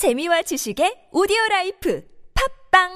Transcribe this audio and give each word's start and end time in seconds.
재미와 0.00 0.40
지식의 0.40 1.12
오디오 1.12 1.36
라이프 1.50 2.02
팟빵 2.32 2.88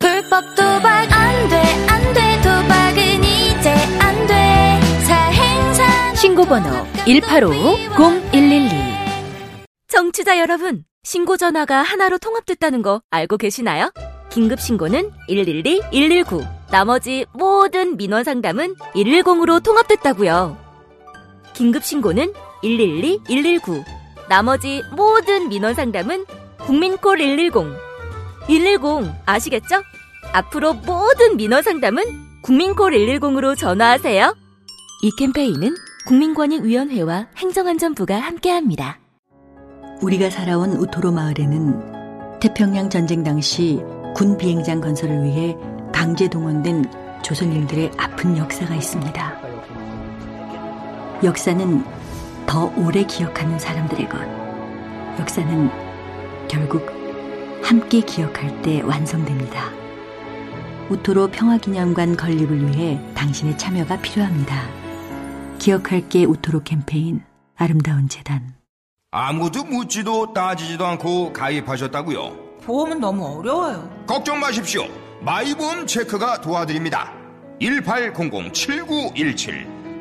불법 0.00 0.42
도박 0.56 1.06
안 1.12 1.48
돼, 1.48 1.62
안 1.86 2.12
돼, 2.12 2.42
도박은 2.42 3.22
이제 3.22 3.70
안 4.00 4.26
돼. 4.26 4.80
사행산업 5.06 6.14
신고번호 6.16 6.68
185-0112 7.06 8.68
청취자 9.86 10.40
여러분, 10.40 10.82
신고 11.04 11.36
전화가 11.36 11.82
하나로 11.84 12.18
통합됐다는 12.18 12.82
거 12.82 13.00
알고 13.10 13.36
계시나요? 13.36 13.92
긴급 14.30 14.60
신고는 14.60 15.12
112, 15.28 15.82
119, 15.92 16.42
나머지 16.72 17.26
모든 17.32 17.96
민원 17.96 18.24
상담은 18.24 18.74
110으로 18.96 19.62
통합됐다고요. 19.62 20.58
긴급 21.54 21.84
신고는 21.84 22.32
112, 22.62 23.20
119, 23.28 23.84
나머지 24.28 24.82
모든 24.92 25.48
민원 25.48 25.74
상담은 25.74 26.24
국민콜 26.58 27.18
110. 27.18 27.52
110 28.46 29.12
아시겠죠? 29.26 29.82
앞으로 30.32 30.74
모든 30.74 31.36
민원 31.36 31.62
상담은 31.62 32.02
국민콜 32.42 32.92
110으로 32.92 33.56
전화하세요. 33.56 34.34
이 35.02 35.10
캠페인은 35.16 35.74
국민권익위원회와 36.06 37.28
행정안전부가 37.36 38.18
함께합니다. 38.18 38.98
우리가 40.02 40.28
살아온 40.30 40.72
우토로 40.72 41.12
마을에는 41.12 42.40
태평양 42.40 42.90
전쟁 42.90 43.22
당시 43.22 43.80
군 44.14 44.36
비행장 44.36 44.80
건설을 44.80 45.24
위해 45.24 45.56
강제 45.92 46.28
동원된 46.28 46.90
조선인들의 47.22 47.92
아픈 47.96 48.36
역사가 48.36 48.74
있습니다. 48.74 49.40
역사는 51.22 51.84
더 52.46 52.72
오래 52.76 53.02
기억하는 53.04 53.58
사람들의 53.58 54.08
것. 54.08 54.18
역사는 55.18 55.70
결국 56.48 56.86
함께 57.62 58.00
기억할 58.00 58.60
때 58.62 58.80
완성됩니다. 58.82 59.70
우토로 60.90 61.28
평화기념관 61.28 62.16
건립을 62.16 62.68
위해 62.68 63.00
당신의 63.14 63.56
참여가 63.56 64.00
필요합니다. 64.02 64.68
기억할게 65.58 66.24
우토로 66.24 66.62
캠페인 66.62 67.22
아름다운 67.56 68.08
재단 68.08 68.54
아무도 69.10 69.64
묻지도 69.64 70.34
따지지도 70.34 70.84
않고 70.84 71.32
가입하셨다고요? 71.32 72.44
보험은 72.64 73.00
너무 73.00 73.38
어려워요. 73.38 73.88
걱정 74.06 74.40
마십시오. 74.40 74.86
마이보험 75.20 75.86
체크가 75.86 76.40
도와드립니다. 76.40 77.12
1800-7917 77.60 79.73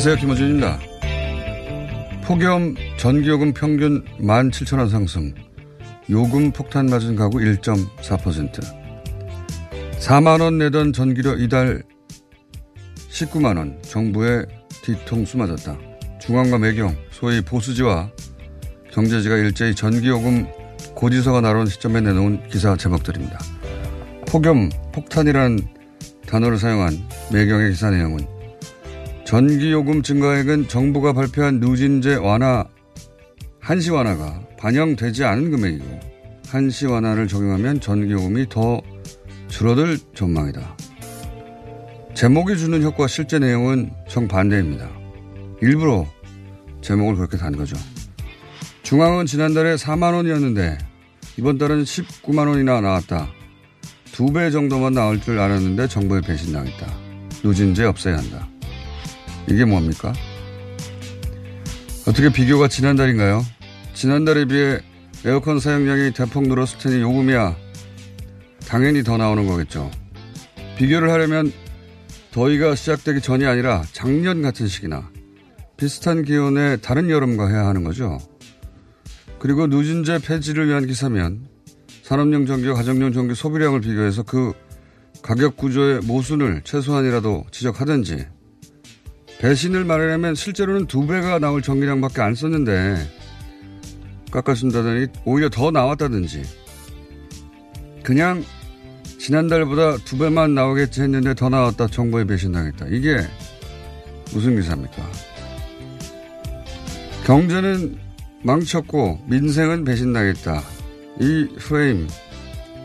안녕하세요. 0.00 0.16
김호준입니다. 0.16 0.78
폭염 2.24 2.74
전기요금 2.96 3.52
평균 3.52 4.02
17,000원 4.18 4.88
상승. 4.88 5.34
요금 6.08 6.52
폭탄 6.52 6.86
맞은 6.86 7.16
가구 7.16 7.36
1.4%. 7.36 8.62
4만원 9.98 10.54
내던 10.54 10.94
전기료 10.94 11.34
이달 11.34 11.82
19만원. 13.10 13.82
정부의 13.82 14.46
뒤통수 14.82 15.36
맞았다. 15.36 15.76
중앙과 16.18 16.56
매경, 16.56 16.96
소위 17.10 17.42
보수지와 17.42 18.10
경제지가 18.92 19.36
일제히 19.36 19.74
전기요금 19.74 20.46
고지서가 20.94 21.42
나온 21.42 21.66
시점에 21.66 22.00
내놓은 22.00 22.48
기사 22.48 22.74
제목들입니다. 22.74 23.38
폭염, 24.28 24.70
폭탄이라는 24.94 25.58
단어를 26.26 26.56
사용한 26.56 26.96
매경의 27.34 27.72
기사 27.72 27.90
내용은 27.90 28.39
전기요금 29.30 30.02
증가액은 30.02 30.66
정부가 30.66 31.12
발표한 31.12 31.60
누진제 31.60 32.16
완화, 32.16 32.64
한시 33.60 33.92
완화가 33.92 34.42
반영되지 34.58 35.22
않은 35.22 35.52
금액이고, 35.52 36.00
한시 36.48 36.86
완화를 36.86 37.28
적용하면 37.28 37.80
전기요금이 37.80 38.48
더 38.48 38.80
줄어들 39.46 39.98
전망이다. 40.16 40.76
제목이 42.14 42.58
주는 42.58 42.82
효과 42.82 43.06
실제 43.06 43.38
내용은 43.38 43.92
정반대입니다. 44.08 44.90
일부러 45.62 46.08
제목을 46.80 47.14
그렇게 47.14 47.36
단 47.36 47.56
거죠. 47.56 47.76
중앙은 48.82 49.26
지난달에 49.26 49.76
4만 49.76 50.12
원이었는데, 50.12 50.76
이번 51.38 51.56
달은 51.56 51.84
19만 51.84 52.48
원이나 52.48 52.80
나왔다. 52.80 53.28
두 54.10 54.32
배 54.32 54.50
정도만 54.50 54.92
나올 54.92 55.20
줄 55.20 55.38
알았는데 55.38 55.86
정부에 55.86 56.20
배신당했다. 56.20 56.92
누진제 57.44 57.84
없애야 57.84 58.16
한다. 58.16 58.48
이게 59.50 59.64
뭡니까? 59.64 60.12
어떻게 62.06 62.32
비교가 62.32 62.68
지난달인가요? 62.68 63.44
지난달에 63.94 64.44
비해 64.44 64.78
에어컨 65.24 65.58
사용량이 65.58 66.12
대폭 66.12 66.46
늘었을 66.46 66.78
테니 66.78 67.00
요금이야 67.02 67.56
당연히 68.66 69.02
더 69.02 69.16
나오는 69.16 69.46
거겠죠. 69.46 69.90
비교를 70.78 71.10
하려면 71.10 71.52
더위가 72.30 72.76
시작되기 72.76 73.20
전이 73.20 73.44
아니라 73.44 73.82
작년 73.92 74.40
같은 74.40 74.68
시기나 74.68 75.10
비슷한 75.76 76.22
기온의 76.22 76.80
다른 76.80 77.10
여름과 77.10 77.48
해야 77.48 77.66
하는 77.66 77.82
거죠. 77.84 78.18
그리고 79.40 79.66
누진제 79.66 80.20
폐지를 80.20 80.68
위한 80.68 80.86
기사면 80.86 81.48
산업용 82.02 82.46
전기와 82.46 82.74
가정용 82.74 83.12
전기 83.12 83.34
소비량을 83.34 83.80
비교해서 83.80 84.22
그 84.22 84.52
가격 85.22 85.56
구조의 85.56 86.00
모순을 86.04 86.62
최소한이라도 86.64 87.46
지적하든지 87.50 88.26
배신을 89.40 89.84
말하려면 89.84 90.34
실제로는 90.34 90.86
두 90.86 91.06
배가 91.06 91.38
나올 91.38 91.62
전기량밖에 91.62 92.20
안 92.20 92.34
썼는데 92.34 92.96
깎아준다더니 94.30 95.06
오히려 95.24 95.48
더 95.48 95.70
나왔다든지 95.70 96.42
그냥 98.02 98.44
지난달보다 99.18 99.96
두 100.04 100.18
배만 100.18 100.54
나오겠지 100.54 101.02
했는데 101.02 101.34
더 101.34 101.48
나왔다 101.48 101.88
정부에 101.88 102.24
배신당했다. 102.24 102.86
이게 102.88 103.18
무슨 104.32 104.56
기사입니까? 104.56 105.10
경제는 107.26 107.98
망쳤고 108.42 109.24
민생은 109.26 109.84
배신당했다. 109.84 110.62
이 111.20 111.48
프레임 111.58 112.08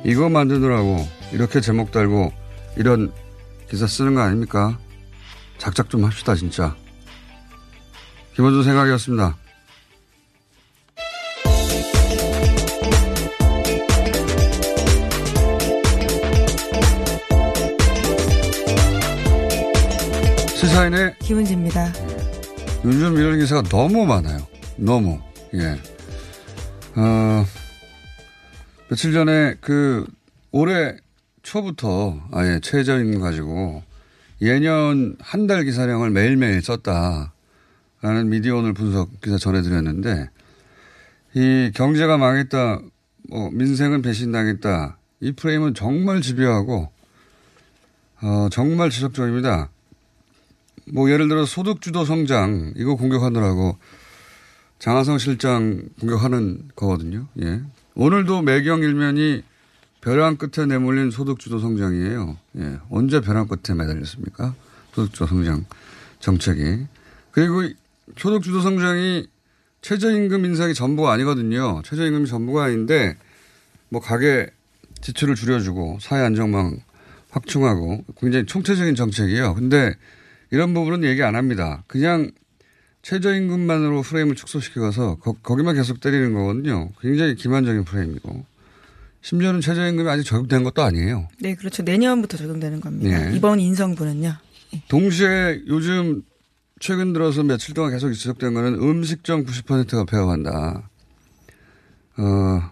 이거 0.04 0.30
만드느라고 0.30 1.08
이렇게 1.32 1.62
제목 1.62 1.92
달고 1.92 2.32
이런 2.78 3.12
기사 3.70 3.88
쓰는 3.88 4.16
거 4.16 4.22
아닙니까? 4.22 4.78
작작 5.58 5.90
좀 5.90 6.04
합시다, 6.04 6.36
진짜. 6.36 6.76
김원준 8.36 8.64
생각이었습니다. 8.64 9.38
시사인의 20.56 21.16
김은지입니다. 21.20 21.94
요즘 22.84 23.18
이런 23.18 23.40
기사가 23.40 23.62
너무 23.64 24.06
많아요. 24.06 24.46
너무. 24.78 25.20
예. 25.54 25.80
어, 26.96 27.46
며칠 28.90 29.14
전에 29.14 29.56
그 29.62 30.06
올해 30.52 30.96
초부터 31.44 32.20
아예 32.32 32.60
최저임금 32.62 33.22
가지고 33.22 33.84
예년 34.42 35.16
한 35.20 35.48
달 35.48 35.64
기사량을 35.64 36.10
매일매일 36.10 36.62
썼다라는 36.62 37.32
미디어 38.30 38.58
오늘 38.58 38.74
분석 38.74 39.22
기사 39.22 39.38
전해드렸는데 39.38 40.30
이 41.36 41.72
경제가 41.74 42.18
망했다, 42.18 42.80
뭐 43.30 43.50
민생은 43.52 44.02
배신당했다 44.02 44.98
이 45.22 45.32
프레임은 45.32 45.74
정말 45.74 46.22
집요하고 46.22 46.92
어, 48.22 48.48
정말 48.52 48.90
지속적입니다. 48.90 49.70
뭐 50.94 51.10
예를 51.10 51.28
들어 51.28 51.46
소득주도 51.46 52.06
성장 52.06 52.74
이거 52.76 52.96
공격하느라고 52.96 53.78
장하성 54.80 55.18
실장 55.18 55.82
공격하는 56.00 56.70
거거든요. 56.76 57.28
예. 57.42 57.62
오늘도 57.96 58.42
매경 58.42 58.84
일면이 58.84 59.44
벼랑 60.06 60.38
끝에 60.38 60.68
내몰린 60.68 61.10
소득주도 61.10 61.58
성장이에요. 61.58 62.38
예. 62.60 62.78
언제 62.92 63.22
벼랑 63.22 63.48
끝에 63.48 63.76
매달렸습니까? 63.76 64.54
소득주도 64.94 65.26
성장 65.26 65.66
정책이. 66.20 66.86
그리고 67.32 67.64
소득주도 68.16 68.62
성장이 68.62 69.28
최저임금 69.82 70.46
인상이 70.46 70.76
전부가 70.76 71.12
아니거든요. 71.12 71.82
최저임금이 71.84 72.28
전부가 72.28 72.66
아닌데 72.66 73.18
뭐 73.90 74.00
가계 74.00 74.52
지출을 75.02 75.34
줄여주고 75.34 75.98
사회 76.00 76.22
안정망 76.22 76.82
확충하고 77.32 78.06
굉장히 78.20 78.46
총체적인 78.46 78.94
정책이에요. 78.94 79.56
근데 79.56 79.96
이런 80.52 80.76
부분은 80.76 81.04
얘기 81.04 81.24
안 81.24 81.36
합니다. 81.36 81.84
그냥 81.88 82.30
최저임금만으로 83.02 84.04
프레임을 84.04 84.36
축소시켜서 84.36 85.16
거, 85.16 85.34
기만 85.56 85.74
계속 85.74 86.00
때리는 86.00 86.32
거거든요. 86.32 86.92
굉장히 87.02 87.34
기만적인 87.34 87.86
프레임이고. 87.86 88.55
심지어는 89.26 89.60
최저임금이 89.60 90.08
아직 90.08 90.24
적용된 90.24 90.64
것도 90.64 90.84
아니에요. 90.84 91.28
네, 91.40 91.56
그렇죠. 91.56 91.82
내년부터 91.82 92.38
적용되는 92.38 92.80
겁니다. 92.80 93.18
네. 93.18 93.36
이번 93.36 93.60
인성분은요. 93.60 94.36
네. 94.72 94.84
동시에 94.88 95.62
요즘 95.66 96.22
최근 96.80 97.12
들어서 97.12 97.42
며칠 97.42 97.74
동안 97.74 97.90
계속 97.90 98.14
지속된 98.14 98.54
거는 98.54 98.76
음식점 98.76 99.44
90%가 99.44 100.06
폐업한다. 100.06 100.90
어, 102.18 102.72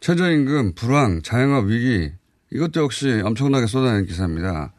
최저임금, 0.00 0.72
불황, 0.74 1.20
자영업 1.20 1.66
위기, 1.66 2.10
이것도 2.50 2.80
역시 2.80 3.20
엄청나게 3.22 3.66
쏟아낸 3.66 4.06
기사입니다. 4.06 4.72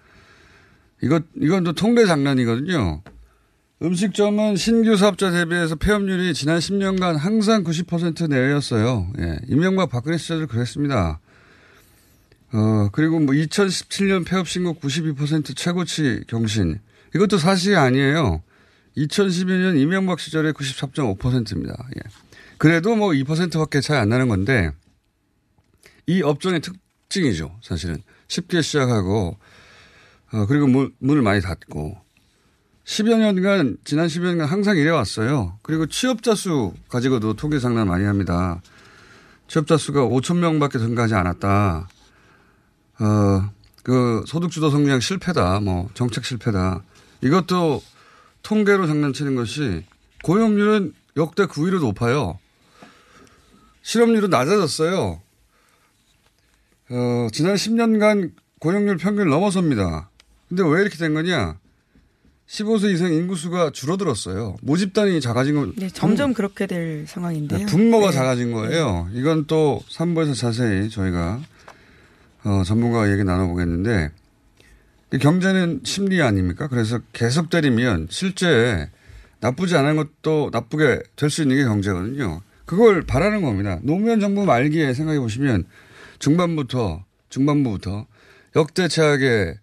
이것, 1.03 1.24
이건 1.39 1.63
또 1.63 1.74
통계 1.74 2.07
장난이거든요. 2.07 3.03
음식점은 3.83 4.57
신규 4.57 4.95
사업자 4.95 5.31
대비해서 5.31 5.75
폐업률이 5.75 6.35
지난 6.35 6.59
10년간 6.59 7.17
항상 7.17 7.63
90% 7.63 8.29
내외였어요. 8.29 9.11
예. 9.17 9.39
임명박 9.47 9.89
박근혜 9.89 10.17
시절도 10.17 10.45
그랬습니다. 10.45 11.19
어, 12.53 12.89
그리고 12.91 13.19
뭐 13.19 13.33
2017년 13.33 14.23
폐업 14.23 14.47
신고 14.47 14.75
92% 14.75 15.55
최고치 15.55 16.25
경신. 16.27 16.79
이것도 17.15 17.39
사실이 17.39 17.75
아니에요. 17.75 18.43
2012년 18.97 19.79
이명박 19.79 20.19
시절에 20.19 20.51
93.5%입니다. 20.51 21.75
예. 21.95 22.01
그래도 22.59 22.95
뭐 22.95 23.09
2%밖에 23.09 23.81
차이 23.81 23.97
안 23.97 24.09
나는 24.09 24.27
건데 24.27 24.69
이 26.05 26.21
업종의 26.21 26.61
특징이죠. 26.61 27.57
사실은 27.63 27.97
쉽게 28.27 28.61
시작하고 28.61 29.39
어, 30.33 30.45
그리고 30.45 30.67
문, 30.67 30.93
문을 30.99 31.23
많이 31.23 31.41
닫고 31.41 31.97
10여 32.91 33.17
년간, 33.19 33.77
지난 33.85 34.07
10여 34.07 34.23
년간 34.25 34.47
항상 34.49 34.75
이래 34.75 34.89
왔어요. 34.89 35.57
그리고 35.61 35.85
취업자 35.85 36.35
수 36.35 36.73
가지고도 36.89 37.35
통계 37.35 37.57
장난 37.57 37.88
많이 37.88 38.03
합니다. 38.03 38.61
취업자 39.47 39.77
수가 39.77 40.01
5천 40.01 40.39
명 40.39 40.59
밖에 40.59 40.77
증가하지 40.77 41.15
않았다. 41.15 41.88
어, 42.99 43.49
그 43.83 44.25
소득주도 44.27 44.69
성장 44.69 44.99
실패다. 44.99 45.61
뭐 45.61 45.89
정책 45.93 46.25
실패다. 46.25 46.83
이것도 47.21 47.81
통계로 48.43 48.88
장난치는 48.88 49.35
것이 49.35 49.85
고용률은 50.23 50.93
역대 51.15 51.45
9위로 51.45 51.79
높아요. 51.79 52.39
실업률은 53.83 54.29
낮아졌어요. 54.29 55.21
어, 56.89 57.27
지난 57.31 57.55
10년간 57.55 58.33
고용률 58.59 58.97
평균을 58.97 59.29
넘어섭니다. 59.29 60.09
근데 60.49 60.63
왜 60.63 60.81
이렇게 60.81 60.97
된 60.97 61.13
거냐? 61.13 61.57
15세 62.51 62.94
이상 62.94 63.13
인구수가 63.13 63.71
줄어들었어요. 63.71 64.57
모집단이 64.62 65.21
작아진 65.21 65.56
건. 65.56 65.74
네, 65.77 65.89
점점 65.89 66.33
그렇게 66.33 66.68
될 66.68 67.06
상황인데요. 67.07 67.65
분모가 67.68 68.07
네. 68.07 68.12
작아진 68.13 68.51
거예요. 68.51 69.07
이건 69.13 69.45
또 69.48 69.81
3부에서 69.89 70.36
자세히 70.36 70.89
저희가 70.89 71.39
어, 72.44 72.63
전문가와 72.65 73.09
얘기 73.12 73.24
나눠보겠는데 73.24 74.09
경제는 75.21 75.81
심리 75.86 76.21
아닙니까? 76.21 76.68
그래서 76.68 77.00
계속 77.13 77.50
때리면 77.50 78.07
실제 78.09 78.89
나쁘지 79.39 79.75
않은 79.77 79.95
것도 79.95 80.50
나쁘게 80.51 81.01
될 81.15 81.30
수 81.30 81.42
있는 81.44 81.56
게 81.56 81.63
경제거든요. 81.63 82.42
그걸 82.65 83.01
바라는 83.03 83.42
겁니다. 83.44 83.80
노무현 83.83 84.19
정부 84.19 84.45
말기에 84.45 84.94
생각해 84.94 85.19
보시면 85.19 85.65
중반부터 86.19 87.06
중반부부터 87.30 88.07
역대 88.57 88.88
최악의 88.89 89.56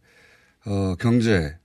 어, 0.66 0.94
경제 0.98 1.56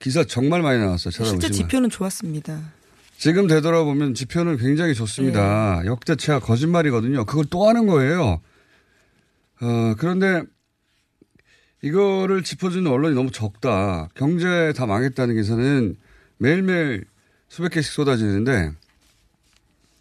기사 0.00 0.24
정말 0.24 0.62
많이 0.62 0.80
나왔어요. 0.80 1.12
실제 1.12 1.50
지표는 1.50 1.90
좋았습니다. 1.90 2.72
지금 3.18 3.46
되돌아보면 3.46 4.14
지표는 4.14 4.56
굉장히 4.56 4.94
좋습니다. 4.94 5.80
네. 5.82 5.86
역대 5.88 6.16
최악 6.16 6.42
거짓말이거든요. 6.42 7.26
그걸 7.26 7.44
또 7.50 7.68
하는 7.68 7.86
거예요. 7.86 8.40
어, 9.60 9.94
그런데 9.98 10.42
이거를 11.82 12.42
짚어주는 12.42 12.90
언론이 12.90 13.14
너무 13.14 13.30
적다. 13.30 14.08
경제 14.14 14.72
다 14.74 14.86
망했다는 14.86 15.34
기사는 15.36 15.96
매일매일 16.38 17.04
수백 17.48 17.72
개씩 17.72 17.92
쏟아지는데 17.92 18.72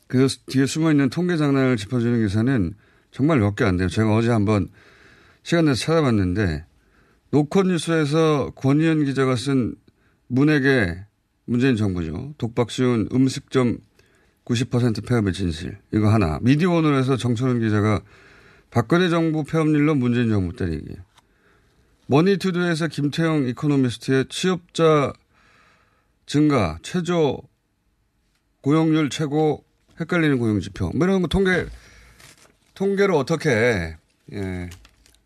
그 0.07 0.28
뒤에 0.48 0.66
숨어 0.66 0.92
있는 0.92 1.10
통계 1.10 1.36
장난을 1.36 1.75
짚어주는 1.75 2.25
기사는 2.25 2.74
정말 3.12 3.40
몇 3.40 3.56
개 3.56 3.66
안 3.66 3.75
돼요. 3.75 3.90
제가 3.90 4.16
어제 4.16 4.30
한번 4.30 4.69
시간 5.44 5.66
내서 5.66 5.78
찾아봤는데 5.84 6.63
노컷 7.31 7.68
뉴스에서 7.68 8.51
권희연 8.56 9.04
기자가 9.04 9.36
쓴 9.36 9.75
문에게 10.30 11.06
문재인 11.46 11.76
정부죠. 11.76 12.34
독박 12.38 12.70
쉬운 12.72 13.10
음식점 13.12 13.80
90% 14.46 15.06
폐업의 15.08 15.34
진실. 15.34 15.78
이거 15.92 16.10
하나. 16.10 16.40
미디어 16.42 16.72
오늘에서 16.72 17.18
정철은 17.18 17.60
기자가 17.60 18.02
박근혜 18.72 19.10
정부 19.10 19.44
폐업률로 19.44 19.96
문재인 19.96 20.30
정부 20.30 20.56
때리기. 20.56 20.96
머니투데이에서 22.07 22.88
김태형 22.88 23.48
이코노미스트의 23.50 24.26
취업자 24.30 25.14
증가, 26.26 26.78
최저 26.84 27.40
고용률 28.62 29.10
최고 29.10 29.64
헷갈리는 30.00 30.38
고용지표. 30.40 30.92
뭐 30.96 31.08
이런 31.08 31.22
거 31.22 31.28
통계, 31.28 31.66
통계로 32.75 33.18
어떻게, 33.18 33.96
예, 34.34 34.70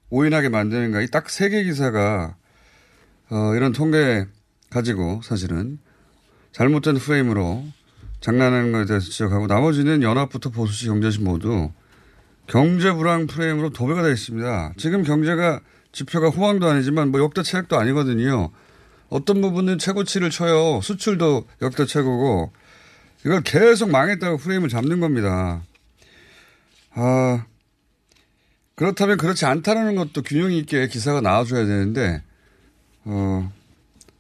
오인하게 0.09 0.49
만드는가. 0.49 1.01
이 1.01 1.07
딱 1.07 1.25
세 1.29 1.49
개 1.49 1.63
기사가, 1.63 2.35
어, 3.29 3.55
이런 3.55 3.71
통계 3.73 4.25
가지고 4.73 5.21
사실은 5.23 5.79
잘못된 6.51 6.95
프레임으로 6.95 7.63
장난하는 8.21 8.71
것에 8.71 8.85
대해서 8.85 9.09
지적하고 9.09 9.47
나머지는 9.47 10.01
연합부터 10.01 10.49
보수지 10.49 10.87
경제지 10.87 11.23
모두 11.23 11.71
경제 12.47 12.91
불황 12.91 13.27
프레임으로 13.27 13.69
도배가 13.69 14.01
되어 14.01 14.11
있습니다. 14.11 14.73
지금 14.77 15.03
경제가 15.03 15.61
지표가 15.91 16.29
호황도 16.29 16.67
아니지만 16.67 17.09
뭐 17.09 17.21
역대 17.21 17.43
최악도 17.43 17.77
아니거든요. 17.77 18.49
어떤 19.09 19.41
부분은 19.41 19.77
최고치를 19.77 20.29
쳐요. 20.29 20.81
수출도 20.81 21.47
역대 21.61 21.85
최고고 21.85 22.51
이걸 23.25 23.41
계속 23.41 23.91
망했다고 23.91 24.37
프레임을 24.37 24.69
잡는 24.69 24.99
겁니다. 24.99 25.61
아, 26.91 27.45
그렇다면 28.75 29.17
그렇지 29.17 29.45
않다는 29.45 29.95
것도 29.95 30.23
균형 30.23 30.51
있게 30.51 30.87
기사가 30.87 31.21
나와줘야 31.21 31.65
되는데, 31.65 32.23
어, 33.05 33.51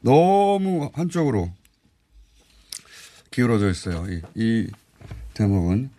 너무 0.03 0.91
한쪽으로 0.93 1.49
기울어져 3.31 3.69
있어요. 3.69 4.05
이, 4.07 4.21
이 4.35 4.67
대목은. 5.33 5.89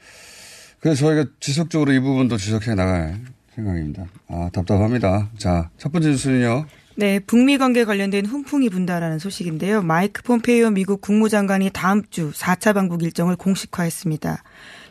그래서 0.78 1.06
저희가 1.06 1.30
지속적으로 1.40 1.92
이 1.92 1.98
부분도 1.98 2.36
지적해 2.36 2.74
나갈 2.74 3.18
생각입니다. 3.54 4.06
아, 4.28 4.50
답답합니다. 4.52 5.30
자, 5.38 5.70
첫 5.78 5.90
번째 5.90 6.10
뉴스는요. 6.10 6.66
네, 6.96 7.18
북미 7.18 7.58
관계 7.58 7.84
관련된 7.84 8.26
훈풍이 8.26 8.68
분다라는 8.68 9.18
소식인데요. 9.18 9.82
마이크 9.82 10.22
폼페이오 10.22 10.70
미국 10.70 11.00
국무장관이 11.00 11.70
다음 11.72 12.02
주 12.10 12.30
4차 12.30 12.74
방북 12.74 13.02
일정을 13.02 13.34
공식화했습니다. 13.36 14.44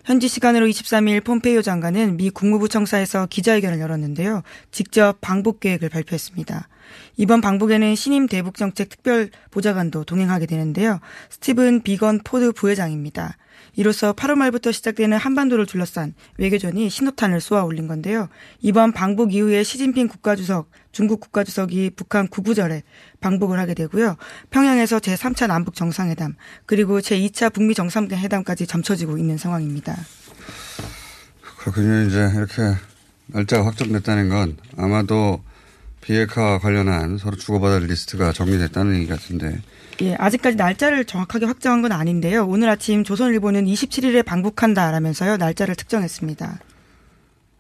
현지 0.04 0.28
시간으로 0.28 0.68
23일 0.68 1.24
폼페이오 1.24 1.62
장관은 1.62 2.18
미 2.18 2.30
국무부 2.30 2.68
청사에서 2.68 3.26
기자회견을 3.28 3.80
열었는데요. 3.80 4.44
직접 4.72 5.18
방북 5.22 5.62
계획을 5.62 5.88
발표했습니다. 5.90 6.68
이번 7.16 7.40
방북에는 7.40 7.96
신임 7.96 8.28
대북 8.28 8.58
정책 8.58 8.90
특별 8.90 9.30
보좌관도 9.52 10.04
동행하게 10.04 10.46
되는데요. 10.46 11.00
스티븐 11.30 11.84
비건 11.84 12.20
포드 12.26 12.52
부회장입니다. 12.52 13.38
이로써 13.76 14.14
8월 14.14 14.36
말부터 14.36 14.72
시작되는 14.72 15.18
한반도를 15.18 15.66
둘러싼 15.66 16.14
외교전이 16.38 16.90
신호탄을 16.90 17.42
쏘아 17.42 17.64
올린 17.64 17.88
건데요. 17.88 18.30
이번 18.62 18.92
방북 18.92 19.34
이후에 19.34 19.64
시진핑 19.64 20.08
국가주석, 20.08 20.70
중국 20.92 21.20
국가주석이 21.20 21.92
북한 21.96 22.28
구구절에 22.28 22.84
방북을 23.20 23.60
하게 23.60 23.74
되고요. 23.74 24.18
평양에서 24.52 25.00
제3차 25.00 25.48
남북 25.48 25.76
정상회담, 25.76 26.36
그리고 26.66 27.00
제2차 27.00 27.52
북미 27.52 27.74
정상회담까지 27.74 28.68
점쳐지고 28.68 29.18
있는 29.18 29.38
상황입니다. 29.38 29.98
그렇군요. 31.58 32.04
이제 32.04 32.30
이렇게 32.36 32.76
날짜가 33.28 33.66
확정됐다는 33.66 34.30
건 34.30 34.58
아마도 34.78 35.42
비핵화 36.02 36.60
관련한 36.60 37.18
서로 37.18 37.38
주고받을 37.38 37.88
리스트가 37.88 38.34
정리됐다는 38.34 38.96
얘기 38.96 39.08
같은데. 39.08 39.62
예, 40.02 40.16
아직까지 40.16 40.58
날짜를 40.58 41.06
정확하게 41.06 41.46
확정한 41.46 41.82
건 41.82 41.92
아닌데요. 41.92 42.46
오늘 42.46 42.70
아침 42.70 43.04
조선일보는 43.04 43.66
27일에 43.66 44.26
방북한다라면서요. 44.26 45.38
날짜를 45.38 45.76
특정했습니다. 45.76 46.60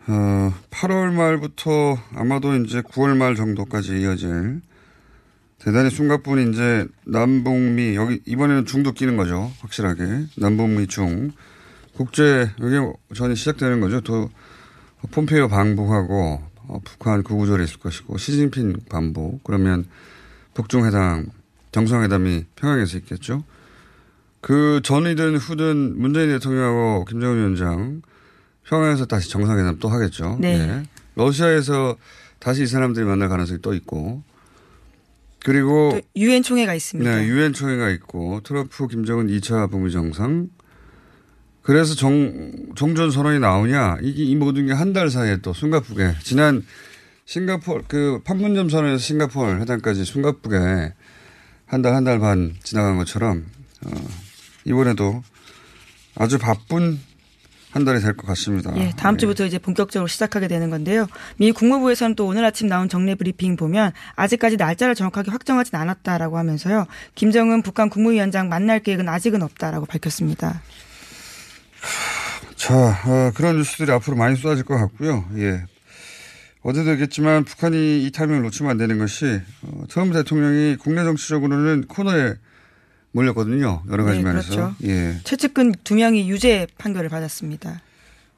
어, 0.07 0.53
8월 0.71 1.13
말부터 1.13 1.97
아마도 2.15 2.55
이제 2.55 2.81
9월 2.81 3.15
말 3.15 3.35
정도까지 3.35 4.01
이어질 4.01 4.61
대단히 5.59 5.89
숨가쁜 5.89 6.51
이제 6.51 6.85
남북미 7.05 7.95
여기 7.95 8.19
이번에는 8.25 8.65
중도 8.65 8.91
끼는 8.91 9.15
거죠. 9.15 9.49
확실하게 9.59 10.25
남북미 10.35 10.87
중 10.87 11.31
국제 11.95 12.49
여기 12.59 12.75
전이 13.15 13.35
시작되는 13.35 13.79
거죠. 13.79 14.01
또 14.01 14.29
폼페이오 15.11 15.47
방북하고 15.47 16.41
어, 16.67 16.79
북한 16.83 17.23
구구절이 17.23 17.63
있을 17.63 17.79
것이고 17.79 18.17
시진핑 18.17 18.77
반복 18.89 19.43
그러면 19.43 19.85
북중 20.53 20.85
회담 20.85 21.27
정상회담이 21.73 22.45
평양에서 22.55 22.97
있겠죠. 22.99 23.43
그 24.39 24.79
전이든 24.83 25.37
후든 25.37 25.99
문재인 25.99 26.29
대통령하고 26.29 27.05
김정은 27.05 27.37
위원장 27.39 28.01
평양에서 28.67 29.05
다시 29.05 29.29
정상회담 29.29 29.79
또 29.79 29.89
하겠죠. 29.89 30.37
네. 30.39 30.53
예. 30.59 30.83
러시아에서 31.15 31.97
다시 32.39 32.63
이 32.63 32.67
사람들이 32.67 33.05
만날 33.05 33.27
가능성이 33.29 33.59
또 33.61 33.73
있고 33.73 34.23
그리고 35.43 35.99
유엔 36.15 36.41
총회가 36.43 36.73
있습니다. 36.73 37.17
네, 37.17 37.27
유엔 37.27 37.51
총회가 37.53 37.89
있고 37.89 38.39
트럼프 38.43 38.87
김정은 38.87 39.27
2차 39.27 39.69
북미 39.69 39.91
정상 39.91 40.47
그래서 41.61 41.95
정, 41.95 42.51
종전 42.75 43.11
선언이 43.11 43.39
나오냐 43.39 43.97
이게 44.01 44.23
이 44.23 44.35
모든 44.35 44.67
게 44.67 44.73
한 44.73 44.93
달 44.93 45.09
사이에 45.09 45.37
또 45.41 45.53
숨가쁘게 45.53 46.15
지난 46.21 46.63
싱가포르 47.25 47.83
그 47.87 48.19
판문점 48.25 48.69
선언에서 48.69 48.97
싱가포르 48.97 49.59
회담까지 49.61 50.03
숨가쁘게 50.05 50.93
한 51.73 51.81
달 51.81 51.93
한 51.95 52.03
달 52.03 52.19
반 52.19 52.55
지나간 52.61 52.97
것처럼 52.97 53.45
어, 53.85 53.89
이번에도 54.65 55.23
아주 56.15 56.37
바쁜 56.37 56.99
한 57.71 57.83
달이 57.85 57.99
될 58.01 58.15
것 58.15 58.27
같습니다. 58.27 58.71
예, 58.77 58.91
다음 58.95 59.17
주부터 59.17 59.47
이제 59.47 59.57
본격적으로 59.57 60.07
시작하게 60.07 60.47
되는 60.47 60.69
건데요. 60.69 61.07
미 61.37 61.51
국무부에서는 61.51 62.15
또 62.15 62.27
오늘 62.27 62.45
아침 62.45 62.67
나온 62.67 62.87
정례 62.87 63.15
브리핑 63.15 63.55
보면 63.55 63.91
아직까지 64.15 64.57
날짜를 64.57 64.93
정확하게 64.93 65.31
확정하진 65.31 65.75
않았다라고 65.75 66.37
하면서요. 66.37 66.85
김정은 67.15 67.63
북한 67.63 67.89
국무위원장 67.89 68.47
만날 68.49 68.79
계획은 68.79 69.09
아직은 69.09 69.41
없다라고 69.41 69.87
밝혔습니다. 69.87 70.61
자, 72.55 72.75
어, 73.07 73.31
그런 73.33 73.57
뉴스들이 73.57 73.91
앞으로 73.91 74.15
많이 74.15 74.35
쏟아질 74.35 74.63
것 74.63 74.77
같고요. 74.77 75.25
예. 75.37 75.65
어제도 76.63 76.91
얘기했지만 76.91 77.43
북한이 77.43 78.05
이 78.05 78.11
타이밍을 78.11 78.41
놓치면 78.43 78.71
안 78.71 78.77
되는 78.77 78.97
것이 78.97 79.41
어, 79.63 79.83
트럼프 79.89 80.13
대통령이 80.13 80.77
국내 80.77 81.03
정치적으로는 81.03 81.85
코너에 81.87 82.35
몰렸거든요. 83.11 83.83
여러 83.89 84.03
가지 84.03 84.19
네, 84.19 84.23
면에서. 84.23 84.49
그렇죠. 84.49 84.75
예. 84.85 85.19
최측근 85.23 85.73
두 85.83 85.95
명이 85.95 86.29
유죄 86.29 86.67
판결을 86.77 87.09
받았습니다. 87.09 87.81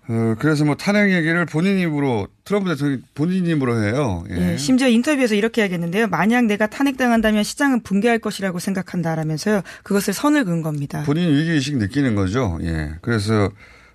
어, 0.07 0.35
그래서 0.37 0.65
뭐 0.65 0.75
탄핵 0.75 1.11
얘기를 1.11 1.45
본인 1.45 1.79
입으로 1.79 2.27
트럼프 2.43 2.69
대통령이 2.69 3.01
본인 3.15 3.45
입으로 3.47 3.81
해요. 3.83 4.23
예. 4.29 4.53
예, 4.53 4.57
심지어 4.57 4.87
인터뷰에서 4.87 5.33
이렇게 5.35 5.61
하겠는데요. 5.61 6.07
만약 6.07 6.45
내가 6.45 6.67
탄핵당한다면 6.67 7.43
시장은 7.43 7.81
붕괴할 7.81 8.19
것이라고 8.19 8.59
생각한다라면서요. 8.59 9.61
그것을 9.83 10.13
선을 10.13 10.45
그은 10.45 10.61
겁니다. 10.61 11.03
본인 11.03 11.29
위기의식 11.33 11.77
느끼는 11.77 12.15
거죠. 12.15 12.59
예. 12.63 12.95
그래서 13.01 13.49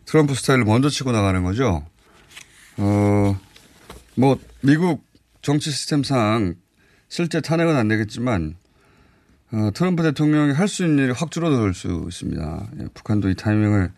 트럼프 0.06 0.34
스타일을 0.34 0.64
먼저 0.64 0.88
치고 0.88 1.12
나가는 1.12 1.42
거죠. 1.44 1.84
어, 2.78 3.38
뭐, 4.14 4.38
미국 4.60 5.04
정치 5.42 5.70
시스템상 5.70 6.54
실제 7.08 7.40
탄핵은 7.40 7.76
안 7.76 7.88
되겠지만, 7.88 8.56
어, 9.52 9.70
트럼프 9.74 10.02
대통령이 10.02 10.52
할 10.52 10.68
수 10.68 10.84
있는 10.84 11.04
일이 11.04 11.12
확 11.12 11.30
줄어들 11.30 11.74
수 11.74 12.04
있습니다. 12.06 12.68
예, 12.80 12.84
북한도 12.94 13.30
이 13.30 13.34
타이밍을 13.34 13.90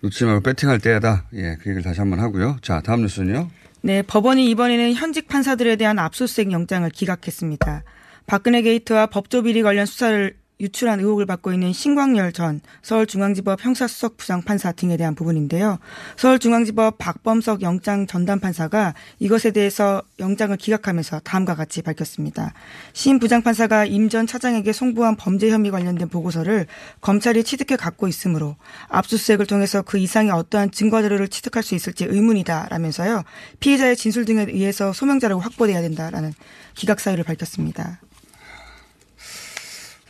놓치지 0.00 0.24
말고 0.24 0.40
배팅할 0.42 0.78
때다. 0.78 1.26
예, 1.34 1.56
그 1.60 1.68
얘기를 1.70 1.82
다시 1.82 2.00
한번 2.00 2.20
하고요. 2.20 2.56
자, 2.62 2.80
다음 2.80 3.02
뉴스는요. 3.02 3.50
네, 3.82 4.02
법원이 4.02 4.48
이번에는 4.50 4.94
현직 4.94 5.28
판사들에 5.28 5.76
대한 5.76 5.98
압수수색 5.98 6.50
영장을 6.52 6.88
기각했습니다. 6.88 7.82
박근혜 8.26 8.62
게이트와 8.62 9.06
법조 9.06 9.42
비리 9.42 9.62
관련 9.62 9.86
수사를 9.86 10.34
유출한 10.60 10.98
의혹을 10.98 11.24
받고 11.26 11.52
있는 11.52 11.72
신광열 11.72 12.32
전 12.32 12.60
서울중앙지법 12.82 13.64
형사수석 13.64 14.16
부장판사 14.16 14.72
등에 14.72 14.96
대한 14.96 15.14
부분인데요. 15.14 15.78
서울중앙지법 16.16 16.98
박범석 16.98 17.62
영장 17.62 18.06
전담 18.06 18.40
판사가 18.40 18.94
이것에 19.20 19.52
대해서 19.52 20.02
영장을 20.18 20.56
기각하면서 20.56 21.20
다음과 21.20 21.54
같이 21.54 21.82
밝혔습니다. 21.82 22.52
신 22.92 23.18
부장판사가 23.18 23.84
임 23.84 24.08
전 24.08 24.26
차장에게 24.26 24.72
송부한 24.72 25.16
범죄 25.16 25.50
혐의 25.50 25.70
관련된 25.70 26.08
보고서를 26.08 26.66
검찰이 27.02 27.44
취득해 27.44 27.76
갖고 27.76 28.08
있으므로 28.08 28.56
압수수색을 28.88 29.46
통해서 29.46 29.82
그 29.82 29.98
이상의 29.98 30.32
어떠한 30.32 30.70
증거 30.70 31.02
자료를 31.02 31.28
취득할 31.28 31.62
수 31.62 31.74
있을지 31.74 32.04
의문이다라면서요. 32.04 33.22
피해자의 33.60 33.96
진술 33.96 34.24
등에 34.24 34.46
의해서 34.48 34.94
소명 34.94 35.20
자료가 35.20 35.44
확보돼야 35.44 35.82
된다라는 35.82 36.32
기각 36.74 37.00
사유를 37.00 37.24
밝혔습니다. 37.24 38.00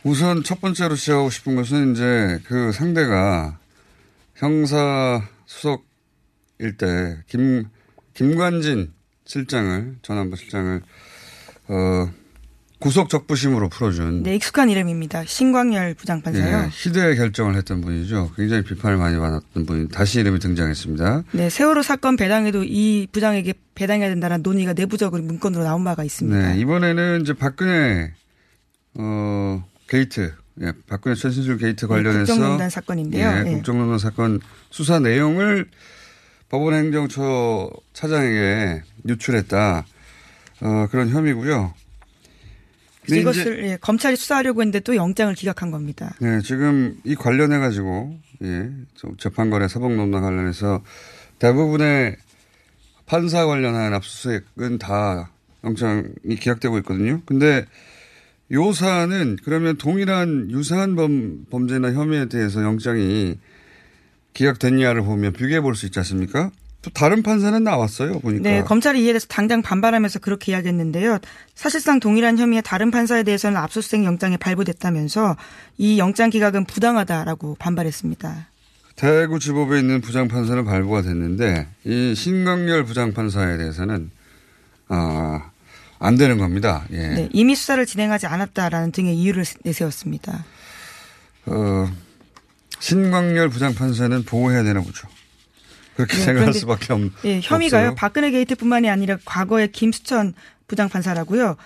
우선 0.09 0.43
첫 0.43 0.59
번째로 0.59 0.95
시작하고 0.95 1.29
싶은 1.29 1.55
것은 1.55 1.91
이제 1.91 2.39
그 2.45 2.71
상대가 2.71 3.59
형사 4.35 5.21
수석일 5.45 6.77
때 6.79 7.19
김, 7.27 7.65
김관진 8.15 8.91
실장을, 9.25 9.97
전안부 10.01 10.35
실장을, 10.35 10.81
어, 11.67 12.09
구속 12.79 13.09
적부심으로 13.09 13.69
풀어준. 13.69 14.23
네, 14.23 14.35
익숙한 14.35 14.71
이름입니다. 14.71 15.25
신광열 15.25 15.93
부장판사요. 15.93 16.57
예, 16.57 16.69
희대의 16.71 17.15
결정을 17.15 17.55
했던 17.55 17.81
분이죠. 17.81 18.31
굉장히 18.35 18.63
비판을 18.63 18.97
많이 18.97 19.15
받았던 19.19 19.67
분이 19.67 19.89
다시 19.89 20.21
이름이 20.21 20.39
등장했습니다. 20.39 21.25
네, 21.33 21.51
세월호 21.51 21.83
사건 21.83 22.15
배당에도 22.15 22.63
이 22.63 23.05
부장에게 23.11 23.53
배당해야 23.75 24.09
된다는 24.09 24.41
논의가 24.41 24.73
내부적으로 24.73 25.21
문건으로 25.21 25.63
나온 25.63 25.83
바가 25.83 26.03
있습니다. 26.03 26.53
네, 26.53 26.59
이번에는 26.59 27.21
이제 27.21 27.33
박근혜, 27.33 28.13
어, 28.95 29.68
게이트, 29.89 30.33
예, 30.61 30.71
박근혜 30.87 31.15
최순실 31.15 31.57
게이트 31.57 31.87
관련해서. 31.87 32.19
네, 32.19 32.25
국정농단 32.25 32.69
사건인데요. 32.69 33.27
예, 33.27 33.43
예. 33.47 33.53
국정농단 33.55 33.97
사건 33.97 34.39
수사 34.69 34.99
내용을 34.99 35.67
법원행정처 36.49 37.71
차장에게 37.93 38.83
유출했다. 39.07 39.85
어, 40.61 40.87
그런 40.91 41.09
혐의고요. 41.09 41.73
이것을 43.11 43.65
예, 43.65 43.77
검찰이 43.77 44.15
수사하려고 44.15 44.61
했는데 44.61 44.79
또 44.81 44.95
영장을 44.95 45.33
기각한 45.33 45.71
겁니다. 45.71 46.13
네, 46.19 46.41
지금 46.41 46.99
이 47.03 47.15
관련해 47.15 47.57
가지고 47.57 48.15
예, 48.43 48.69
좀 48.93 49.17
재판거래 49.17 49.67
사법농단 49.67 50.21
관련해서 50.21 50.83
대부분의 51.39 52.17
판사 53.05 53.47
관련한 53.47 53.93
압수수색은 53.93 54.77
다 54.77 55.31
영장이 55.63 56.35
기각되고 56.39 56.77
있거든요. 56.79 57.21
근데 57.25 57.65
요 58.51 58.73
사안은 58.73 59.37
그러면 59.43 59.77
동일한 59.77 60.49
유사한 60.51 60.95
범, 60.95 61.45
범죄나 61.49 61.93
혐의에 61.93 62.25
대해서 62.25 62.63
영장이 62.63 63.37
기각됐냐를 64.33 65.03
보면 65.03 65.33
비교해 65.33 65.61
볼 65.61 65.75
수 65.75 65.85
있지 65.85 65.99
않습니까? 65.99 66.51
또 66.81 66.89
다른 66.91 67.21
판사는 67.23 67.61
나왔어요, 67.61 68.19
보니까. 68.19 68.41
네, 68.41 68.63
검찰이 68.63 69.01
이에 69.03 69.07
대해서 69.07 69.27
당장 69.27 69.61
반발하면서 69.61 70.19
그렇게 70.19 70.53
이야기했는데요. 70.53 71.19
사실상 71.53 71.99
동일한 71.99 72.37
혐의의 72.37 72.61
다른 72.63 72.89
판사에 72.89 73.23
대해서는 73.23 73.57
압수수색 73.57 74.05
영장이 74.05 74.37
발부됐다면서 74.37 75.35
이 75.77 75.99
영장 75.99 76.29
기각은 76.29 76.63
부당하다라고 76.65 77.57
반발했습니다. 77.59 78.47
대구지법에 78.95 79.79
있는 79.79 79.99
부장판사는 79.99 80.63
발부가 80.63 81.01
됐는데 81.01 81.67
이 81.83 82.15
신강렬 82.15 82.85
부장판사에 82.85 83.57
대해서는 83.57 84.09
아, 84.87 85.51
안 85.99 86.15
되는 86.15 86.37
겁니다. 86.37 86.85
예. 86.91 87.07
네, 87.07 87.29
이미 87.33 87.55
수사를 87.55 87.85
진행하지 87.85 88.25
않았다라는 88.25 88.91
등의 88.91 89.17
이유를 89.17 89.43
내세웠습니다. 89.63 90.45
어, 91.45 91.91
신광열 92.79 93.49
부장판사는 93.49 94.23
보호해야 94.23 94.63
되나 94.63 94.81
보죠. 94.81 95.07
그렇게 95.95 96.15
네, 96.15 96.23
생각할 96.23 96.53
수밖에 96.53 96.93
없, 96.93 97.01
예, 97.25 97.41
혐의가요. 97.43 97.87
없어요. 97.89 97.95
박근혜 97.95 98.31
게이트뿐만이 98.31 98.89
아니라 98.89 99.17
과거에 99.25 99.67
김수천 99.67 100.33
부장판사라고요. 100.67 101.57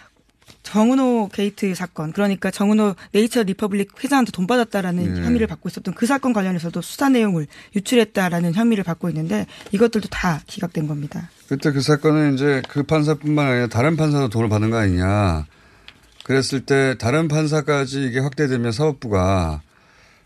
정운호 0.63 1.29
게이트 1.31 1.75
사건 1.75 2.11
그러니까 2.13 2.49
정운호 2.50 2.95
네이처 3.11 3.43
리퍼블릭 3.43 4.03
회장한테 4.03 4.31
돈 4.31 4.47
받았다라는 4.47 5.13
네. 5.13 5.21
혐의를 5.21 5.45
받고 5.47 5.69
있었던 5.69 5.93
그 5.93 6.05
사건 6.05 6.33
관련해서도 6.33 6.81
수사 6.81 7.09
내용을 7.09 7.47
유출했다라는 7.75 8.53
혐의를 8.53 8.83
받고 8.83 9.09
있는데 9.09 9.45
이것들도 9.71 10.07
다 10.09 10.41
기각된 10.47 10.87
겁니다. 10.87 11.29
그때 11.47 11.71
그 11.71 11.81
사건은 11.81 12.33
이제 12.33 12.62
그 12.69 12.83
판사뿐만 12.83 13.47
아니라 13.47 13.67
다른 13.67 13.95
판사도 13.95 14.29
돈을 14.29 14.50
받는 14.50 14.69
거 14.69 14.77
아니냐. 14.77 15.45
그랬을 16.23 16.62
때 16.62 16.95
다른 16.97 17.27
판사까지 17.27 18.03
이게 18.05 18.19
확대되면 18.19 18.71
사법부가 18.71 19.62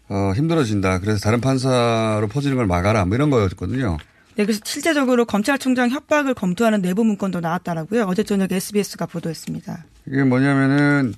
어, 0.09 0.31
힘들어진다. 0.36 1.00
그래서 1.00 1.19
다른 1.19 1.41
판사로 1.41 2.27
퍼지는 2.27 2.55
걸 2.55 2.67
막아라. 2.67 3.05
뭐 3.05 3.15
이런 3.15 3.29
거였거든요. 3.29 3.97
네, 4.36 4.45
그래서 4.45 4.62
실제적으로 4.63 5.25
검찰총장 5.25 5.89
협박을 5.89 6.36
검토하는 6.36 6.81
내부 6.81 7.03
문건도 7.03 7.39
나왔다라고요. 7.39 8.03
어제 8.03 8.24
저녁 8.24 8.51
SBS가 8.51 9.07
보도했습니다. 9.07 9.86
이게 10.07 10.24
뭐냐면은 10.24 11.15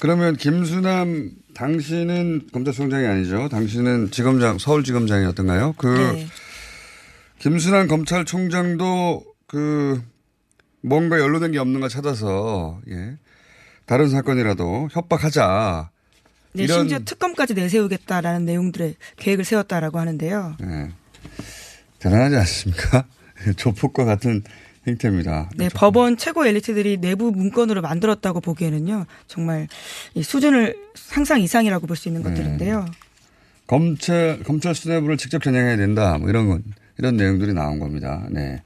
그러면 0.00 0.36
김수남 0.36 1.30
당신은 1.54 2.48
검찰총장이 2.52 3.06
아니죠. 3.06 3.48
당신은 3.48 4.10
지검장 4.10 4.58
서울지검장이었던가요? 4.58 5.74
그 5.78 5.86
네. 5.86 6.26
김수남 7.38 7.86
검찰총장도 7.88 9.24
그 9.46 10.02
뭔가 10.82 11.18
연루된 11.20 11.52
게 11.52 11.58
없는가 11.58 11.88
찾아서 11.88 12.80
예. 12.90 13.16
다른 13.86 14.08
사건이라도 14.10 14.88
협박하자. 14.92 15.90
네, 16.52 16.62
이런 16.64 16.80
심지어 16.80 16.98
특검까지 17.00 17.54
내세우겠다라는 17.54 18.44
내용들의 18.44 18.96
계획을 19.16 19.44
세웠다라고 19.44 19.98
하는데요. 19.98 20.56
네. 20.60 20.90
대단하지 21.98 22.36
않습니까? 22.36 23.04
조폭과 23.56 24.04
같은 24.04 24.42
행태입니다. 24.86 25.50
네, 25.56 25.68
법원 25.74 26.16
최고 26.16 26.46
엘리트들이 26.46 26.98
내부 26.98 27.30
문건으로 27.30 27.82
만들었다고 27.82 28.40
보기에는요, 28.40 29.06
정말 29.26 29.68
수준을 30.20 30.76
상상 30.94 31.40
이상이라고 31.40 31.86
볼 31.86 31.96
수 31.96 32.08
있는 32.08 32.22
네. 32.22 32.30
것들인데요. 32.30 32.86
검찰 33.66 34.42
검찰 34.44 34.74
수뇌부를 34.74 35.18
직접 35.18 35.42
겨냥해야 35.42 35.76
된다, 35.76 36.16
뭐 36.18 36.30
이런 36.30 36.48
건 36.48 36.62
이런 36.98 37.16
내용들이 37.16 37.54
나온 37.54 37.78
겁니다. 37.78 38.26
네. 38.30 38.62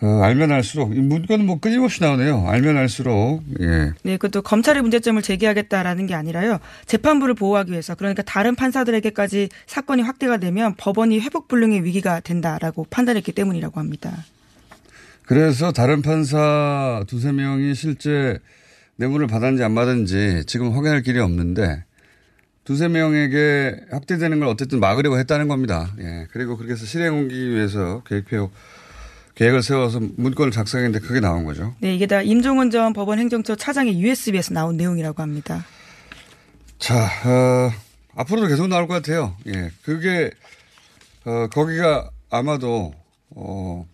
어, 0.00 0.22
알면 0.22 0.52
알수록 0.52 0.96
이 0.96 1.00
문건은 1.00 1.44
뭐 1.44 1.58
끊임없이 1.58 2.02
나오네요. 2.02 2.46
알면 2.46 2.76
알수록 2.76 3.42
예. 3.60 3.92
네, 4.04 4.16
그것도 4.16 4.42
검찰의 4.42 4.82
문제점을 4.82 5.20
제기하겠다라는 5.20 6.06
게 6.06 6.14
아니라요. 6.14 6.60
재판부를 6.86 7.34
보호하기 7.34 7.72
위해서 7.72 7.96
그러니까 7.96 8.22
다른 8.22 8.54
판사들에게까지 8.54 9.48
사건이 9.66 10.02
확대가 10.02 10.36
되면 10.36 10.74
법원이 10.76 11.18
회복 11.20 11.48
불능의 11.48 11.82
위기가 11.84 12.20
된다라고 12.20 12.86
판단했기 12.90 13.32
때문이라고 13.32 13.80
합니다. 13.80 14.24
그래서 15.26 15.72
다른 15.72 16.00
판사 16.00 17.04
두세 17.08 17.32
명이 17.32 17.74
실제 17.74 18.38
뇌물을 18.96 19.26
받았는지 19.26 19.64
안 19.64 19.74
받았는지 19.74 20.44
지금 20.46 20.72
확인할 20.72 21.02
길이 21.02 21.18
없는데 21.18 21.84
두세 22.68 22.88
명에게 22.88 23.80
확대되는 23.90 24.40
걸 24.40 24.48
어쨌든 24.50 24.78
막으려고 24.78 25.18
했다는 25.18 25.48
겁니다. 25.48 25.90
예. 26.00 26.26
그리고 26.32 26.54
그렇게 26.58 26.74
해서 26.74 26.84
실행 26.84 27.14
옮기기 27.14 27.48
위해서 27.48 28.02
계획표 28.04 28.50
계획을 29.36 29.62
세워서 29.62 30.00
문건을 30.16 30.52
작성했는데 30.52 30.98
그게 30.98 31.18
나온 31.18 31.46
거죠. 31.46 31.74
네, 31.80 31.94
이게 31.94 32.06
다 32.06 32.20
임종원 32.20 32.70
전 32.70 32.92
법원 32.92 33.20
행정처 33.20 33.56
차장의 33.56 33.98
USB에서 33.98 34.52
나온 34.52 34.76
내용이라고 34.76 35.22
합니다. 35.22 35.64
자, 36.78 37.06
어, 37.24 37.72
앞으로도 38.14 38.48
계속 38.48 38.66
나올 38.66 38.86
것 38.86 38.92
같아요. 38.92 39.34
예, 39.46 39.70
그게 39.82 40.30
어, 41.24 41.46
거기가 41.50 42.10
아마도 42.28 42.92
어, 43.30 43.88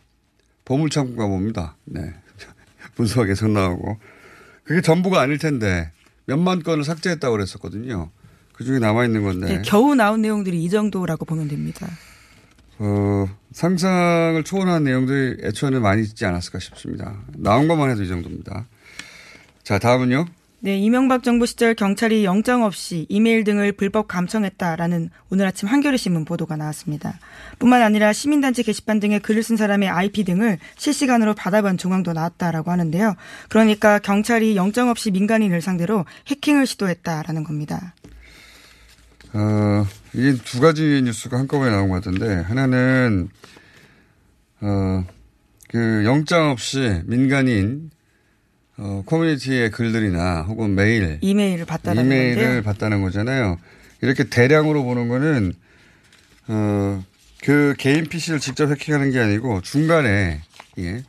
보물 0.64 0.90
창고가 0.90 1.28
뭡니다. 1.28 1.76
네, 1.84 2.12
문서가 2.98 3.26
계속 3.26 3.50
나오고 3.50 4.00
그게 4.64 4.80
전부가 4.80 5.20
아닐 5.20 5.38
텐데 5.38 5.92
몇만 6.24 6.64
건을 6.64 6.82
삭제했다고 6.82 7.36
그랬었거든요. 7.36 8.10
그 8.54 8.64
중에 8.64 8.78
남아 8.78 9.04
있는 9.04 9.23
건데. 9.23 9.56
네, 9.56 9.62
겨우 9.62 9.94
나온 9.94 10.23
내용들이 10.23 10.62
이 10.62 10.70
정도라고 10.70 11.25
보면 11.25 11.49
됩니다. 11.49 11.87
어, 12.78 13.26
상상을 13.52 14.42
초월한 14.44 14.84
내용들이 14.84 15.44
애초에는 15.46 15.82
많이 15.82 16.02
있지 16.02 16.25
않았을까 16.25 16.61
싶습니다. 16.61 17.16
나온 17.37 17.68
것만 17.68 17.90
해도 17.90 18.02
이 18.02 18.08
정도입니다. 18.08 18.66
자, 19.62 19.78
다음은요. 19.78 20.26
네, 20.61 20.78
이명박 20.78 21.23
정부 21.23 21.44
시절 21.44 21.75
경찰이 21.75 22.25
영장 22.25 22.62
없이 22.62 23.04
이메일 23.11 23.44
등을 23.44 23.73
불법 23.73 24.08
감청했다라는 24.08 25.11
오늘 25.28 25.46
아침 25.46 25.68
한겨레 25.68 25.99
신문 25.99 26.25
보도가 26.25 26.56
나왔습니다. 26.56 27.18
뿐만 27.58 27.82
아니라 27.82 28.14
시민단체 28.14 28.62
게시판 28.62 28.99
등에 28.99 29.18
글을 29.18 29.42
쓴 29.42 29.58
사람의 29.58 29.90
IP 29.90 30.25
등을 30.25 30.58
실시간으로 30.78 31.34
받아본 31.34 31.76
정황도 31.76 32.14
나왔다라고 32.14 32.70
하는데요. 32.70 33.14
그러니까 33.50 33.99
경찰이 33.99 34.56
영장 34.56 34.88
없이 34.88 35.11
민간인을 35.11 35.61
상대로 35.61 36.06
해킹을 36.28 36.66
시도했다라는 36.66 37.44
겁니다. 37.44 37.92
어, 39.34 39.86
이게 40.12 40.36
두 40.44 40.60
가지 40.60 41.02
뉴스가 41.02 41.36
한꺼번에 41.38 41.72
나온 41.72 41.88
것 41.88 41.96
같은데, 41.96 42.35
하나는, 42.35 43.28
어, 44.61 45.04
그 45.68 46.02
영장 46.04 46.50
없이 46.50 47.00
민간인, 47.06 47.90
어, 48.76 49.02
커뮤니티의 49.06 49.72
글들이나 49.72 50.42
혹은 50.42 50.76
메일. 50.76 51.18
이메일을 51.20 51.64
봤다는 51.64 52.04
이메일을 52.04 52.42
건데요. 52.42 52.62
봤다는 52.62 53.02
거잖아요. 53.02 53.59
이렇게 54.02 54.24
대량으로 54.24 54.85
보는 54.85 55.09
거는, 55.09 55.52
어, 56.46 57.04
그 57.42 57.74
개인 57.76 58.06
PC를 58.06 58.38
직접 58.38 58.70
해킹하는 58.70 59.11
게 59.11 59.18
아니고 59.18 59.62
중간에, 59.62 60.42
예. 60.78 61.02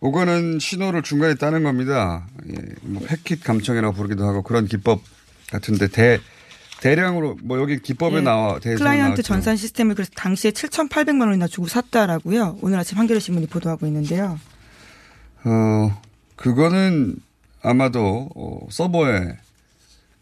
오거는 0.00 0.60
신호를 0.60 1.02
중간에 1.02 1.34
따는 1.34 1.62
겁니다. 1.62 2.26
예. 2.48 2.54
뭐 2.82 3.02
패킷 3.06 3.44
감청이라고 3.44 3.94
부르기도 3.94 4.26
하고 4.26 4.42
그런 4.42 4.66
기법 4.66 5.02
같은데 5.50 5.88
대, 5.88 6.20
대량으로 6.80 7.36
뭐 7.42 7.60
여기 7.60 7.80
기법에 7.80 8.16
네. 8.16 8.22
나와 8.22 8.58
클라이언트 8.58 9.02
나왔죠. 9.02 9.22
전산 9.22 9.56
시스템을 9.56 9.94
그래서 9.94 10.10
당시에 10.14 10.50
7,800만 10.52 11.22
원이나 11.22 11.46
주고 11.46 11.66
샀다라고요. 11.66 12.58
오늘 12.62 12.78
아침 12.78 12.98
한겨레 12.98 13.20
신문이 13.20 13.46
보도하고 13.46 13.86
있는데요. 13.86 14.38
어 15.44 16.00
그거는 16.36 17.16
아마도 17.62 18.28
어, 18.34 18.60
서버에 18.70 19.36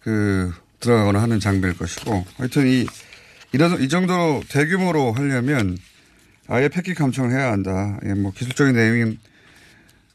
그 0.00 0.52
들어가거나 0.80 1.20
하는 1.20 1.40
장비일 1.40 1.76
것이고 1.76 2.24
하여튼 2.36 2.66
이 2.66 2.86
이런 3.52 3.80
이 3.80 3.88
정도로 3.88 4.42
대규모로 4.48 5.12
하려면 5.12 5.78
아예 6.48 6.68
패킷 6.68 6.96
감청을 6.96 7.32
해야 7.32 7.52
한다. 7.52 7.98
예, 8.04 8.14
뭐 8.14 8.32
기술적인 8.32 8.74
내용은 8.74 9.18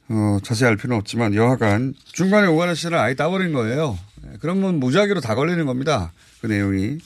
어, 0.10 0.38
자세히 0.44 0.70
알 0.70 0.78
필요는 0.78 0.98
없지만 0.98 1.36
여하간 1.36 1.94
중간에 2.04 2.48
오가는 2.48 2.76
시를 2.76 2.98
아예 2.98 3.16
따버린 3.16 3.54
거예요. 3.54 3.98
예, 4.26 4.38
그러면 4.40 4.80
무작위로 4.80 5.22
다 5.22 5.36
걸리는 5.36 5.66
겁니다. 5.66 6.12
그 6.42 6.48
내용이 6.48 6.98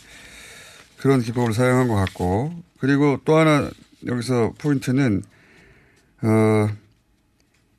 그런 0.97 1.21
기법을 1.21 1.53
사용한 1.53 1.87
것 1.87 1.95
같고 1.95 2.53
그리고 2.79 3.19
또 3.25 3.37
하나 3.37 3.69
여기서 4.05 4.53
포인트는 4.57 5.23
어 6.23 6.69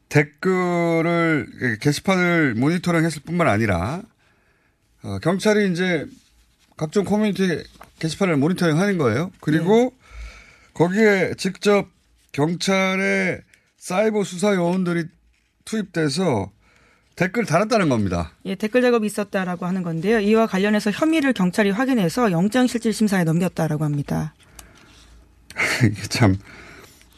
댓글을 0.08 1.78
게시판을 1.80 2.54
모니터링 2.54 3.04
했을 3.04 3.22
뿐만 3.22 3.48
아니라 3.48 4.02
어, 5.02 5.18
경찰이 5.18 5.70
이제 5.72 6.06
각종 6.76 7.04
커뮤니티 7.04 7.64
게시판을 7.98 8.36
모니터링 8.36 8.78
하는 8.78 8.98
거예요. 8.98 9.32
그리고 9.40 9.74
네. 9.74 9.90
거기에 10.74 11.34
직접 11.38 11.88
경찰의 12.32 13.42
사이버 13.78 14.24
수사 14.24 14.54
요원들이 14.54 15.06
투입돼서 15.64 16.50
댓글 17.16 17.46
달았다는 17.46 17.88
겁니다. 17.88 18.32
예, 18.44 18.54
댓글 18.54 18.82
작업이 18.82 19.06
있었다라고 19.06 19.64
하는 19.64 19.82
건데요. 19.82 20.20
이와 20.20 20.46
관련해서 20.46 20.90
혐의를 20.90 21.32
경찰이 21.32 21.70
확인해서 21.70 22.30
영장실질심사에 22.30 23.24
넘겼다라고 23.24 23.84
합니다. 23.84 24.34
참 26.10 26.36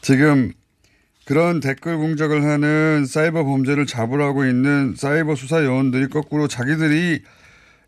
지금 0.00 0.52
그런 1.24 1.58
댓글 1.58 1.98
공작을 1.98 2.44
하는 2.44 3.04
사이버 3.06 3.44
범죄를 3.44 3.87
잡으라고 3.87 4.46
있는 4.46 4.94
사이버 4.96 5.34
수사 5.34 5.64
요원들이 5.64 6.08
거꾸로 6.08 6.46
자기들이 6.46 7.22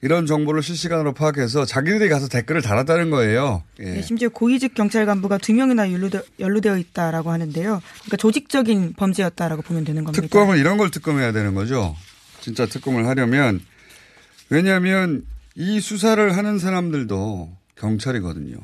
이런 0.02 0.24
정보를 0.24 0.62
실시간으로 0.62 1.12
파악해서 1.12 1.66
자기들이 1.66 2.08
가서 2.08 2.28
댓글을 2.28 2.62
달았다는 2.62 3.10
거예요. 3.10 3.62
예. 3.80 3.84
네, 3.84 4.02
심지어 4.02 4.30
고위직 4.30 4.74
경찰 4.74 5.04
간부가 5.04 5.38
두 5.38 5.52
명이나 5.52 5.92
연루되, 5.92 6.22
연루되어 6.38 6.78
있다라고 6.78 7.30
하는데요. 7.30 7.82
그러니까 7.82 8.16
조직적인 8.16 8.94
범죄였다라고 8.94 9.62
보면 9.62 9.84
되는 9.84 10.04
겁니다. 10.04 10.22
특검은 10.22 10.58
이런 10.58 10.78
걸 10.78 10.90
특검해야 10.90 11.32
되는 11.32 11.54
거죠. 11.54 11.94
진짜 12.40 12.64
특검을 12.64 13.06
하려면 13.06 13.60
왜냐하면 14.48 15.26
이 15.54 15.80
수사를 15.80 16.36
하는 16.36 16.58
사람들도 16.58 17.54
경찰이거든요. 17.76 18.56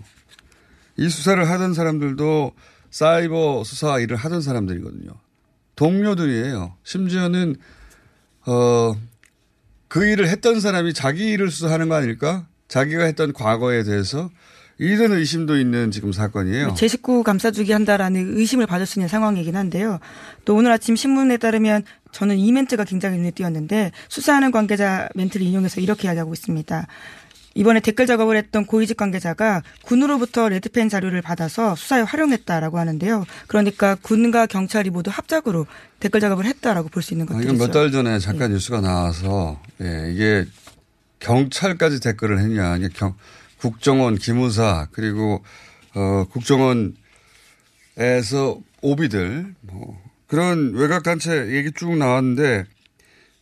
이 0.97 1.09
수사를 1.11 1.49
하던 1.49 1.75
사람들도 1.75 2.53
사이버 2.91 3.63
수사 3.65 3.99
일을 3.99 4.17
하던 4.17 4.41
사람들이거든요. 4.41 5.11
동료들이에요. 5.75 6.75
심지어는 6.83 7.57
어 8.47 8.97
그 9.89 10.05
일을 10.05 10.29
했던 10.29 10.61
사람이 10.61 10.95
자기 10.95 11.31
일을 11.31 11.51
수사하는 11.51 11.89
거 11.89 11.95
아닐까? 11.95 12.47
자기가 12.69 13.05
했던 13.05 13.33
과거에 13.33 13.85
대해서 13.85 14.31
이런 14.79 15.13
의심도 15.13 15.57
있는 15.57 15.91
지금 15.91 16.13
사건이에요. 16.13 16.75
제 16.77 16.87
식구 16.87 17.23
감싸주기 17.23 17.73
한다라는 17.73 18.37
의심을 18.37 18.67
받을 18.67 18.85
수 18.85 18.99
있는 18.99 19.09
상황이긴 19.09 19.57
한데요. 19.57 19.99
또 20.45 20.55
오늘 20.55 20.71
아침 20.71 20.97
신문에 20.97 21.39
따르면 21.39 21.85
저는 22.13 22.37
이 22.37 22.53
멘트가 22.53 22.85
굉장히 22.85 23.17
눈에 23.17 23.31
띄었는데 23.31 23.93
수사하는 24.09 24.51
관계자 24.51 25.09
멘트를 25.15 25.47
인용해서 25.47 25.81
이렇게 25.81 26.09
이야기하고 26.09 26.33
있습니다. 26.35 26.87
이번에 27.57 27.81
댓글 27.81 28.07
작업을 28.07 28.37
했던 28.37 28.67
고위직 28.67 28.97
관계자가 28.97 29.63
군으로부터 29.83 30.49
레드펜 30.49 30.89
자료를 30.89 31.23
받아서 31.23 31.75
수사에 31.75 32.03
활용했다라고 32.03 32.79
하는데요. 32.79 33.25
그러니까 33.49 33.97
군과 34.03 34.47
경찰이 34.47 34.91
모두 34.91 35.11
합작으로 35.11 35.67
댓글 35.99 36.21
작업을 36.21 36.45
했다라고 36.45 36.89
볼 36.91 37.03
수 37.03 37.15
있는 37.15 37.27
것이죠. 37.27 37.43
이건 37.43 37.57
몇 37.59 37.73
달 37.73 37.91
전에 37.91 38.19
잠깐 38.19 38.49
네. 38.51 38.55
뉴스가 38.55 38.81
나와서 38.81 39.61
예, 39.81 40.13
이게 40.13 40.45
경찰까지 41.21 42.01
댓글을 42.01 42.39
했냐. 42.41 42.77
이게 42.77 42.89
경, 42.95 43.15
국정원 43.59 44.17
기무사 44.17 44.87
그리고 44.93 45.43
어, 45.95 46.27
국정원 46.31 46.95
에서 47.99 48.59
오비들 48.83 49.55
뭐 49.63 49.99
그런 50.27 50.75
외곽 50.75 51.03
단체 51.03 51.49
얘기 51.57 51.73
쭉 51.73 51.97
나왔는데 51.97 52.67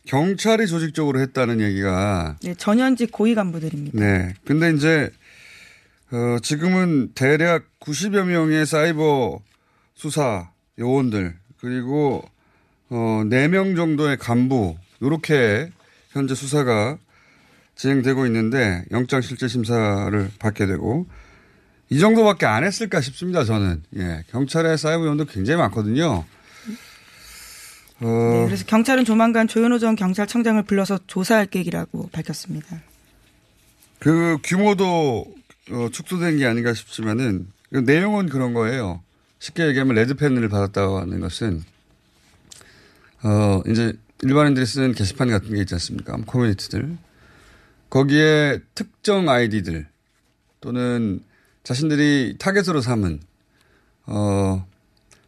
경찰이 0.05 0.67
조직적으로 0.67 1.19
했다는 1.19 1.61
얘기가 1.61 2.37
네, 2.43 2.53
전현직 2.55 3.11
고위 3.11 3.35
간부들입니다. 3.35 3.99
네. 3.99 4.33
근데 4.45 4.71
이제 4.71 5.11
어 6.11 6.37
지금은 6.41 7.13
대략 7.15 7.65
90여 7.79 8.25
명의 8.25 8.65
사이버 8.65 9.39
수사 9.95 10.49
요원들 10.77 11.35
그리고 11.59 12.23
어 12.89 13.21
4명 13.25 13.75
정도의 13.75 14.17
간부 14.17 14.75
요렇게 15.01 15.71
현재 16.11 16.35
수사가 16.35 16.97
진행되고 17.75 18.25
있는데 18.27 18.85
영장 18.91 19.21
실질 19.21 19.49
심사를 19.49 20.29
받게 20.39 20.65
되고 20.65 21.07
이 21.89 21.99
정도밖에 21.99 22.45
안 22.45 22.63
했을까 22.63 23.01
싶습니다. 23.01 23.43
저는 23.43 23.83
예 23.97 24.23
경찰의 24.29 24.77
사이버 24.77 25.03
요원도 25.03 25.25
굉장히 25.25 25.59
많거든요. 25.59 26.25
어, 28.05 28.31
네, 28.33 28.45
그래서 28.45 28.65
경찰은 28.65 29.03
조만간 29.03 29.47
조현호 29.47 29.79
전 29.79 29.95
경찰청장을 29.95 30.61
불러서 30.63 30.99
조사할 31.07 31.47
계획이라고 31.47 32.09
밝혔습니다. 32.11 32.81
그 33.97 34.37
규모도 34.43 35.25
어, 35.71 35.89
축소된 35.91 36.37
게 36.37 36.45
아닌가 36.45 36.75
싶지만은 36.75 37.47
그 37.71 37.79
내용은 37.79 38.29
그런 38.29 38.53
거예요. 38.53 39.01
쉽게 39.39 39.65
얘기하면 39.67 39.95
레드펜을 39.95 40.47
받았다고 40.49 40.99
하는 40.99 41.19
것은 41.19 41.63
어 43.23 43.61
이제 43.67 43.93
일반인들이 44.21 44.65
쓰는 44.65 44.93
게시판 44.93 45.29
같은 45.29 45.53
게 45.53 45.61
있지 45.61 45.73
않습니까? 45.73 46.15
커뮤니티들 46.25 46.97
거기에 47.89 48.59
특정 48.75 49.29
아이디들 49.29 49.87
또는 50.61 51.21
자신들이 51.63 52.35
타겟으로 52.37 52.81
삼은 52.81 53.19
어 54.05 54.65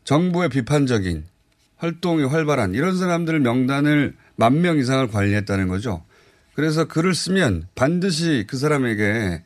정부의 0.04 0.50
비판적인 0.50 1.26
활동이 1.78 2.24
활발한 2.26 2.74
이런 2.74 2.98
사람들 2.98 3.40
명단을 3.40 4.16
만 4.36 4.62
명 4.62 4.78
이상을 4.78 5.08
관리했다는 5.08 5.68
거죠. 5.68 6.04
그래서 6.54 6.86
글을 6.86 7.14
쓰면 7.16 7.68
반드시 7.76 8.46
그 8.48 8.58
사람에게 8.58 9.44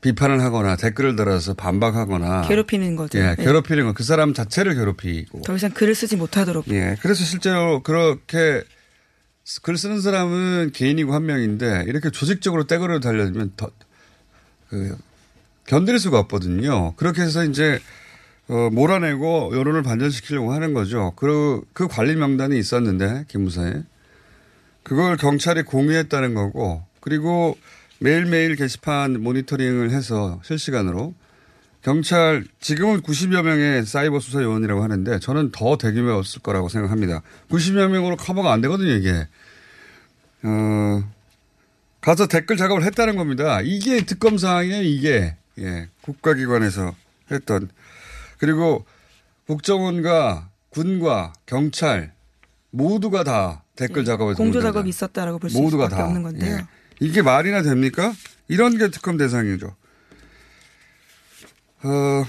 비판을 0.00 0.40
하거나 0.40 0.76
댓글을 0.76 1.16
달아서 1.16 1.54
반박하거나 1.54 2.42
괴롭히는 2.42 2.96
거죠. 2.96 3.18
예, 3.18 3.34
네. 3.34 3.36
괴롭히는 3.36 3.84
거. 3.86 3.92
그 3.92 4.02
사람 4.04 4.34
자체를 4.34 4.74
괴롭히고. 4.74 5.42
더 5.42 5.56
이상 5.56 5.70
글을 5.70 5.94
쓰지 5.94 6.16
못하도록. 6.16 6.68
예. 6.68 6.96
그래서 7.00 7.24
실제로 7.24 7.82
그렇게 7.82 8.62
글 9.62 9.76
쓰는 9.76 10.00
사람은 10.00 10.72
개인이고 10.74 11.14
한 11.14 11.26
명인데 11.26 11.84
이렇게 11.86 12.10
조직적으로 12.10 12.66
떼거리로 12.66 13.00
달려들면 13.00 13.52
더, 13.56 13.70
그, 14.68 14.96
견딜 15.66 15.98
수가 15.98 16.18
없거든요. 16.20 16.94
그렇게 16.96 17.22
해서 17.22 17.44
이제 17.44 17.80
어, 18.48 18.70
몰아내고 18.70 19.52
여론을 19.56 19.82
반전시키려고 19.82 20.52
하는 20.52 20.72
거죠. 20.72 21.12
그, 21.16 21.62
그 21.72 21.88
관리 21.88 22.14
명단이 22.14 22.58
있었는데, 22.58 23.24
기무사에. 23.28 23.82
그걸 24.82 25.16
경찰이 25.16 25.62
공유했다는 25.62 26.34
거고, 26.34 26.84
그리고 27.00 27.58
매일매일 27.98 28.54
게시판 28.54 29.20
모니터링을 29.20 29.90
해서 29.90 30.40
실시간으로 30.44 31.14
경찰, 31.82 32.44
지금은 32.60 33.00
90여 33.00 33.42
명의 33.42 33.84
사이버 33.84 34.20
수사 34.20 34.42
요원이라고 34.42 34.82
하는데, 34.82 35.18
저는 35.18 35.50
더 35.52 35.76
대규모였을 35.76 36.42
거라고 36.42 36.68
생각합니다. 36.68 37.22
90여 37.48 37.88
명으로 37.88 38.16
커버가 38.16 38.52
안 38.52 38.60
되거든요, 38.60 38.92
이게. 38.92 39.26
어, 40.42 41.04
가서 42.00 42.26
댓글 42.28 42.56
작업을 42.56 42.84
했다는 42.84 43.16
겁니다. 43.16 43.60
이게 43.62 44.04
특검 44.04 44.38
사항이에요, 44.38 44.82
이게. 44.82 45.36
예. 45.58 45.88
국가기관에서 46.02 46.94
했던. 47.30 47.68
그리고 48.38 48.84
국정원과 49.46 50.50
군과 50.70 51.32
경찰 51.46 52.14
모두가 52.70 53.24
다 53.24 53.64
댓글 53.76 54.04
작업에서 54.04 54.36
공조 54.36 54.58
문제다. 54.58 54.72
작업이 54.72 54.88
있었다라고 54.88 55.38
볼수 55.38 55.60
모두가 55.60 55.84
수밖에 55.86 56.00
다. 56.02 56.06
없는 56.06 56.22
건데요. 56.22 56.56
예. 56.56 56.66
이게 57.00 57.22
말이나 57.22 57.62
됩니까? 57.62 58.12
이런 58.48 58.76
게 58.78 58.88
특검 58.90 59.16
대상이죠. 59.16 59.74
어, 61.84 62.24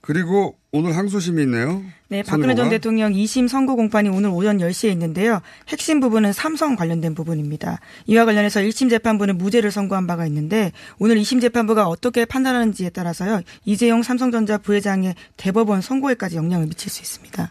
그리고 0.00 0.56
오늘 0.74 0.96
항소심이 0.96 1.42
있네요. 1.42 1.84
네, 2.08 2.22
박근혜 2.22 2.54
전 2.54 2.64
선고가. 2.64 2.70
대통령 2.70 3.12
2심 3.12 3.46
선고 3.46 3.76
공판이 3.76 4.08
오늘 4.08 4.30
오전 4.30 4.56
10시에 4.56 4.90
있는데요. 4.92 5.42
핵심 5.68 6.00
부분은 6.00 6.32
삼성 6.32 6.76
관련된 6.76 7.14
부분입니다. 7.14 7.78
이와 8.06 8.24
관련해서 8.24 8.60
1심 8.60 8.88
재판부는 8.88 9.36
무죄를 9.36 9.70
선고한 9.70 10.06
바가 10.06 10.26
있는데 10.28 10.72
오늘 10.98 11.16
2심 11.16 11.42
재판부가 11.42 11.86
어떻게 11.86 12.24
판단하는지에 12.24 12.88
따라서요. 12.88 13.42
이재용 13.66 14.02
삼성전자 14.02 14.56
부회장의 14.56 15.14
대법원 15.36 15.82
선고에까지 15.82 16.36
영향을 16.36 16.66
미칠 16.68 16.90
수 16.90 17.02
있습니다. 17.02 17.50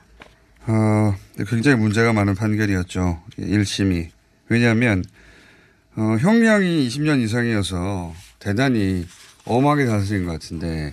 어, 0.65 1.15
굉장히 1.47 1.77
문제가 1.77 2.13
많은 2.13 2.34
판결이었죠. 2.34 3.21
1심이. 3.38 4.07
왜냐하면, 4.49 5.03
어, 5.95 6.17
형량이 6.19 6.88
20년 6.88 7.21
이상이어서 7.21 8.15
대단히 8.39 9.05
엄하게 9.45 9.86
다스린 9.86 10.25
것 10.25 10.31
같은데, 10.34 10.91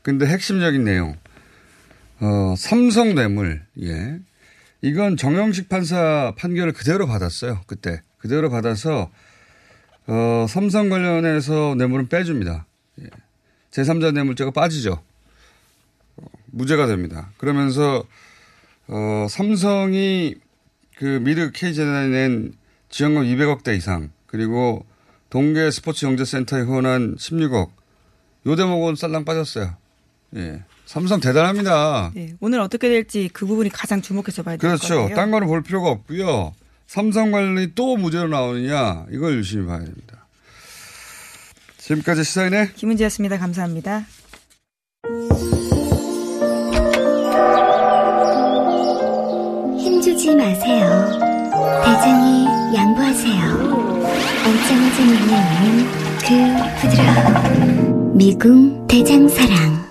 근데 0.00 0.24
핵심적인 0.26 0.84
내용, 0.84 1.14
어, 2.20 2.54
삼성 2.56 3.14
뇌물, 3.14 3.62
예. 3.80 4.18
이건 4.82 5.16
정영식 5.16 5.68
판사 5.68 6.34
판결을 6.36 6.72
그대로 6.72 7.06
받았어요. 7.06 7.62
그때. 7.66 8.02
그대로 8.18 8.50
받아서, 8.50 9.10
어, 10.06 10.46
삼성 10.48 10.88
관련해서 10.88 11.74
뇌물은 11.76 12.08
빼줍니다. 12.08 12.66
예. 13.02 13.06
제3자 13.70 14.12
뇌물죄가 14.12 14.50
빠지죠. 14.50 15.02
어, 16.16 16.24
무죄가 16.46 16.86
됩니다. 16.86 17.30
그러면서, 17.38 18.04
어, 18.88 19.26
삼성이 19.28 20.36
그 20.96 21.20
미르 21.22 21.52
K재단에 21.52 22.08
낸 22.08 22.52
지원금 22.88 23.22
200억대 23.24 23.76
이상, 23.76 24.10
그리고 24.26 24.84
동계 25.30 25.70
스포츠 25.70 26.06
영재센터에 26.06 26.62
후원한 26.62 27.14
16억, 27.16 27.70
요 28.46 28.56
대목은 28.56 28.96
쌀랑 28.96 29.24
빠졌어요. 29.24 29.76
예. 30.36 30.64
삼성 30.88 31.20
대단합니다. 31.20 32.12
네, 32.14 32.32
오늘 32.40 32.60
어떻게 32.60 32.88
될지 32.88 33.28
그 33.34 33.44
부분이 33.44 33.68
가장 33.68 34.00
주목해서 34.00 34.42
봐야 34.42 34.56
될것 34.56 34.80
같아요. 34.80 35.00
그렇죠. 35.00 35.14
딴 35.14 35.30
거는 35.30 35.46
볼 35.46 35.62
필요가 35.62 35.90
없고요. 35.90 36.54
삼성 36.86 37.30
관련이 37.30 37.74
또 37.74 37.98
무죄로 37.98 38.28
나오느냐, 38.28 39.04
이걸 39.12 39.36
유심히 39.36 39.66
봐야 39.66 39.80
됩니다. 39.80 40.26
지금까지 41.76 42.24
시사인의 42.24 42.72
김은지였습니다. 42.72 43.36
감사합니다. 43.36 44.06
힘주지 49.78 50.34
마세요. 50.36 51.10
대장이 51.84 52.46
양보하세요. 52.74 53.42
얼짱하지 54.46 55.02
않는 55.34 55.84
그 56.24 56.28
부드러운 56.80 58.16
미궁 58.16 58.86
대장사랑. 58.86 59.87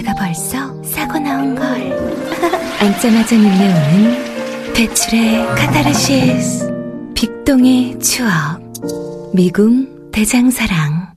제가 0.00 0.14
벌써 0.14 0.82
사고 0.82 1.18
나온 1.18 1.54
걸. 1.54 1.66
앉자마자 2.80 3.36
밀려오는 3.36 4.72
배출의 4.74 5.46
카타르시스. 5.48 6.72
빅동의 7.14 7.98
추억. 7.98 8.30
미궁 9.34 10.10
대장사랑. 10.10 11.12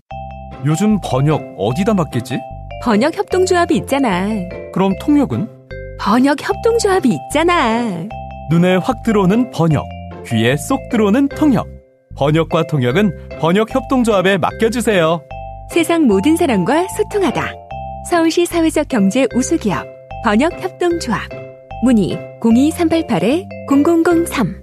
요즘 0.66 1.00
번역 1.02 1.42
어디다 1.58 1.94
맡기지? 1.94 2.38
번역 2.84 3.18
협동조합이 3.18 3.74
있잖아. 3.78 4.28
그럼 4.74 4.94
통역은? 5.00 5.48
번역 6.00 6.38
협동조합이 6.42 7.10
있잖아. 7.10 7.80
눈에 8.50 8.76
확 8.76 9.02
들어오는 9.04 9.50
번역, 9.52 9.86
귀에 10.28 10.58
쏙 10.58 10.78
들어오는 10.90 11.30
통역. 11.30 11.66
번역과 12.18 12.68
통역은 12.68 13.40
번역 13.40 13.74
협동조합에 13.74 14.38
맡겨주세요. 14.40 15.22
세상 15.72 16.06
모든 16.06 16.36
사람과 16.36 16.86
소통하다. 16.90 17.63
서울시 18.10 18.46
사회적 18.46 18.88
경제 18.90 19.26
우수기업 19.34 19.86
번역 20.24 20.52
협동조합. 20.62 21.30
문의 21.84 22.18
02388-0003. 22.42 24.63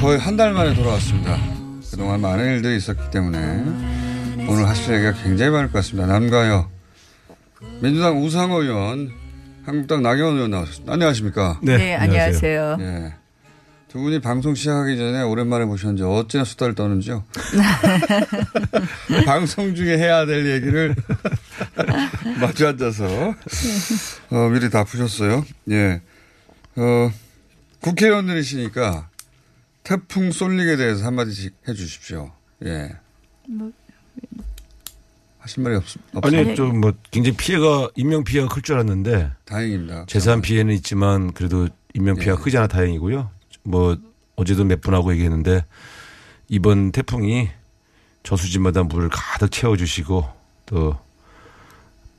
거의 0.00 0.18
한 0.18 0.36
달 0.36 0.52
만에 0.52 0.74
돌아왔습니다. 0.74 1.38
그동안 1.90 2.20
많은 2.20 2.56
일들이 2.56 2.76
있었기 2.76 3.10
때문에 3.12 3.38
오늘 4.48 4.66
하실 4.66 4.94
얘기가 4.94 5.12
굉장히 5.22 5.52
많을 5.52 5.68
것 5.70 5.78
같습니다. 5.78 6.06
남가요. 6.06 6.68
민주당 7.80 8.20
우상호 8.20 8.62
의원, 8.62 9.12
한국당 9.64 10.02
나경원 10.02 10.36
의원 10.36 10.50
나오셨습니다. 10.50 10.92
안녕하십니까? 10.92 11.60
네, 11.62 11.76
네, 11.76 11.94
안녕하세요. 11.94 12.76
예. 12.80 13.14
두 13.88 14.00
분이 14.00 14.20
방송 14.20 14.54
시작하기 14.54 14.96
전에 14.96 15.22
오랜만에 15.22 15.66
보셨는지 15.66 16.02
어찌나 16.02 16.44
수다를 16.44 16.74
떠는지요? 16.74 17.24
방송 19.26 19.74
중에 19.74 19.98
해야 19.98 20.24
될 20.24 20.46
얘기를 20.50 20.96
마주 22.40 22.66
앉아서 22.66 23.04
어, 24.30 24.48
미리 24.48 24.70
다 24.70 24.82
푸셨어요. 24.84 25.44
예. 25.70 26.00
어, 26.76 27.12
국회의원들이시니까 27.80 29.10
태풍 29.84 30.32
쏠릭에 30.32 30.76
대해서 30.76 31.04
한마디씩 31.04 31.54
해 31.68 31.74
주십시오. 31.74 32.32
예. 32.64 32.90
뭐. 33.48 33.70
하실 35.42 35.62
말이 35.62 35.74
없, 35.76 35.84
없어요? 36.14 36.40
아니, 36.40 36.54
좀 36.54 36.80
뭐 36.80 36.92
굉장히 37.10 37.36
피해가, 37.36 37.90
인명 37.96 38.22
피해가 38.24 38.48
클 38.48 38.62
줄 38.62 38.76
알았는데. 38.76 39.30
다행입니다. 39.44 40.06
재산 40.06 40.40
피해는 40.40 40.72
있지만 40.76 41.32
그래도 41.32 41.68
인명 41.94 42.16
피해가 42.16 42.38
예. 42.38 42.42
크지 42.42 42.56
않아 42.58 42.68
다행이고요. 42.68 43.28
뭐 43.64 43.96
어제도 44.36 44.64
몇 44.64 44.80
분하고 44.80 45.12
얘기했는데 45.12 45.64
이번 46.48 46.92
태풍이 46.92 47.48
저수지마다 48.22 48.84
물을 48.84 49.08
가득 49.10 49.50
채워주시고 49.50 50.24
또 50.66 50.96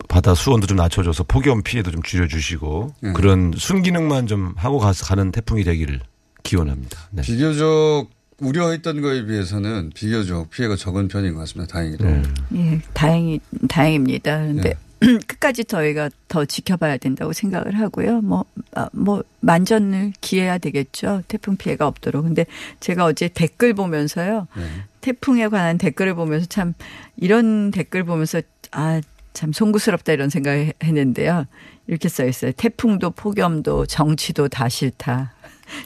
바다 0.10 0.36
수온도 0.36 0.68
좀 0.68 0.78
낮춰줘서 0.78 1.24
폭염 1.24 1.64
피해도 1.64 1.92
좀 1.92 2.04
줄여주시고 2.04 2.94
네. 3.02 3.14
그런 3.14 3.54
순기능만 3.56 4.28
좀 4.28 4.54
하고 4.58 4.78
가서 4.80 5.06
가는 5.06 5.32
태풍이 5.32 5.64
되기를 5.64 6.02
기원합니다. 6.44 7.00
네. 7.12 7.22
비교적 7.22 8.08
우려했던 8.40 9.02
거에 9.02 9.26
비해서는 9.26 9.92
비교적 9.94 10.50
피해가 10.50 10.76
적은 10.76 11.08
편인 11.08 11.34
것 11.34 11.42
같습니다. 11.42 11.74
다행히도. 11.74 12.06
네. 12.06 12.24
예, 12.56 12.82
다행이 12.94 13.40
다행입니다. 13.70 14.38
그런데 14.40 14.74
끝까지 15.28 15.66
저희가 15.66 16.10
더 16.28 16.46
지켜봐야 16.46 16.98
된다고 16.98 17.34
생각을 17.34 17.78
하고요. 17.80 18.22
뭐, 18.22 18.46
아, 18.74 18.90
뭐, 18.94 19.24
만전을 19.42 20.14
기해야 20.22 20.58
되겠죠. 20.58 21.24
태풍 21.28 21.58
피해가 21.58 21.88
없도록. 21.88 22.24
근데 22.24 22.46
제가 22.80 23.06
어제 23.06 23.28
댓글 23.28 23.74
보면서요. 23.74 24.48
네. 24.56 24.64
태풍에 25.02 25.50
관한 25.50 25.78
댓글을 25.78 26.16
보면서 26.16 26.46
참 26.46 26.74
이런 27.18 27.72
댓글 27.72 28.04
보면서 28.04 28.42
아, 28.72 29.02
참 29.34 29.52
송구스럽다 29.52 30.14
이런 30.14 30.30
생각을 30.30 30.74
했는데요. 30.82 31.46
이렇게 31.88 32.08
써 32.08 32.26
있어요. 32.26 32.52
태풍도 32.56 33.12
폭염도 33.12 33.88
정치도 33.88 34.48
다 34.48 34.70
싫다. 34.70 35.34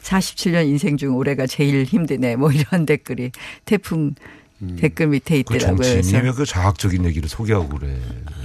47년 0.01 0.67
인생 0.67 0.97
중 0.97 1.15
올해가 1.15 1.45
제일 1.47 1.83
힘드네. 1.83 2.35
뭐 2.35 2.51
이런 2.51 2.85
댓글이 2.85 3.31
태풍 3.65 4.13
음. 4.61 4.75
댓글 4.79 5.07
밑에 5.07 5.41
그 5.43 5.55
있더라고요. 5.55 5.77
그 5.77 5.83
정치인이 5.83 6.23
왜 6.25 6.31
그 6.31 6.45
자학적인 6.45 7.05
얘기를 7.05 7.29
소개하고 7.29 7.69
그래. 7.77 7.95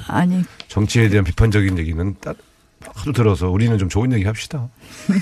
아니. 0.09 0.42
정치에 0.68 1.09
대한 1.09 1.24
비판적인 1.24 1.78
얘기는 1.78 2.14
딱 2.20 2.37
하도 2.94 3.12
들어서 3.12 3.48
우리는 3.48 3.78
좀 3.78 3.88
좋은 3.88 4.12
얘기 4.12 4.24
합시다. 4.24 4.68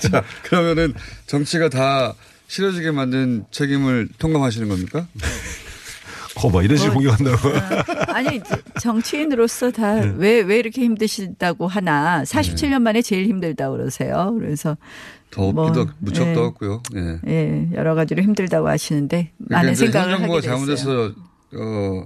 자, 0.00 0.24
그러면은 0.42 0.94
정치가 1.26 1.68
다 1.68 2.14
싫어지게 2.48 2.90
만든 2.90 3.44
책임을 3.50 4.08
통감하시는 4.18 4.68
겁니까? 4.68 5.06
거봐 6.40 6.62
이런 6.62 6.76
식으로 6.78 7.00
뭐, 7.00 7.02
공격한다고. 7.12 7.48
어, 7.48 8.14
아니 8.14 8.40
정치인으로서 8.80 9.70
다 9.70 9.92
왜왜 9.94 10.12
네. 10.16 10.40
왜 10.42 10.58
이렇게 10.58 10.82
힘드시다고 10.82 11.66
하나 11.68 12.22
47년 12.24 12.80
만에 12.82 13.02
제일 13.02 13.26
힘들다 13.26 13.70
그러세요. 13.70 14.34
그래서 14.38 14.76
더 15.30 15.52
뭐, 15.52 15.70
무척 15.98 16.26
예. 16.28 16.32
더웠고요. 16.32 16.82
예. 16.96 17.20
예, 17.28 17.68
여러 17.74 17.94
가지로 17.94 18.22
힘들다고 18.22 18.68
하시는데 18.68 19.32
많은 19.38 19.74
생각을 19.74 20.14
하게 20.14 20.26
됐어요. 20.26 20.40
잘못해서 20.40 21.12
어 21.54 22.04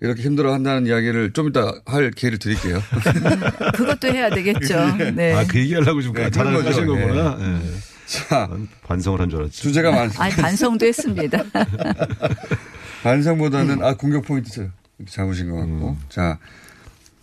이렇게 0.00 0.22
힘들어 0.22 0.52
한다는 0.54 0.86
이야기를 0.86 1.32
좀 1.34 1.48
이따 1.48 1.72
할 1.84 2.10
기회를 2.10 2.38
드릴게요. 2.38 2.80
그것도 3.76 4.08
해야 4.08 4.30
되겠죠. 4.30 4.96
네. 5.14 5.34
아, 5.34 5.44
그 5.46 5.58
얘기하려고 5.58 6.00
좀 6.00 6.14
네, 6.14 6.30
잘하신 6.30 6.86
거구나. 6.86 7.36
네. 7.36 7.44
네. 7.46 7.60
자, 8.06 8.48
반성을 8.84 9.20
한 9.20 9.28
줄 9.28 9.40
알았지. 9.40 9.60
주제가 9.62 9.92
많. 9.92 10.10
아니 10.16 10.34
반성도 10.34 10.86
했습니다. 10.86 11.44
반성보다는 13.02 13.82
아 13.82 13.94
공격 13.94 14.24
포인트 14.24 14.70
잡으신 15.08 15.50
것 15.50 15.56
같고. 15.56 15.90
음. 15.90 16.00
자, 16.08 16.38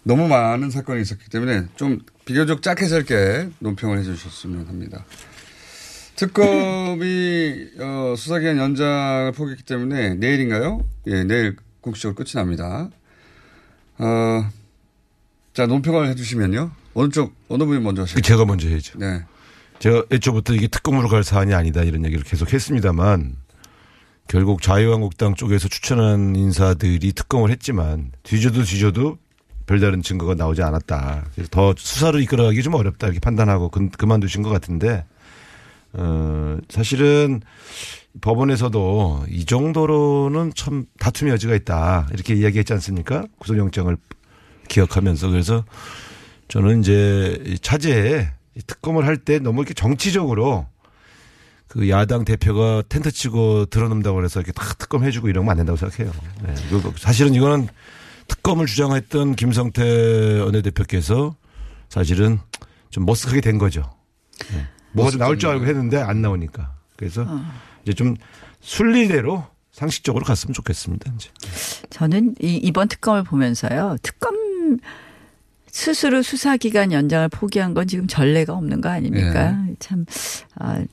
너무 0.03 0.27
많은 0.27 0.71
사건이 0.71 1.01
있었기 1.01 1.29
때문에 1.29 1.65
좀 1.75 1.99
비교적 2.25 2.61
짧게 2.61 2.87
짧게 2.87 3.49
논평을 3.59 3.99
해주셨으면 3.99 4.67
합니다. 4.67 5.05
특검이 6.15 7.67
어, 7.79 8.15
수사기한 8.17 8.57
연장을 8.57 9.31
포기했기 9.33 9.63
때문에 9.63 10.15
내일인가요? 10.15 10.83
예, 11.07 11.23
내일 11.23 11.55
공식적으로 11.81 12.15
끝이 12.15 12.31
납니다. 12.33 12.89
어, 13.99 14.49
자 15.53 15.67
논평을 15.67 16.07
해주시면요. 16.09 16.71
어느 16.95 17.09
쪽 17.09 17.35
어느 17.49 17.63
분이 17.65 17.81
먼저 17.81 18.01
하실까요? 18.01 18.21
제가 18.21 18.45
먼저 18.45 18.67
해야죠. 18.67 18.97
네. 18.97 19.23
제가 19.79 20.05
애초부터 20.11 20.53
이게 20.55 20.67
특검으로 20.67 21.07
갈 21.07 21.23
사안이 21.23 21.53
아니다 21.53 21.83
이런 21.83 22.03
얘기를 22.03 22.23
계속 22.23 22.51
했습니다만 22.51 23.35
결국 24.27 24.61
자유한국당 24.61 25.35
쪽에서 25.35 25.67
추천한 25.67 26.35
인사들이 26.35 27.13
특검을 27.13 27.49
했지만 27.51 28.11
뒤져도 28.23 28.63
뒤져도 28.63 29.17
별다른 29.65 30.01
증거가 30.01 30.33
나오지 30.33 30.61
않았다. 30.61 31.25
그래서 31.33 31.49
더 31.51 31.73
수사를 31.77 32.19
이끌어가기 32.21 32.61
좀 32.63 32.73
어렵다 32.73 33.07
이렇게 33.07 33.19
판단하고 33.19 33.69
그, 33.69 33.89
그만두신 33.89 34.43
것 34.43 34.49
같은데 34.49 35.05
어 35.93 36.57
사실은 36.69 37.41
법원에서도 38.21 39.25
이 39.29 39.45
정도로는 39.45 40.51
참 40.55 40.85
다툼의 40.99 41.33
여지가 41.33 41.55
있다 41.55 42.07
이렇게 42.13 42.33
이야기했지 42.33 42.73
않습니까? 42.73 43.25
구속영장을 43.39 43.95
기억하면서 44.67 45.29
그래서 45.29 45.63
저는 46.47 46.79
이제 46.81 47.57
차제에 47.61 48.29
특검을 48.65 49.05
할 49.05 49.17
때 49.17 49.39
너무 49.39 49.61
이렇게 49.61 49.73
정치적으로 49.73 50.65
그 51.67 51.89
야당 51.89 52.23
대표가 52.25 52.83
텐트 52.87 53.11
치고 53.11 53.65
들어놓는다고 53.65 54.15
그래서 54.15 54.39
이렇게 54.39 54.51
다 54.53 54.63
특검 54.77 55.03
해주고 55.03 55.29
이러면 55.29 55.51
안 55.51 55.57
된다고 55.57 55.77
생각해요. 55.77 56.13
네. 56.43 56.55
사실은 56.97 57.33
이거는 57.33 57.67
특검을 58.27 58.65
주장했던 58.65 59.35
김성태 59.35 60.41
원내대표께서 60.41 61.35
사실은 61.89 62.39
좀 62.89 63.05
머쓱하게 63.05 63.43
된 63.43 63.57
거죠. 63.57 63.89
네. 64.51 64.65
뭐가 64.93 65.11
좀 65.11 65.19
나올 65.19 65.37
줄 65.37 65.49
알고 65.49 65.65
했는데 65.65 65.97
안 65.97 66.21
나오니까. 66.21 66.73
그래서 66.95 67.23
어. 67.27 67.45
이제 67.83 67.93
좀 67.93 68.15
순리대로 68.61 69.45
상식적으로 69.71 70.25
갔으면 70.25 70.53
좋겠습니다. 70.53 71.11
이제. 71.15 71.29
저는 71.89 72.35
이, 72.41 72.55
이번 72.55 72.87
특검을 72.87 73.23
보면서요. 73.23 73.97
특검 74.01 74.79
스스로 75.69 76.23
수사기간 76.23 76.91
연장을 76.91 77.29
포기한 77.29 77.73
건 77.73 77.87
지금 77.87 78.07
전례가 78.07 78.53
없는 78.53 78.81
거 78.81 78.89
아닙니까? 78.89 79.51
네. 79.51 79.75
참, 79.77 80.05
아, 80.55 80.83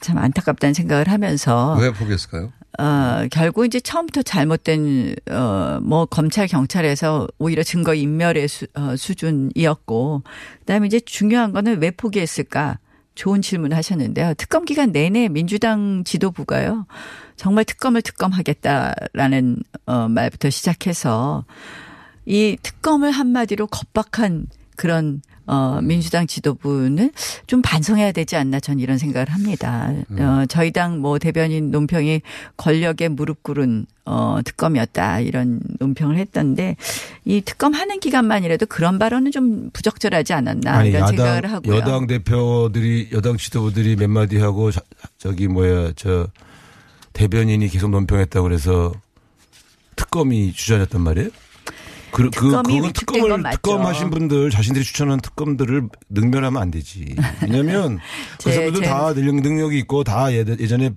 참 0.00 0.18
안타깝다는 0.18 0.74
생각을 0.74 1.08
하면서. 1.08 1.76
왜 1.80 1.92
포기했을까요? 1.92 2.52
어, 2.78 3.26
결국 3.30 3.64
이제 3.64 3.80
처음부터 3.80 4.22
잘못된, 4.22 5.16
어, 5.30 5.78
뭐, 5.82 6.04
검찰, 6.06 6.46
경찰에서 6.46 7.26
오히려 7.38 7.62
증거 7.62 7.94
인멸의 7.94 8.48
수, 8.48 8.66
어, 8.74 8.96
수준이었고, 8.96 10.22
그 10.58 10.64
다음에 10.66 10.86
이제 10.86 11.00
중요한 11.00 11.52
거는 11.52 11.80
왜 11.80 11.90
포기했을까? 11.90 12.78
좋은 13.14 13.40
질문 13.40 13.72
하셨는데요. 13.72 14.34
특검 14.34 14.66
기간 14.66 14.92
내내 14.92 15.28
민주당 15.28 16.04
지도부가요. 16.04 16.86
정말 17.36 17.64
특검을 17.64 18.02
특검하겠다라는, 18.02 19.56
어, 19.86 20.08
말부터 20.08 20.50
시작해서 20.50 21.46
이 22.26 22.58
특검을 22.62 23.10
한마디로 23.10 23.68
겁박한 23.68 24.48
그런 24.76 25.22
어, 25.46 25.80
민주당 25.82 26.26
지도부는 26.26 27.12
좀 27.46 27.62
반성해야 27.62 28.12
되지 28.12 28.36
않나 28.36 28.58
전 28.60 28.78
이런 28.80 28.98
생각을 28.98 29.28
합니다. 29.30 29.92
음. 30.10 30.20
어, 30.20 30.46
저희 30.48 30.70
당 30.72 30.98
뭐 31.00 31.18
대변인 31.18 31.70
논평이 31.70 32.20
권력에 32.56 33.08
무릎 33.08 33.42
꿇은 33.42 33.86
어, 34.06 34.38
특검이었다 34.44 35.20
이런 35.20 35.60
논평을 35.80 36.16
했던데 36.16 36.76
이 37.24 37.40
특검 37.44 37.74
하는 37.74 37.98
기간만이라도 38.00 38.66
그런 38.66 38.98
발언은 38.98 39.32
좀 39.32 39.70
부적절하지 39.72 40.32
않았나 40.32 40.78
이런 40.90 41.02
생각을 41.08 41.52
하고요. 41.52 41.76
여당 41.76 42.06
대표들이 42.06 43.08
여당 43.12 43.36
지도부들이 43.36 43.96
몇 43.96 44.08
마디 44.08 44.38
하고 44.38 44.70
자- 44.70 44.80
저기 45.18 45.48
뭐야 45.48 45.92
저 45.96 46.28
대변인이 47.12 47.66
계속 47.68 47.90
논평했다고 47.90 48.42
그래서 48.44 48.92
특검이 49.96 50.52
주저앉았단 50.52 51.00
말이에요. 51.00 51.30
그, 52.12 52.30
그, 52.30 52.30
그건 52.30 52.62
특검을. 52.92 53.42
특검하신 53.52 54.10
분들, 54.10 54.50
자신들이 54.50 54.84
추천한 54.84 55.20
특검들을 55.20 55.88
능멸하면 56.08 56.60
안 56.62 56.70
되지. 56.70 57.14
왜냐면 57.42 57.98
그 58.38 58.44
제- 58.44 58.52
사람들도 58.52 58.80
제- 58.80 58.86
다 58.86 59.12
능력, 59.12 59.36
능력이 59.36 59.78
있고 59.80 60.02
다 60.04 60.32
예- 60.32 60.44
예전에 60.58 60.90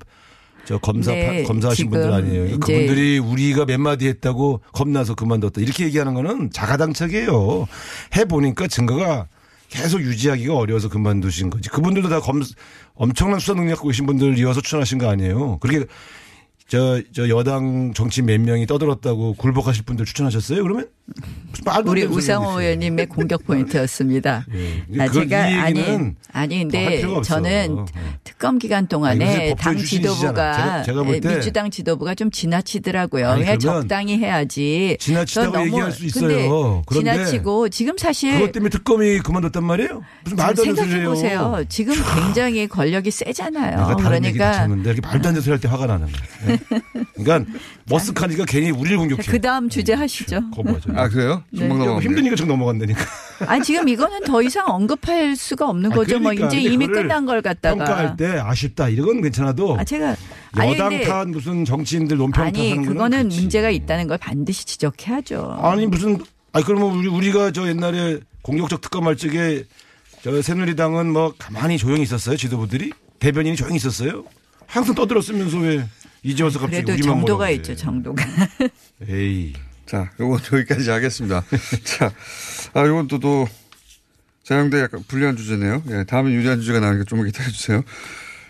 저 0.65 0.77
검사, 0.77 1.11
네, 1.11 1.43
검사하신 1.43 1.85
지금 1.85 1.91
분들 1.99 2.13
아니에요. 2.13 2.59
그분들이 2.59 3.17
우리가 3.17 3.65
몇 3.65 3.79
마디 3.79 4.07
했다고 4.07 4.61
겁나서 4.71 5.15
그만뒀다. 5.15 5.61
이렇게 5.61 5.85
얘기하는 5.85 6.13
거는 6.13 6.51
자가당착이에요. 6.51 7.67
해 8.15 8.25
보니까 8.25 8.67
증거가 8.67 9.27
계속 9.69 10.01
유지하기가 10.01 10.55
어려워서 10.55 10.89
그만두신 10.89 11.49
거지. 11.49 11.69
그분들도 11.69 12.09
다 12.09 12.19
검, 12.19 12.41
엄청난 12.93 13.39
수사 13.39 13.53
능력 13.55 13.75
갖고 13.75 13.87
계신 13.87 14.05
분들 14.05 14.37
이어서 14.39 14.61
추천하신 14.61 14.99
거 14.99 15.09
아니에요. 15.09 15.57
그렇게 15.59 15.85
저, 16.69 17.01
저 17.11 17.27
여당 17.29 17.93
정치 17.95 18.21
몇 18.21 18.39
명이 18.39 18.67
떠들었다고 18.67 19.33
굴복하실 19.33 19.85
분들 19.85 20.05
추천하셨어요? 20.05 20.61
그러면? 20.61 20.87
우리 21.87 22.03
우상호. 22.05 22.61
의원님의 22.61 23.07
공격 23.07 23.43
포인트였습니다. 23.45 24.45
예. 24.93 25.01
아, 25.01 25.09
제가 25.09 25.49
이 25.49 25.53
아니 25.55 26.13
아니 26.31 26.59
근데. 26.59 27.01
저는 27.23 27.85
특검 28.23 28.59
기간 28.59 28.79
아니, 28.79 28.87
동안에 28.87 29.39
무슨 29.49 29.55
당. 29.55 29.77
지도부가 29.77 30.81
제가- 30.83 30.85
제가 30.85 31.03
볼 31.03 31.15
예, 31.15 31.19
때 31.19 31.29
민주당 31.29 31.71
지도부가 31.71 32.13
좀 32.13 32.29
지나치더라고요. 32.29 33.27
아니, 33.29 33.57
적당히 33.57 34.19
해야지. 34.19 34.95
지나치다고 34.99 35.45
전 35.45 35.53
너무- 35.53 35.65
얘기할 35.65 35.91
수 35.91 36.05
있어요. 36.05 36.83
근데 36.85 36.85
그런데 36.85 37.13
지나치고 37.25 37.69
지금 37.69 37.97
사실 37.97 38.33
그것 38.33 38.51
때문에 38.51 38.69
특검이 38.69 39.17
그만뒀단 39.21 39.63
말이에요? 39.63 40.03
무슨 40.23 40.37
말도 40.37 40.61
안 40.61 40.75
되는 40.75 40.75
생각해. 40.91 41.05
보세요. 41.07 41.63
지금 41.67 41.95
굉장히 42.15 42.67
권력이 42.67 43.09
세잖아요. 43.09 43.95
그러니까 43.97 44.03
말도 45.01 45.07
안 45.07 45.21
되는 45.33 45.41
소리 45.41 45.49
할 45.53 45.59
때 45.59 45.67
화가 45.67 45.87
나는 45.87 46.07
거예요. 46.45 46.58
네. 46.69 46.81
그러니까 47.15 47.51
머쓱하니까 47.87 48.45
괜히 48.47 48.71
우리를 48.71 48.97
공격해. 48.97 49.23
그 49.31 49.39
다음 49.41 49.69
주제 49.69 49.93
하시죠. 49.93 50.49
거부하죠. 50.51 50.91
아 50.95 51.07
그래요? 51.09 51.43
네. 51.51 51.67
힘드니까 51.67 52.35
좀 52.35 52.47
넘어간다니까. 52.47 52.99
아니 53.47 53.63
지금 53.63 53.87
이거는 53.87 54.23
더 54.23 54.41
이상 54.41 54.65
언급할 54.67 55.35
수가 55.35 55.69
없는 55.69 55.91
아, 55.91 55.95
거죠. 55.95 56.19
뭐 56.19 56.31
그러니까. 56.31 56.47
이제 56.47 56.57
근데 56.57 56.73
이미 56.73 56.87
끝난 56.87 57.25
걸 57.25 57.41
갖다가 57.41 57.75
평가할 57.75 58.17
때 58.17 58.39
아쉽다 58.39 58.89
이건 58.89 59.21
괜찮아도 59.21 59.77
아 59.79 59.83
제가 59.83 60.15
아니, 60.53 60.73
여당 60.73 61.01
탓 61.01 61.27
무슨 61.27 61.65
정치인들 61.65 62.17
논평 62.17 62.43
아니 62.43 62.53
탓하는 62.53 62.75
거는 62.75 62.93
그거는 62.93 63.17
그렇지. 63.19 63.39
문제가 63.41 63.69
있다는 63.69 64.07
걸 64.07 64.17
반드시 64.17 64.65
지적해야죠. 64.65 65.59
아니 65.61 65.85
무슨 65.85 66.19
아니 66.51 66.65
그러면 66.65 66.91
우리 66.97 67.07
우리가 67.07 67.51
저 67.51 67.67
옛날에 67.67 68.19
공격적 68.41 68.81
특검할 68.81 69.15
적에 69.17 69.63
저 70.21 70.41
새누리당은 70.41 71.11
뭐 71.13 71.33
가만히 71.37 71.77
조용히 71.77 72.01
있었어요 72.01 72.35
지도부들이 72.35 72.91
대변인이 73.19 73.55
조용히 73.55 73.77
있었어요 73.77 74.25
항상 74.65 74.95
떠들었으면서 74.95 75.57
왜 75.59 75.85
이제 76.23 76.43
와서 76.43 76.59
갑자기 76.59 76.83
그래도 76.83 76.93
우리만 76.93 77.17
정도가 77.17 77.37
뭐라고 77.37 77.53
있죠. 77.55 77.75
정도가. 77.75 78.25
에이 79.07 79.53
자, 79.85 80.11
요건 80.19 80.39
여기까지 80.53 80.89
하겠습니다. 80.89 81.43
자, 81.83 82.11
아, 82.73 82.85
요건 82.85 83.07
또, 83.07 83.17
또, 83.19 83.47
자영대 84.43 84.79
약간 84.81 85.03
불리한 85.07 85.35
주제네요. 85.35 85.81
예, 85.89 86.03
다음에 86.03 86.31
유리한 86.31 86.59
주제가 86.59 86.79
나오니까 86.79 87.05
좀만 87.05 87.25
기다려 87.25 87.49
주세요. 87.49 87.83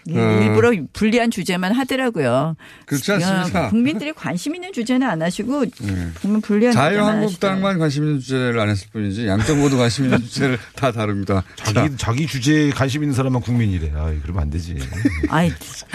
예, 0.10 0.14
일부러 0.46 0.72
불리한 0.94 1.32
주제만 1.32 1.74
하더라고요. 1.74 2.56
그렇지 2.86 3.12
않습니다. 3.14 3.66
야, 3.66 3.70
국민들이 3.70 4.14
관심 4.14 4.56
있는 4.56 4.72
주제는 4.74 5.08
안 5.08 5.22
하시고 5.22 5.66
예. 5.66 6.08
보면 6.22 6.42
불리한. 6.42 6.74
자유한국당만 6.74 7.78
관심 7.80 8.04
있는 8.06 8.20
주제를 8.20 8.60
안 8.60 8.70
했을 8.70 8.88
뿐이지 8.92 9.28
양쪽 9.28 9.58
모두 9.58 9.78
관심 9.78 10.06
있는 10.06 10.20
주제를 10.20 10.58
다 10.76 10.92
다룹니다. 10.92 11.44
자기 11.56 11.98
자기 11.98 12.28
주제에 12.28 12.70
관심 12.72 13.04
있는 13.04 13.14
사람만 13.16 13.42
국민이래 13.42 13.92
아 13.96 14.14
그러면 14.22 14.44
안 14.44 14.50
되지 14.50 14.78
아이, 15.30 15.52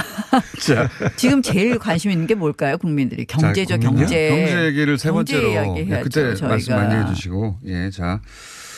자, 0.60 0.88
지금 1.16 1.42
제일 1.42 1.78
관심 1.78 2.10
있는 2.10 2.26
게 2.26 2.34
뭘까요? 2.34 2.76
국민들이 2.78 3.24
경제죠, 3.24 3.74
자? 3.74 3.78
경제. 3.78 4.28
경제 4.28 4.64
얘기를 4.66 4.98
세 4.98 5.10
경제 5.10 5.34
번째로 5.34 5.52
이야기 5.52 5.80
예, 5.80 5.84
해야죠, 5.86 6.02
그때 6.04 6.20
저희가. 6.34 6.48
말씀 6.48 6.74
많이 6.76 6.94
해 6.94 7.14
주시고 7.14 7.58
예, 7.66 7.90
자, 7.90 8.20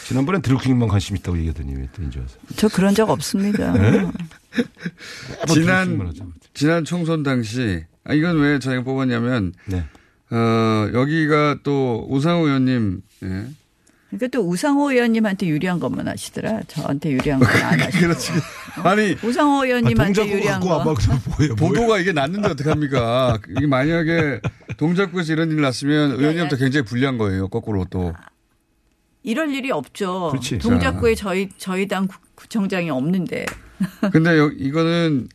지난번엔 0.07 0.43
드루킹만 0.43 0.89
관심 0.89 1.17
있다고 1.17 1.37
얘기하더니 1.39 1.75
왜또 1.75 2.03
이제 2.05 2.21
와서 2.21 2.37
저 2.57 2.69
그런 2.69 2.95
적 2.95 3.11
없습니다. 3.11 3.73
네? 3.73 4.07
드루킹만 5.49 6.13
지난. 6.15 6.33
지난 6.55 6.85
총선 6.85 7.23
당시 7.23 7.85
아 8.05 8.15
이건 8.15 8.39
왜 8.39 8.59
저희가 8.59 8.83
뽑았냐면 8.85 9.53
네. 9.67 9.85
어 10.31 10.91
여기가 10.93 11.59
또 11.63 12.07
우상호 12.09 12.47
의원님 12.47 13.03
예. 13.25 13.45
그러니까 14.11 14.29
또 14.39 14.49
우상호 14.49 14.93
의원님한테 14.93 15.49
유리한 15.49 15.81
것만 15.81 16.07
하시더라. 16.07 16.63
저한테 16.69 17.11
유리한 17.11 17.41
건 17.41 17.49
안 17.63 17.81
하시고. 17.81 18.01
그렇지. 18.07 18.33
아니 18.85 19.17
우상호 19.23 19.65
의원님한테 19.65 20.13
동작구 20.15 20.31
유리한 20.31 20.61
거. 20.61 20.85
뭐예요 20.85 21.57
보도가 21.57 21.99
이게 21.99 22.13
났는데 22.13 22.51
어떡합니까? 22.51 23.39
이게 23.57 23.67
만약에 23.67 24.41
동작구에서 24.77 25.33
이런 25.33 25.51
일이 25.51 25.61
났으면 25.61 26.13
의원님한테 26.13 26.57
굉장히 26.57 26.85
불리한 26.87 27.19
거예요. 27.19 27.49
거꾸로 27.49 27.85
또. 27.91 28.15
이럴 29.27 29.53
일이 29.53 29.71
없죠. 29.71 30.29
그렇지. 30.31 30.59
동작구에 30.59 31.15
저희 31.17 31.49
저희 31.59 31.87
당 31.89 32.07
구- 32.07 32.17
구청장이 32.37 32.89
없는데. 32.91 33.45
근데 34.13 34.39
여- 34.39 34.51
이거는 34.57 35.29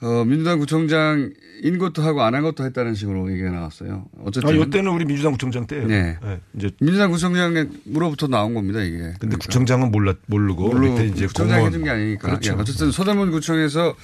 어, 0.00 0.24
민주당 0.24 0.58
구청장 0.58 1.32
인 1.62 1.78
것도 1.78 2.02
하고 2.02 2.22
안 2.22 2.34
한 2.34 2.42
것도 2.42 2.64
했다는 2.64 2.94
식으로 2.94 3.30
얘기가 3.32 3.50
나왔어요. 3.50 4.06
어쨌든. 4.24 4.48
아, 4.50 4.52
이때는 4.52 4.90
우리 4.90 5.04
민주당 5.04 5.32
구청장 5.32 5.66
때예요. 5.66 5.86
네. 5.86 6.18
네, 6.22 6.40
이제 6.56 6.70
민주당 6.80 7.10
구청장으로부터 7.12 8.26
나온 8.28 8.54
겁니다, 8.54 8.80
이게. 8.80 8.96
근데 8.98 9.18
그러니까. 9.20 9.38
구청장은 9.44 9.90
몰랐 9.92 10.16
모르고 10.26 10.74
밑에 10.74 11.06
이제 11.06 11.26
구청장이 11.26 11.60
공무원 11.62 11.66
해준 11.72 11.84
게 11.84 11.90
아니니까. 11.90 12.28
그렇죠. 12.28 12.52
예, 12.52 12.56
어쨌든 12.56 12.90
서대문 12.90 13.30
구청에서 13.30 13.94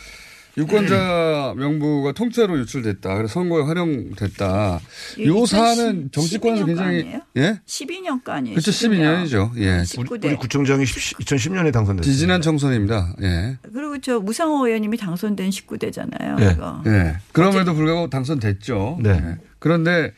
유권자 0.58 1.54
명부가 1.56 2.12
통째로 2.12 2.58
유출됐다. 2.58 3.14
그래서 3.14 3.32
선거에 3.34 3.62
활용됐다. 3.62 4.80
요 5.20 5.46
사안은 5.46 6.10
정치권에서 6.10 6.64
12년 6.64 6.66
거 6.66 6.66
굉장히 6.66 7.00
아니에요? 7.00 7.20
예? 7.36 7.60
12년 7.64 8.24
거 8.24 8.32
아니에요? 8.32 8.54
그렇죠. 8.56 8.70
12년이죠. 8.72 9.56
예. 9.58 9.84
우리, 9.98 10.28
우리 10.28 10.36
구청장이 10.36 10.84
2010년에 10.84 11.72
당선됐어요. 11.72 12.12
지지난 12.12 12.42
총선입니다. 12.42 13.14
예. 13.22 13.58
그리고 13.72 13.98
저 14.00 14.18
우상호 14.18 14.66
의원님이 14.66 14.96
당선된 14.96 15.50
19대잖아요. 15.50 16.36
네. 16.38 16.52
이거. 16.52 16.82
예. 16.86 17.16
그럼에도 17.32 17.74
불구하고 17.74 18.10
당선됐죠. 18.10 18.98
네. 19.00 19.10
예. 19.10 19.36
그런데 19.60 20.12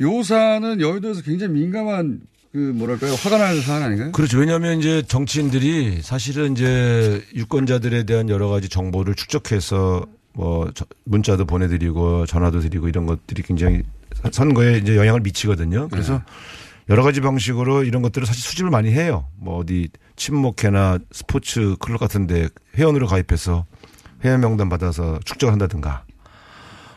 요 0.00 0.22
사안은 0.22 0.80
여의도에서 0.80 1.22
굉장히 1.22 1.52
민감한 1.54 2.20
그 2.54 2.58
뭐랄까요 2.58 3.14
화가 3.14 3.36
나는 3.36 3.60
사안 3.62 3.82
아닌가요? 3.82 4.12
그렇죠. 4.12 4.38
왜냐하면 4.38 4.78
이제 4.78 5.02
정치인들이 5.02 6.02
사실은 6.02 6.52
이제 6.52 7.20
유권자들에 7.34 8.04
대한 8.04 8.28
여러 8.28 8.46
가지 8.46 8.68
정보를 8.68 9.16
축적해서 9.16 10.06
뭐 10.34 10.70
저- 10.72 10.86
문자도 11.04 11.46
보내드리고 11.46 12.26
전화도 12.26 12.60
드리고 12.60 12.88
이런 12.88 13.06
것들이 13.06 13.42
굉장히 13.42 13.82
사- 14.14 14.30
선거에 14.32 14.78
이제 14.78 14.96
영향을 14.96 15.20
미치거든요. 15.22 15.88
그래서 15.88 16.22
여러 16.90 17.02
가지 17.02 17.20
방식으로 17.20 17.82
이런 17.82 18.02
것들을 18.02 18.24
사실 18.24 18.40
수집을 18.42 18.70
많이 18.70 18.92
해요. 18.92 19.26
뭐 19.36 19.58
어디 19.58 19.88
친목회나 20.14 21.00
스포츠 21.10 21.74
클럽 21.80 21.98
같은데 21.98 22.48
회원으로 22.78 23.08
가입해서 23.08 23.66
회원 24.24 24.40
명단 24.40 24.68
받아서 24.68 25.18
축적을 25.24 25.50
한다든가 25.52 26.04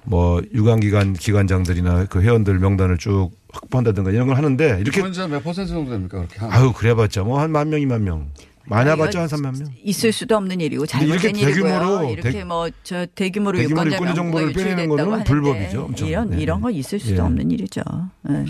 뭐 0.10 0.42
유관기관 0.54 1.14
기관장들이나 1.14 2.06
그 2.06 2.22
회원들 2.22 2.60
명단을 2.60 2.98
쭉 2.98 3.32
확보한다든가 3.52 4.12
이런 4.12 4.28
걸 4.28 4.38
하는데 4.38 4.78
이렇게 4.80 5.00
유권자 5.00 5.28
몇 5.28 5.44
퍼센트 5.44 5.72
정도 5.74 5.92
됩니까? 5.92 6.18
그렇게 6.20 6.40
하면? 6.40 6.54
아유 6.56 6.72
그래봤자 6.74 7.24
뭐 7.24 7.40
한 7.40 7.52
만 7.52 7.70
명, 7.70 7.82
이만 7.82 8.04
명. 8.04 8.30
많아봤자 8.70 9.22
한 9.22 9.28
3만 9.28 9.58
명. 9.60 9.68
있을 9.84 10.12
수도 10.12 10.36
없는 10.38 10.60
일이고 10.62 10.86
잘못된 10.86 11.36
이렇게. 11.36 11.46
대규모로 11.54 12.10
이렇게 12.12 12.32
대- 12.32 12.44
뭐저 12.44 13.06
대규모로 13.16 13.58
대규모로 13.58 13.92
유권자 13.92 14.14
정보를 14.14 14.54
빼내는 14.54 14.90
거는 14.90 15.24
불법이죠, 15.26 15.84
엄청. 15.86 16.08
이런 16.08 16.30
네. 16.32 16.42
이런 16.42 16.62
거 16.62 16.70
있을 16.72 17.00
수도 17.00 17.16
예. 17.16 17.20
없는 17.20 17.52
일이죠. 17.52 17.82
예. 18.30 18.46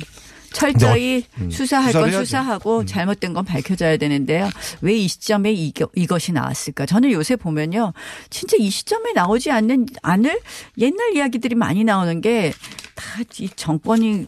철저히 0.58 1.24
음, 1.40 1.52
수사할 1.52 1.94
건 1.94 2.04
해야죠. 2.06 2.18
음. 2.20 2.26
수사하고 2.26 2.86
잘못된 2.86 3.34
건 3.34 3.46
밝혀져야 3.46 3.98
되는데요. 3.98 4.50
왜 4.82 4.98
이 4.98 5.08
시점에 5.08 5.52
이거, 5.54 5.88
이것이 5.96 6.32
나왔을까? 6.32 6.86
저는 6.88 7.12
요새 7.12 7.36
보면요. 7.36 7.94
진짜 8.30 8.58
이 8.60 8.70
시점에 8.70 9.14
나오지 9.14 9.52
않는, 9.52 9.86
않을 10.02 10.40
옛날 10.80 11.16
이야기들이 11.16 11.56
많이 11.56 11.84
나오는 11.84 12.20
게 12.22 12.52
다 12.96 13.24
이 13.40 13.50
정권이 13.56 14.26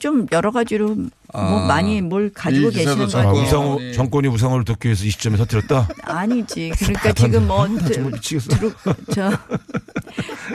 좀 0.00 0.26
여러 0.32 0.50
가지로 0.50 0.96
뭐 1.32 1.60
아. 1.62 1.66
많이 1.66 2.02
뭘 2.02 2.30
가지고 2.32 2.68
계시는 2.70 3.08
거 3.08 3.18
아, 3.18 3.22
같아요. 3.24 3.42
우상호, 3.42 3.92
정권이 3.92 4.28
우상호를 4.28 4.64
돕기 4.64 4.88
위해서 4.88 5.04
이 5.04 5.10
시점에 5.10 5.38
서툴렀다? 5.38 5.88
아니지. 6.02 6.72
그러니까 6.78 7.12
지금 7.12 7.48
뭐 7.48 7.66
정말 7.92 8.12
미치겠어. 8.12 8.50
저 9.14 9.30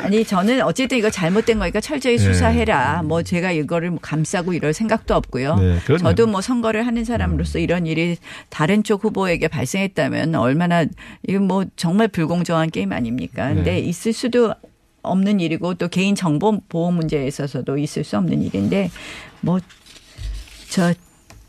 아니 0.03 0.23
저는 0.23 0.61
어쨌든 0.61 0.99
이거 0.99 1.09
잘못된 1.09 1.57
거니까 1.57 1.81
철저히 1.81 2.17
네. 2.17 2.23
수사해라. 2.23 3.01
뭐 3.03 3.23
제가 3.23 3.51
이거를 3.51 3.89
뭐 3.89 3.99
감싸고 4.01 4.53
이럴 4.53 4.73
생각도 4.73 5.15
없고요. 5.15 5.55
네. 5.55 5.79
저도 5.97 6.27
뭐 6.27 6.41
선거를 6.41 6.85
하는 6.85 7.03
사람으로서 7.03 7.57
이런 7.57 7.87
일이 7.87 8.17
다른 8.49 8.83
쪽 8.83 9.03
후보에게 9.03 9.47
발생했다면 9.47 10.35
얼마나 10.35 10.85
이건 11.27 11.47
뭐 11.47 11.65
정말 11.75 12.07
불공정한 12.07 12.69
게임 12.69 12.93
아닙니까? 12.93 13.47
근데 13.47 13.71
네. 13.71 13.79
있을 13.79 14.13
수도 14.13 14.53
없는 15.01 15.39
일이고 15.39 15.75
또 15.75 15.87
개인 15.87 16.13
정보 16.15 16.59
보호 16.69 16.91
문제에 16.91 17.25
있어서도 17.25 17.77
있을 17.77 18.03
수 18.03 18.17
없는 18.17 18.43
일인데 18.43 18.91
뭐 19.41 19.59
저 20.69 20.93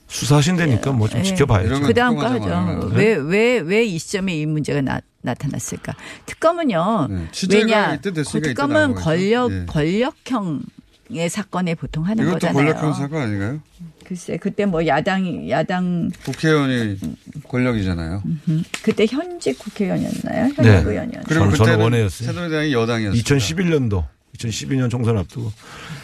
수사하신다니까 0.09 0.93
뭐좀 0.93 1.21
예. 1.21 1.23
지켜봐야죠. 1.23 1.81
그 1.83 1.93
다음 1.95 2.17
거 2.17 2.27
하죠. 2.27 2.89
네. 2.91 2.97
왜, 2.97 3.15
왜, 3.15 3.59
왜 3.59 3.85
이 3.87 3.99
시점에 3.99 4.35
이 4.37 4.47
문제가 4.47 4.81
나, 4.81 5.01
나타났을까? 5.23 5.95
특검은요. 6.27 7.09
취재가 7.31 7.59
왜냐. 7.67 7.99
그 8.01 8.13
특검은. 8.41 8.95
권력, 8.95 9.53
예. 9.53 9.67
권력형의 9.67 11.29
사건에 11.31 11.75
보통 11.75 12.05
하는 12.07 12.25
이것도 12.25 12.35
거잖아요. 12.37 12.55
권력형 12.57 12.93
사건 12.95 13.23
아닌가요? 13.23 13.61
글쎄, 14.07 14.39
그때 14.39 14.65
뭐 14.65 14.87
야당, 14.87 15.51
야당, 15.51 16.11
국회의원이 16.25 16.99
권력이잖아요. 17.47 18.23
음, 18.49 18.65
그때 18.83 19.05
현직 19.07 19.59
국회의원이었나요? 19.59 20.45
현직 20.45 20.63
네. 20.63 20.79
의원이었나요? 20.79 21.25
그리고 21.27 21.53
저는, 21.55 21.79
원해였어요. 21.81 22.33
새누리당이 22.33 22.73
여당이었어요. 22.73 23.21
2011년도, 23.23 24.07
2012년 24.39 24.91
총선 24.91 25.19
앞두고. 25.19 25.53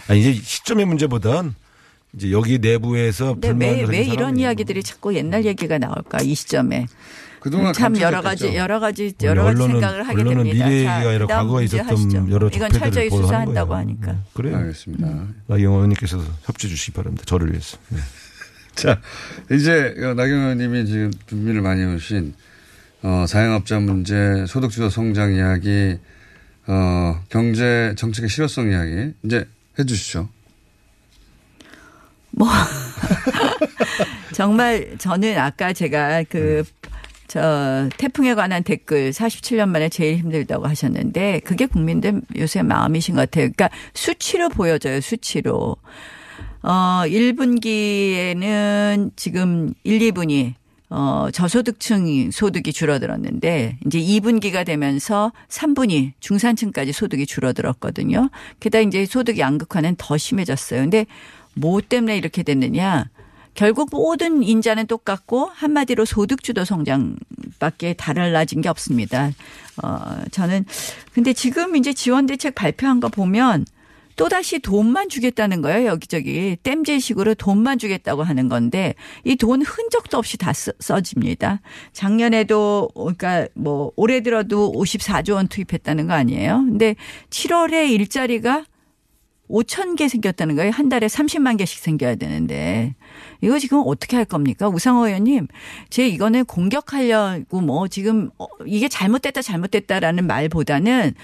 아니, 0.09 0.21
이제 0.21 0.35
시점의 0.35 0.85
문제보단 0.85 1.55
이제 2.17 2.31
여기 2.31 2.59
내부에서 2.59 3.35
근데 3.35 3.49
불만을 3.49 3.85
왜, 3.87 3.99
왜 3.99 4.05
이런 4.05 4.39
이야기들이 4.39 4.83
자꾸 4.83 5.15
옛날 5.15 5.45
얘기가 5.45 5.79
나올까, 5.79 6.19
이 6.23 6.35
시점에. 6.35 6.87
그동안 7.41 7.75
참 7.75 7.99
여러. 8.01 8.23
가지, 8.23 8.55
여러 8.57 8.81
가지, 8.81 9.15
여러 9.23 9.45
가지 9.45 9.59
언론은- 9.61 9.67
생각을 9.73 10.09
하게 10.09 10.21
언론은 10.23 10.45
됩니다. 10.45 10.67
미래 10.67 10.85
자, 10.85 10.95
얘기가 10.95 11.11
아니라 11.11 11.27
과거에 11.27 11.65
있었던 11.65 11.87
하시죠. 11.89 12.27
여러 12.31 12.49
이건 12.49 12.71
철저히 12.73 13.11
수사한다고 13.11 13.69
거예요. 13.71 13.81
하니까. 13.83 14.13
네. 14.13 14.19
그래요. 14.33 14.57
알겠습니다. 14.57 15.07
나경원 15.47 15.75
의원님께서 15.75 16.19
협조해 16.45 16.71
주시기 16.71 16.93
바랍니다. 16.93 17.25
저를 17.27 17.51
위해서. 17.51 17.77
네. 17.91 17.99
자, 18.75 18.99
이제 19.53 19.95
나경원 19.99 20.41
의원님이 20.59 20.87
지금 20.87 21.11
준비를 21.27 21.61
많이 21.61 21.83
해오신 21.83 22.33
어, 23.03 23.27
자영업자 23.29 23.79
문제, 23.81 24.47
소득주도 24.49 24.89
성장 24.89 25.35
이야기, 25.35 25.99
어, 26.67 27.21
경제 27.29 27.93
정책의 27.99 28.31
실효성 28.31 28.71
이야기 28.71 29.13
이제 29.23 29.47
해 29.79 29.85
주시죠. 29.85 30.31
뭐 32.37 32.49
정말 34.35 34.97
저는 34.99 35.39
아까 35.39 35.73
제가 35.73 36.25
그 36.25 36.65
저 37.35 37.89
태풍에 37.97 38.35
관한 38.35 38.63
댓글 38.63 39.11
47년 39.11 39.69
만에 39.69 39.89
제일 39.89 40.19
힘들다고 40.19 40.69
하셨는데 40.69 41.41
그게 41.41 41.67
국민들 41.67 42.23
요새 42.37 42.63
마음이신 42.63 43.17
것 43.17 43.23
같아요. 43.23 43.51
그러니까 43.51 43.71
수치로 43.93 44.51
보여져요. 44.51 45.01
수치로. 45.01 45.75
어 46.63 47.03
1분기에는 47.07 49.11
지금 49.17 49.75
1, 49.83 49.99
2분이 49.99 50.55
어 50.91 51.27
저소득층 51.33 52.31
소득이 52.31 52.73
줄어들었는데 52.73 53.79
이제 53.85 53.99
2분기가 53.99 54.65
되면서 54.65 55.33
3분이 55.49 56.13
중산층까지 56.21 56.93
소득이 56.93 57.27
줄어들었거든요. 57.27 58.31
게다가 58.61 58.83
이제 58.83 59.07
소득 59.07 59.41
양극화는 59.41 59.97
더 59.99 60.17
심해졌어요. 60.17 60.83
근데 60.83 61.07
뭐 61.55 61.81
때문에 61.81 62.17
이렇게 62.17 62.43
됐느냐? 62.43 63.07
결국 63.55 63.89
모든 63.93 64.43
인자는 64.43 64.87
똑같고 64.87 65.51
한마디로 65.55 66.05
소득주도 66.05 66.65
성장밖에 66.65 67.95
달라진 67.95 68.61
게 68.61 68.69
없습니다. 68.69 69.31
어, 69.83 69.99
저는 70.33 70.65
근데 71.13 71.33
지금 71.33 71.77
이제 71.77 71.93
지원 71.93 72.27
대책 72.27 72.55
발표한 72.57 72.99
거 73.01 73.09
보면 73.09 73.65
또다시 74.17 74.61
돈만 74.61 75.09
주겠다는 75.09 75.61
거예요. 75.63 75.87
여기저기 75.87 76.57
땜제식으로 76.63 77.35
돈만 77.35 77.79
주겠다고 77.79 78.23
하는 78.23 78.49
건데 78.49 78.95
이 79.25 79.35
돈 79.37 79.63
흔적도 79.63 80.19
없이 80.19 80.37
다 80.39 80.53
써, 80.53 80.73
써집니다. 80.79 81.61
작년에도 81.93 82.89
그러니까 82.95 83.49
뭐 83.55 83.91
올해 83.97 84.21
들어도 84.21 84.73
54조 84.73 85.35
원 85.35 85.49
투입했다는 85.49 86.07
거 86.07 86.15
아니에요. 86.15 86.65
근데 86.65 86.95
7월에 87.31 87.91
일자리가 87.91 88.65
5천 89.51 89.97
개 89.97 90.09
생겼다는 90.09 90.57
거예요. 90.57 90.71
한 90.71 90.89
달에 90.89 91.07
30만 91.07 91.59
개씩 91.59 91.79
생겨야 91.81 92.15
되는데 92.15 92.95
이거 93.43 93.59
지금 93.59 93.83
어떻게 93.85 94.17
할 94.17 94.25
겁니까? 94.25 94.69
우상호 94.69 95.07
의원님, 95.07 95.49
제 95.91 96.09
이거는 96.09 96.45
공격하려고 96.47 97.61
뭐 97.61 97.87
지금 97.89 98.31
어, 98.39 98.47
이게 98.67 98.89
잘못됐다 98.89 99.43
잘못됐다라는 99.43 100.27
말보다는 100.27 101.15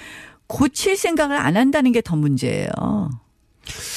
고칠 0.47 0.97
생각을 0.97 1.37
안 1.37 1.57
한다는 1.57 1.93
게 1.93 2.01
더 2.03 2.17
문제예요. 2.17 2.69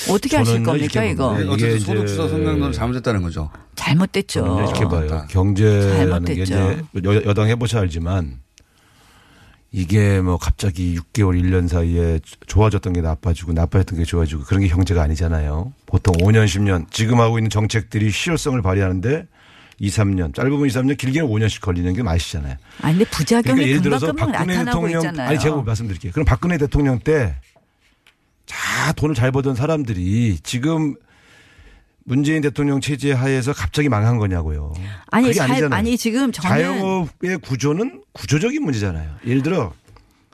어떻게 0.10 0.38
하실 0.38 0.62
겁니까 0.64 1.04
이거? 1.04 1.30
봅니다. 1.32 1.52
어쨌든 1.52 1.80
소득주도 1.80 2.28
성장도는 2.28 2.72
잘못됐다는 2.74 3.22
거죠. 3.24 3.50
잘못됐죠. 3.76 4.60
이렇게 4.60 4.86
봐요. 4.86 5.26
경제라는 5.30 6.26
게 6.26 6.34
이제 6.34 6.46
잘못됐죠. 6.54 7.14
여- 7.16 7.24
여당 7.26 7.48
해보셔 7.50 7.80
알지만 7.80 8.40
이게 9.76 10.22
뭐 10.22 10.38
갑자기 10.38 10.96
6개월, 10.96 11.42
1년 11.42 11.68
사이에 11.68 12.20
좋아졌던 12.46 12.94
게 12.94 13.02
나빠지고 13.02 13.54
나빠졌던 13.54 13.98
게 13.98 14.06
좋아지고 14.06 14.44
그런 14.44 14.62
게 14.62 14.68
경제가 14.68 15.02
아니잖아요. 15.02 15.74
보통 15.88 16.14
5년, 16.18 16.46
10년 16.46 16.86
지금 16.92 17.20
하고 17.20 17.40
있는 17.40 17.50
정책들이 17.50 18.12
실효성을 18.12 18.62
발휘하는데 18.62 19.26
2, 19.80 19.90
3년 19.90 20.36
짧으면 20.36 20.68
2, 20.68 20.70
3년 20.70 20.96
길게는 20.96 21.28
5년씩 21.28 21.62
걸리는 21.62 21.92
게 21.96 22.04
맛이잖아요. 22.04 22.56
아니 22.84 23.00
근데 23.00 23.10
부작용이 23.10 23.44
그러니까 23.44 23.68
예를 23.68 23.82
들어서 23.82 24.14
박근혜 24.14 24.64
대통령 24.64 25.02
있잖아요. 25.02 25.30
아니 25.30 25.40
제가 25.40 25.62
말씀드릴게요. 25.64 26.12
그럼 26.12 26.26
박근혜 26.26 26.60
대통령 26.60 27.00
때 27.00 27.36
자, 28.46 28.92
돈을 28.94 29.16
잘 29.16 29.32
벌던 29.32 29.56
사람들이 29.56 30.38
지금 30.44 30.96
문재인 32.06 32.42
대통령 32.42 32.82
체제 32.82 33.12
하에서 33.14 33.54
갑자기 33.54 33.90
망한 33.90 34.18
거냐고요. 34.18 34.74
아니 35.08 35.34
잘 35.34 35.50
아니잖아요. 35.50 35.78
아니 35.78 35.98
지금 35.98 36.32
저는 36.32 36.50
자영업의 36.50 37.38
구조는 37.40 38.04
구조적인 38.12 38.62
문제잖아요. 38.64 39.16
예를 39.26 39.42
들어 39.42 39.74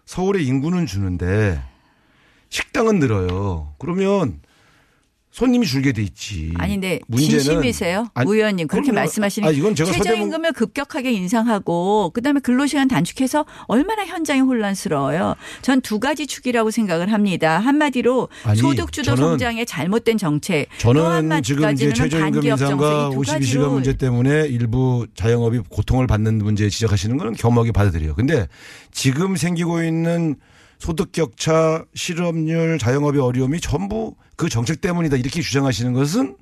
서울의 0.05 0.45
인구는 0.45 0.85
주는데 0.85 1.61
식당은 2.49 2.99
늘어요. 2.99 3.73
그러면 3.77 4.39
손님이 5.39 5.65
줄게 5.65 5.93
돼 5.93 6.01
있지. 6.01 6.51
아니 6.57 6.73
근데 6.73 6.99
문제는 7.07 7.39
진심이세요? 7.39 8.07
아니, 8.13 8.29
의원님 8.29 8.67
그렇게 8.67 8.87
그럼요. 8.91 8.99
말씀하시는 9.03 9.47
아, 9.47 9.51
이건 9.53 9.73
제가 9.73 9.89
서대문- 9.91 10.03
최저임금을 10.03 10.51
급격하게 10.51 11.13
인상하고 11.13 12.09
그다음에 12.13 12.41
근로시간 12.41 12.89
단축해서 12.89 13.45
얼마나 13.67 14.05
현장이 14.05 14.41
혼란스러워요. 14.41 15.35
전 15.61 15.79
두 15.81 15.97
가지 16.01 16.27
축이라고 16.27 16.71
생각을 16.71 17.13
합니다. 17.13 17.57
한마디로 17.59 18.27
아니, 18.43 18.59
소득주도 18.59 19.15
성장의 19.15 19.65
잘못된 19.65 20.17
정책. 20.17 20.67
또 20.81 20.93
저는 20.93 21.41
지금 21.41 21.71
이제 21.71 21.93
최저임금 21.93 22.43
인상과 22.43 22.89
정책 23.11 23.11
이두 23.13 23.21
52시간 23.21 23.33
가지로 23.39 23.71
문제 23.71 23.93
때문에 23.93 24.47
일부 24.49 25.07
자영업이 25.15 25.59
고통을 25.69 26.05
받는 26.05 26.39
문제 26.39 26.69
지적하시는 26.69 27.15
거는 27.17 27.33
겸허하게 27.35 27.71
받아들여요. 27.71 28.15
근데 28.15 28.45
지금 28.91 29.37
생기고 29.37 29.83
있는 29.83 30.35
소득 30.79 31.11
격차, 31.11 31.83
실업률, 31.93 32.79
자영업의 32.79 33.21
어려움이 33.21 33.59
전부 33.61 34.15
그 34.35 34.49
정책 34.49 34.81
때문이다 34.81 35.17
이렇게 35.17 35.41
주장하시는 35.41 35.93
것은 35.93 36.37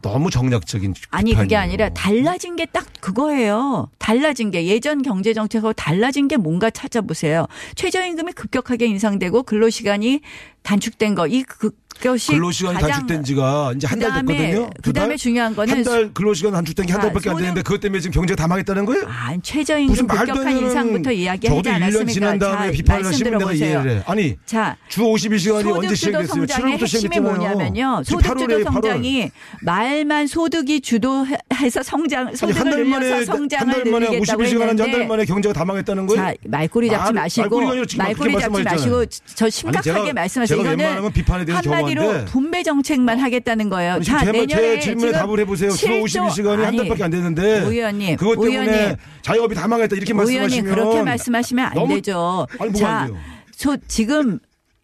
너무 0.00 0.30
정략적인 0.30 0.94
아니 1.10 1.32
그게 1.32 1.42
비판이에요. 1.48 1.58
아니라 1.60 1.88
달라진 1.88 2.54
게 2.54 2.66
딱 2.66 2.86
그거예요. 3.00 3.90
달라진 3.98 4.52
게 4.52 4.66
예전 4.66 5.02
경제 5.02 5.32
정책하고 5.34 5.72
달라진 5.72 6.28
게 6.28 6.36
뭔가 6.36 6.70
찾아보세요. 6.70 7.46
최저임금이 7.74 8.32
급격하게 8.32 8.86
인상되고 8.86 9.42
근로 9.42 9.70
시간이 9.70 10.20
단축된 10.62 11.14
거 11.16 11.26
이 11.26 11.42
그 11.42 11.70
근로시간이 12.00 12.78
단축된 12.78 13.24
지가 13.24 13.72
이제 13.76 13.86
한 13.86 13.98
달 13.98 14.12
됐거든요. 14.24 14.70
두 14.82 14.92
그다음에 14.92 15.08
달? 15.10 15.16
중요한 15.18 15.54
거는 15.56 15.74
한 15.74 15.82
달 15.84 16.12
근로시간 16.14 16.52
단축된 16.52 16.86
게한 16.86 17.00
자, 17.00 17.06
달밖에 17.08 17.30
안 17.30 17.36
되는데 17.36 17.62
그것 17.62 17.80
때문에 17.80 18.00
지금 18.00 18.12
경제가 18.14 18.36
다 18.40 18.46
망했다는 18.48 18.84
거예요? 18.84 19.04
아, 19.08 19.36
최저임금 19.42 20.06
급격한 20.06 20.56
인상부터 20.56 21.10
이야기하지 21.12 21.56
저도 21.56 21.70
1년 21.70 21.74
않았습니까? 21.82 22.12
지난 22.12 22.38
다음에 22.38 22.66
자, 22.66 22.72
비판을 22.72 23.06
하시면 23.06 23.38
내가. 23.38 23.52
이해를 23.52 23.90
해. 23.90 24.02
아니 24.06 24.36
자, 24.46 24.76
주 24.88 25.00
52시간이 25.02 25.76
언제? 25.76 25.94
성장의 25.94 26.26
7월부터 26.28 26.66
핵심이 26.80 26.86
시행됐잖아요. 26.86 27.36
뭐냐면요. 27.54 28.02
소득주도 28.04 28.46
8월에 28.46 28.64
8월. 28.64 28.72
성장이 28.72 29.30
말만 29.62 30.26
소득이 30.28 30.80
주도해서 30.80 31.82
성장, 31.82 32.34
소득을 32.34 32.88
늘려서 32.88 33.24
성장을 33.24 33.74
한달 33.74 33.84
만에 33.92 34.06
늘리겠다고 34.10 34.42
52시간 34.42 34.60
한지 34.60 34.82
한달 34.82 34.88
했는데 34.88 35.06
만에 35.06 35.24
경제가 35.24 35.52
다 35.52 35.64
망했다는 35.64 36.06
거예요? 36.06 36.22
자, 36.22 36.34
말꼬리 36.46 36.88
잡지 36.90 37.12
말- 37.12 37.22
마시고 37.24 37.60
말꼬리 37.96 38.38
잡지. 38.40 38.62
마시고 38.62 39.04
저 39.34 39.50
심각하게 39.50 40.12
말씀하세요. 40.12 40.60
이거는 40.60 41.12
비판에 41.12 41.44
대해서 41.44 41.70
한마디 41.70 41.87
로 41.94 42.02
겸허한데. 42.02 42.30
분배 42.30 42.62
정책만 42.62 43.18
하겠다는 43.18 43.68
거예요. 43.68 43.92
아니, 43.94 44.04
자, 44.04 44.20
제, 44.24 44.32
말- 44.32 44.46
제 44.46 44.56
내년에 44.56 44.80
질문에 44.80 45.12
답을 45.12 45.40
해보세요. 45.40 45.70
주 45.70 45.86
7조 45.86 46.02
52시간이 46.04 46.56
한 46.56 46.64
아니, 46.66 46.76
달밖에 46.78 47.04
안 47.04 47.10
됐는데. 47.10 47.42
의원님, 47.60 48.16
그것 48.16 48.34
때문에 48.40 48.70
의원님. 48.70 48.96
자영업이 49.22 49.54
다 49.54 49.68
망했다 49.68 49.96
이렇게 49.96 50.12
말씀하시면. 50.14 50.74
그렇게 50.74 51.02
말씀하시면 51.02 51.64
안 51.66 51.74
너무- 51.74 51.94
되죠. 51.96 52.46
아니, 52.58 52.72
자, 52.74 52.88
안? 53.00 53.14
소, 53.56 53.76
지금 53.88 54.38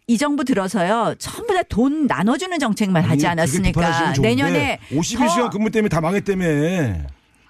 이 0.07 0.17
정부 0.19 0.43
들어서요 0.45 1.15
전부 1.17 1.53
다 1.55 1.63
돈 1.63 2.05
나눠주는 2.05 2.59
정책만 2.59 3.03
하지 3.03 3.25
않았습니까? 3.25 4.13
내년에 4.21 4.79
52시간 4.91 5.35
더 5.45 5.49
근무 5.49 5.71
때문에 5.71 5.89
다 5.89 5.99
망했다며. 5.99 6.45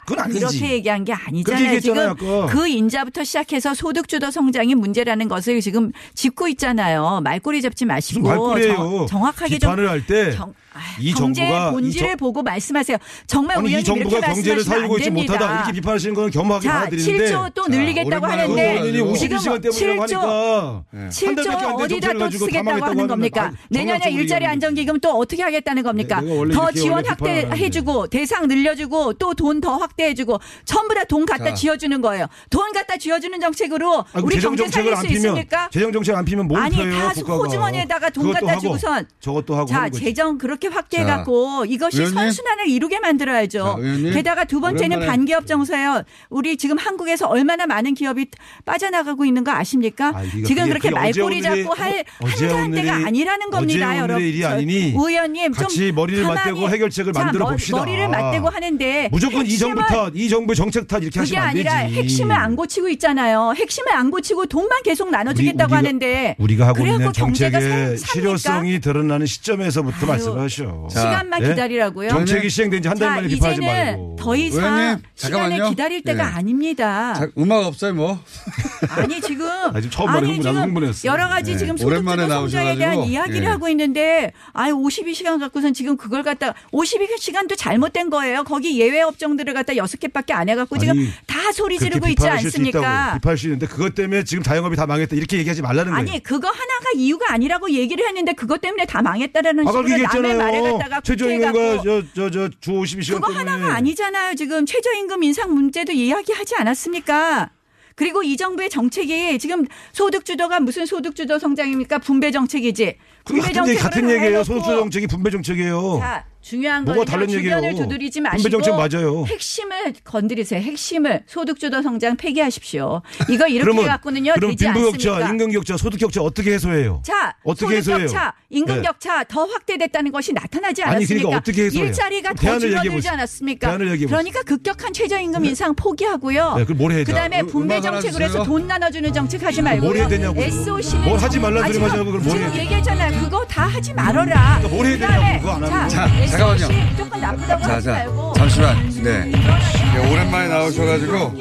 그건 0.06 0.26
아니지. 0.26 0.40
그렇게 0.40 0.72
얘기한 0.74 1.04
게 1.04 1.14
아니잖아요. 1.14 1.80
지금 1.80 1.98
아까. 2.00 2.46
그 2.48 2.68
인자부터 2.68 3.24
시작해서 3.24 3.74
소득 3.74 4.08
주도 4.08 4.30
성장이 4.32 4.76
문제라는 4.76 5.28
것을 5.28 5.62
지금 5.62 5.92
짚고 6.14 6.48
있잖아요. 6.50 7.22
말꼬리 7.24 7.62
잡지 7.62 7.86
마시고. 7.86 8.60
정- 8.62 9.08
정확하게 9.08 9.58
좀 9.60 9.70
비판을 9.72 9.90
할때이 9.90 11.14
경제 11.18 11.42
정부가 11.48 11.72
본질을 11.72 12.08
이 12.08 12.10
정- 12.12 12.18
보고 12.18 12.44
말씀하세요. 12.44 12.98
정말 13.28 13.58
아니 13.58 13.72
이 13.80 13.84
정부가 13.84 14.20
경제를 14.22 14.64
살리고 14.64 14.96
안 14.96 15.00
있지. 15.00 15.10
못하다 15.10 15.56
이렇게 15.56 15.72
비판하시는 15.74 16.14
건 16.16 16.30
겸허하게 16.32 16.68
자, 16.68 16.74
받아들이는데 16.74 17.26
7조 17.32 17.54
또 17.54 17.68
늘리겠다고 17.68 18.26
하는데 18.26 18.52
오랜만에 18.82 19.00
52시간 19.00 19.62
때문에 19.62 19.70
7조 19.70 20.00
하니까 20.02 20.84
한 20.92 21.10
7조 21.10 21.36
달밖에 21.36 21.66
안된 21.66 21.82
어디다 21.86 22.14
또 22.14 22.30
쓰겠다고 22.32 22.70
하는 22.70 22.84
하는 22.84 23.08
겁니까? 23.08 23.42
건 23.50 23.58
내년에 23.70 24.12
일자리 24.12 24.46
안정기금 24.46 25.00
또 25.00 25.12
어떻게 25.18 25.42
하겠다는 25.44 25.84
겁니까? 25.84 26.22
네, 26.22 26.50
더 26.54 26.72
지원 26.72 27.06
확대해주고 27.06 28.08
대상 28.08 28.48
늘려주고 28.48 29.14
또 29.14 29.34
돈 29.34 29.62
더 29.62 29.78
확 29.78 29.95
대해주고 29.98 30.40
전부 30.66 30.94
다 30.94 31.06
돈 31.06 31.24
갖다 31.26 31.46
자. 31.46 31.54
쥐어주는 31.54 32.02
거예요. 32.02 32.26
돈 32.50 32.72
갖다 32.74 32.98
쥐어주는 32.98 33.40
정책으로 33.40 34.06
아이고, 34.12 34.28
우리 34.28 34.40
경제 34.40 34.68
살릴 34.68 34.94
안수 34.96 35.08
있습니까? 35.14 35.70
재정 35.72 35.92
정책 35.94 36.16
안 36.16 36.26
피면 36.26 36.48
뭘 36.48 36.60
아니 36.60 36.76
펴요 36.76 36.92
다. 37.14 37.34
호주머니에다가 37.34 38.10
돈 38.10 38.32
갖다 38.34 38.58
주고선 38.58 39.08
저것도 39.20 39.56
하고 39.56 39.68
자. 39.68 39.88
재정 39.90 40.38
그렇게 40.40 40.68
자, 40.70 40.76
확대해갖고 40.78 41.66
이것이 41.66 41.98
의원님? 41.98 42.18
선순환을 42.20 42.68
이루게 42.70 43.00
만들어야죠. 43.00 43.78
자? 43.80 44.14
게다가 44.14 44.46
두 44.46 44.60
번째는 44.60 45.06
반기업 45.06 45.46
정서예요. 45.46 46.02
우리 46.30 46.58
지금 46.58 46.78
한국에서 46.80 47.28
얼마나 47.28 47.68
많은 47.68 47.94
기업이 47.94 48.28
빠져나가고 48.66 49.26
있는 49.26 49.44
거 49.44 49.52
아십니까? 49.52 50.14
이거 50.36 50.48
지금 50.48 50.68
그렇게 50.68 50.90
말꼬리 50.90 51.42
잡고 51.44 51.74
할 51.76 52.04
어제 52.22 52.48
한가한 52.48 52.72
때가 52.72 52.94
아니라는 53.06 53.50
겁니다, 53.52 53.98
여러분. 54.00 54.24
의원님 54.24 55.54
좀 55.54 55.64
같이 55.64 55.92
머리를 55.92 56.24
맞대고 56.24 56.70
해결책을 56.70 57.14
자, 57.14 57.24
만들어 57.26 57.46
머- 57.46 57.52
봅시다. 57.52 57.78
머리를 57.78 58.08
맞대고 58.10 58.50
하는데 58.50 59.10
무조건 59.12 59.46
이 59.46 59.50
핵심은 59.52 59.76
정부 59.88 59.94
탓, 59.94 60.12
이 60.16 60.30
정부 60.30 60.56
정책 60.56 60.88
탓 60.88 60.98
이렇게 61.04 61.20
그게 61.20 61.36
하시면 61.38 61.44
안 61.44 61.54
되지. 61.56 61.70
아니라 61.70 61.90
핵심을 62.02 62.36
안 62.36 62.56
고치고 62.56 62.90
있잖아요. 62.90 63.54
핵심을 63.56 63.94
안 63.94 64.12
고치고 64.12 64.46
돈만 64.48 64.84
계속 64.84 65.10
나눠주겠다고 65.12 65.72
우리- 65.74 65.74
우리가- 65.74 65.76
하는데 65.78 66.36
우리가 66.40 66.68
하고 66.68 66.80
그래갖고 66.82 67.02
있는 67.04 67.12
경제가 67.14 67.60
정책의 67.60 67.98
삽- 67.98 68.14
실효성이 68.14 68.80
드러나는 68.80 69.26
시점에서부터 69.26 70.06
말씀하셔. 70.06 70.88
시간만 70.90 71.44
예? 71.44 71.50
기다리라고요. 71.50 72.10
정책이 72.10 72.50
시행된 72.50 72.82
지 72.82 72.88
한달 72.88 73.10
자, 73.10 73.16
만에 73.16 73.28
비판하지 73.28 73.62
이제는 73.62 73.86
말고. 73.86 74.16
더 74.20 74.36
이상 74.36 74.64
의원님, 74.64 75.04
시간을. 75.16 75.70
기다릴 75.70 76.02
때가 76.04 76.24
예. 76.24 76.28
아닙니다. 76.28 77.14
자, 77.14 77.28
음악 77.38 77.66
없어요, 77.66 77.94
뭐? 77.94 78.20
아니 78.90 79.22
지금 79.22 79.48
지금 79.76 79.90
처음 79.90 80.10
흥분- 80.10 80.40
나도 80.42 80.60
흥분했어. 80.62 81.08
여러 81.08 81.28
가지 81.28 81.52
네. 81.52 81.58
지금 81.58 81.76
오랜만에 81.84 82.24
소득주도 82.24 82.42
성장에 82.50 82.76
대한 82.78 82.92
나오셔가지고, 82.96 83.12
이야기를 83.12 83.44
예. 83.44 83.48
하고 83.48 83.70
있는데 83.70 84.32
아예 84.54 84.72
52시간 84.72 85.40
갖고선 85.40 85.74
지금 85.74 85.98
그걸 85.98 86.24
갖다 86.24 86.54
52시간도 86.74 87.56
잘못된 87.58 88.10
거예요. 88.10 88.44
거기 88.44 88.80
예외 88.80 89.02
업종들을 89.02 89.54
갖다 89.54 89.75
여섯 89.78 90.00
개밖에 90.00 90.34
안 90.34 90.50
해갖고 90.50 90.78
지금 90.78 90.98
아니, 90.98 91.10
다 91.26 91.52
소리 91.52 91.78
지르고 91.78 92.08
있지. 92.08 92.28
않습니까? 92.28 93.14
비판할 93.16 93.38
수 93.38 93.48
있는데 93.48 93.68
그것 93.68 93.96
때문에 93.96 94.24
지금 94.24 94.44
자영업이 94.44 94.76
다 94.76 94.86
망했다 94.86 95.16
이렇게 95.16 95.38
얘기하지 95.38 95.62
말라는 95.62 95.92
거예요. 95.92 95.98
아니 95.98 96.22
그거 96.24 96.48
하나가 96.48 96.90
이유가 96.96 97.32
아니라고 97.34 97.70
얘기를 97.72 98.06
했는데 98.08 98.34
그것 98.34 98.62
때문에 98.62 98.86
다 98.86 99.02
망했다라는 99.02 99.66
식으로 99.66 99.82
남의 99.82 99.92
얘기했잖아요. 99.94 100.78
갖다가 100.78 101.02
최저임금과 101.02 101.78
국회에 101.78 102.04
저저저 102.16 102.50
주 102.60 102.72
52시간 102.72 103.14
그거 103.16 103.28
때문에 103.34 103.52
하나가 103.52 103.76
아니잖아요. 103.76 104.36
지금 104.36 104.66
최저임금 104.66 105.24
인상 105.24 105.54
문제도 105.54 105.92
이야기하지 105.92 106.56
않았습니까? 106.56 107.52
그리고 107.96 108.24
이 108.24 108.36
정부의 108.36 108.70
정책이 108.70 109.40
지금 109.40 109.66
소득주도가 109.94 110.60
무슨 110.60 110.86
소득주도 110.86 111.40
성장입니까? 111.40 112.00
분배 112.00 112.30
정책이지. 112.32 112.98
분배 113.24 113.42
같은 113.42 113.54
정책으로 113.56 113.84
같은 113.84 114.10
얘기예요. 114.10 114.26
해놓고 114.26 114.44
소득주 114.44 114.70
정책이 114.76 115.08
분배 115.08 115.32
정책이에요. 115.32 115.98
자, 116.02 116.26
중요한 116.46 116.86
뭐가 116.86 117.00
건 117.00 117.06
다른 117.06 117.28
주변을 117.28 117.70
얘기예요? 117.70 117.76
두드리지 117.76 118.20
분배 118.22 118.30
마시고 118.30 118.50
정책 118.62 118.76
맞아요. 118.76 119.26
핵심을 119.26 119.94
건드리세요. 120.04 120.62
핵심을 120.62 121.24
소득주도 121.26 121.82
성장 121.82 122.16
폐기하십시오. 122.18 123.02
이거 123.30 123.48
이렇게 123.48 123.64
그러면 123.64 123.88
갖고는요 123.88 124.34
그럼 124.36 124.52
되지 124.52 124.66
빈부격차, 124.66 125.14
않습니까? 125.16 125.30
임금격차, 125.32 125.78
소득격차 125.78 126.22
어떻게 126.22 126.54
해소해요? 126.54 127.02
자, 127.04 127.36
어떻게 127.44 127.78
해소해요? 127.78 128.08
소득격차, 128.08 128.34
임금격차 128.52 129.18
네. 129.20 129.26
더 129.28 129.46
확대됐다는 129.46 130.12
것이 130.12 130.34
나타나지 130.34 130.84
아니, 130.84 130.98
않았습니까? 130.98 131.16
그러니까 131.30 131.38
어떻게 131.40 131.64
해소해요? 131.66 131.88
일자리가 131.88 132.34
더 132.34 132.42
대안을 132.42 132.60
줄어들지. 132.60 133.10
않았습니까? 133.10 133.78
그러니까 133.78 134.44
급격한 134.44 134.94
최저임금 134.94 135.46
인상 135.46 135.74
포기하고요. 135.74 136.56
네, 136.58 136.64
그럼 136.66 136.78
뭘 136.78 136.92
해야 136.92 137.00
돼? 137.00 137.06
그다음에 137.06 137.42
음- 137.42 137.48
분배 137.48 137.82
정책으로 137.82 138.24
해서. 138.24 138.44
돈 138.44 138.68
나눠주는 138.68 139.12
정책 139.14 139.42
하지 139.42 139.64
말고요. 139.64 139.88
뭘 139.90 139.98
해야 139.98 140.08
되냐고요? 140.08 140.46
SOC는 140.46 141.06
뭘 141.06 141.18
하지 141.20 141.40
말라는 141.40 141.74
소리 141.74 141.84
하지 141.84 141.96
말고 141.98 142.12
그걸 142.12 142.22
뭘 142.22 142.38
지금? 142.38 142.60
얘기했잖아요. 142.60 143.20
그거 143.24 143.44
다 143.48 143.64
하지 143.66 143.94
말아라. 143.96 144.60
그러니까 144.60 144.68
뭘 144.70 144.86
해야 144.86 144.98
되냐고, 144.98 145.40
그거 145.40 145.52
안 145.54 145.64
하면. 145.64 145.90
자, 145.90 146.08
자, 146.08 146.16
SOC 146.22 146.35
잠깐만요. 146.38 146.96
조금 146.98 147.22
나쁘다고 147.22 147.64
자, 147.64 147.74
하지 147.76 147.86
자, 147.86 147.92
말고 147.94 148.34
잠시만. 148.34 148.90
네. 149.04 149.26
네, 149.26 150.12
오랜만에 150.12 150.48
나오셔가지고. 150.50 151.34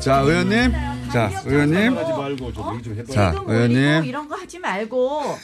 자, 0.00 0.18
의원님. 0.20 0.72
자, 1.12 1.30
의원님. 1.44 1.94
자, 1.94 2.04
지금 2.04 2.18
올리고 2.18 3.52
의원님. 3.52 4.04
이런 4.04 4.28
거 4.28 4.36
하지 4.36 4.58
말고. 4.58 5.38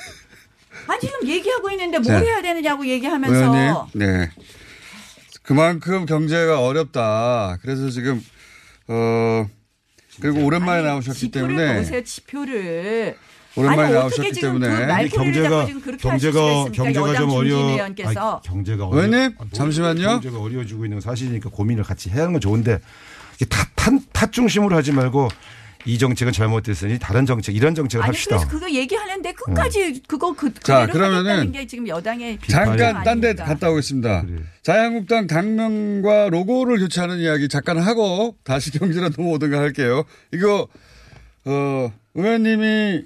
아니 0.86 1.00
지금 1.00 1.26
얘기하고 1.26 1.70
있는데 1.70 1.98
뭘 1.98 2.04
자, 2.04 2.18
해야 2.18 2.42
되느냐고 2.42 2.86
얘기하면서 2.86 3.36
의원님. 3.36 3.74
네. 3.94 4.30
그만큼 5.42 6.06
경제가 6.06 6.60
어렵다. 6.60 7.58
그래서 7.62 7.90
지금, 7.90 8.22
어, 8.88 9.46
그리고 10.20 10.44
오랜만에 10.44 10.82
나오셨기 10.82 11.18
지표를 11.20 11.56
때문에. 11.56 11.78
보세요 11.78 12.04
지표를. 12.04 13.16
오랜만에 13.56 13.82
아니, 13.82 13.94
나오셨기 13.94 14.32
때문에. 14.40 15.08
그 15.08 15.16
경제가? 15.16 15.66
경제가 16.72 17.08
여당 17.08 17.14
좀 17.16 17.30
어려. 17.30 17.58
아니, 17.58 17.94
경제가 18.44 18.84
의원님, 18.90 19.14
어려- 19.20 19.32
아, 19.38 19.44
잠시만요. 19.52 20.02
경제가 20.08 20.40
어려워지고 20.40 20.84
있는 20.84 20.96
건 20.96 21.00
사실이니까 21.00 21.50
고민을 21.50 21.84
같이 21.84 22.10
해야 22.10 22.22
하는 22.22 22.32
건 22.32 22.40
좋은데 22.40 22.80
이게 23.36 23.44
탓, 23.46 23.68
탓, 23.76 23.92
탓 24.12 24.32
중심으로 24.32 24.74
하지 24.76 24.92
말고 24.92 25.28
이 25.86 25.98
정책은 25.98 26.32
잘못됐으니 26.32 26.98
다른 26.98 27.26
정책 27.26 27.54
이런 27.54 27.74
정책을 27.74 28.02
아니 28.02 28.08
합시다. 28.08 28.36
그래서 28.38 28.48
그거 28.50 28.70
얘기하는데 28.70 29.32
끝까지 29.32 30.02
그거 30.08 30.32
그 30.32 30.52
자, 30.54 30.86
그대로 30.86 31.10
그러면은 31.10 31.52
게 31.52 31.66
지금 31.66 31.86
여당의 31.86 32.38
잠깐 32.48 33.04
딴 33.04 33.20
데. 33.20 33.34
갔다 33.34 33.70
오겠습니다. 33.70 34.24
자유한국당 34.62 35.26
당명과 35.26 36.30
로고를 36.30 36.78
교체하는 36.78 37.18
이야기 37.18 37.48
잠깐 37.48 37.78
하고 37.78 38.34
다시 38.44 38.72
경제로 38.72 39.10
넘어오든가 39.10 39.58
할게요. 39.58 40.04
이거 40.32 40.66
어 41.44 41.92
의원님이 42.14 43.04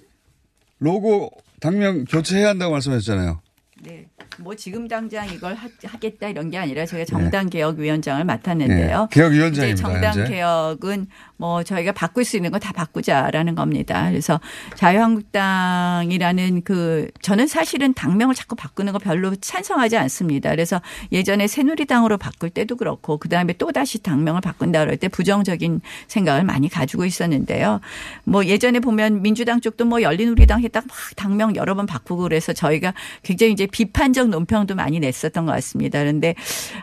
로고 0.78 1.30
당명 1.60 2.04
교체해야 2.04 2.48
한다고 2.48 2.72
말씀하셨잖아요. 2.72 3.40
네. 3.82 4.06
뭐 4.40 4.54
지금 4.54 4.86
당장 4.88 5.26
이걸 5.32 5.54
하, 5.54 5.68
겠다 5.98 6.28
이런 6.28 6.50
게 6.50 6.58
아니라 6.58 6.86
저희가 6.86 7.04
정당 7.04 7.48
개혁 7.50 7.78
위원장을 7.78 8.22
맡았는데요. 8.24 9.00
네. 9.00 9.06
개혁 9.10 9.32
위원장입니다, 9.32 9.66
이제 9.66 9.74
정당 9.82 10.14
현재. 10.14 10.32
개혁은 10.32 11.06
뭐 11.36 11.62
저희가 11.64 11.92
바꿀 11.92 12.24
수 12.24 12.36
있는 12.36 12.50
거 12.50 12.58
다 12.58 12.72
바꾸자라는 12.72 13.54
겁니다. 13.54 14.08
그래서 14.10 14.40
자유한국당이라는 14.74 16.62
그 16.62 17.08
저는 17.22 17.46
사실은 17.46 17.94
당명을 17.94 18.34
자꾸 18.34 18.56
바꾸는 18.56 18.92
거 18.92 18.98
별로 18.98 19.34
찬성하지 19.36 19.96
않습니다. 19.96 20.50
그래서 20.50 20.80
예전에 21.12 21.46
새누리당으로 21.46 22.18
바꿀 22.18 22.50
때도 22.50 22.76
그렇고 22.76 23.16
그다음에 23.18 23.52
또 23.54 23.70
다시 23.72 24.02
당명을 24.02 24.40
바꾼다 24.40 24.80
그럴 24.80 24.96
때 24.96 25.08
부정적인 25.08 25.80
생각을 26.08 26.44
많이 26.44 26.68
가지고 26.68 27.04
있었는데요. 27.04 27.80
뭐 28.24 28.44
예전에 28.44 28.80
보면 28.80 29.22
민주당 29.22 29.60
쪽도 29.60 29.84
뭐 29.84 30.02
열린우리당 30.02 30.60
했다가 30.62 30.86
막 30.88 30.96
당명 31.16 31.54
여러 31.56 31.74
번 31.74 31.86
바꾸고 31.86 32.22
그래서 32.22 32.52
저희가 32.52 32.94
굉장히 33.22 33.52
이제 33.52 33.66
비판적 33.66 34.27
논평도 34.30 34.74
많이 34.74 35.00
냈었던 35.00 35.46
것 35.46 35.52
같습니다. 35.52 35.98
그런데 35.98 36.34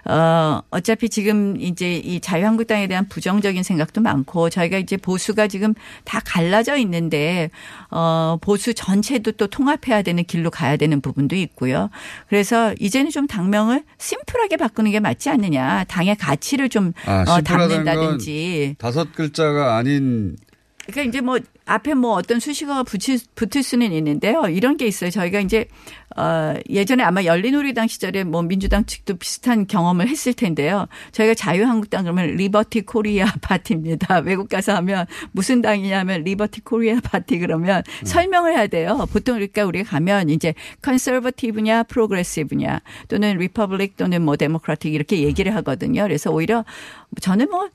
어 0.05 0.61
어차피 0.69 1.09
지금 1.09 1.59
이제 1.59 1.95
이 1.95 2.19
자유한국당에 2.19 2.87
대한 2.87 3.07
부정적인 3.07 3.63
생각도 3.63 4.01
많고 4.01 4.49
저희가 4.49 4.77
이제 4.77 4.97
보수가 4.97 5.47
지금 5.47 5.73
다 6.03 6.21
갈라져 6.25 6.77
있는데 6.77 7.49
어 7.91 8.37
보수 8.41 8.73
전체도 8.73 9.33
또 9.33 9.47
통합해야 9.47 10.01
되는 10.01 10.23
길로 10.23 10.49
가야 10.49 10.77
되는 10.77 11.01
부분도 11.01 11.35
있고요. 11.35 11.89
그래서 12.29 12.73
이제는 12.79 13.11
좀 13.11 13.27
당명을 13.27 13.83
심플하게 13.97 14.57
바꾸는 14.57 14.91
게 14.91 14.99
맞지 14.99 15.29
않느냐. 15.29 15.85
당의 15.85 16.15
가치를 16.15 16.69
좀 16.69 16.93
아, 17.05 17.23
어, 17.27 17.41
담는다든지. 17.41 18.75
다섯 18.77 19.13
글자가 19.13 19.77
아닌 19.77 20.35
그러니까 20.87 21.09
이제 21.09 21.21
뭐 21.21 21.39
앞에 21.65 21.95
뭐 21.95 22.13
어떤 22.13 22.39
수식어가 22.39 22.83
붙일, 22.83 23.19
붙을 23.33 23.63
수는 23.63 23.91
있는데요. 23.91 24.43
이런 24.49 24.77
게 24.77 24.85
있어요. 24.85 25.09
저희가 25.09 25.39
이제 25.39 25.67
어 26.15 26.53
예전에 26.69 27.03
아마 27.03 27.23
열린우리당 27.23 27.87
시절에 27.87 28.23
뭐 28.23 28.43
민주당 28.43 28.85
측도 28.85 29.15
비슷한 29.15 29.65
경험을 29.65 30.07
했을 30.07 30.33
텐데요. 30.33 30.87
저희가 31.11 31.33
자유한국당 31.33 32.03
그러면 32.03 32.35
Liberty 32.35 32.81
Korea 32.81 33.25
Party입니다. 33.41 34.19
외국 34.19 34.47
가서 34.47 34.75
하면 34.75 35.07
무슨 35.31 35.61
당이냐면 35.61 36.23
Liberty 36.23 36.61
Korea 36.61 36.99
Party 37.01 37.39
그러면 37.39 37.81
설명을 38.03 38.53
해야 38.53 38.67
돼요. 38.67 39.07
보통 39.11 39.35
그러니까 39.35 39.65
우리가 39.65 39.89
가면 39.89 40.29
이제 40.29 40.53
conservative냐 40.83 41.83
progressive냐 41.83 42.81
또는 43.07 43.37
republic 43.37 43.97
또는 43.97 44.21
뭐 44.21 44.35
democratic 44.35 44.93
이렇게 44.93 45.23
얘기를 45.23 45.55
하거든요. 45.55 46.03
그래서 46.03 46.31
오히려 46.31 46.63
저는 47.21 47.49
뭐 47.49 47.69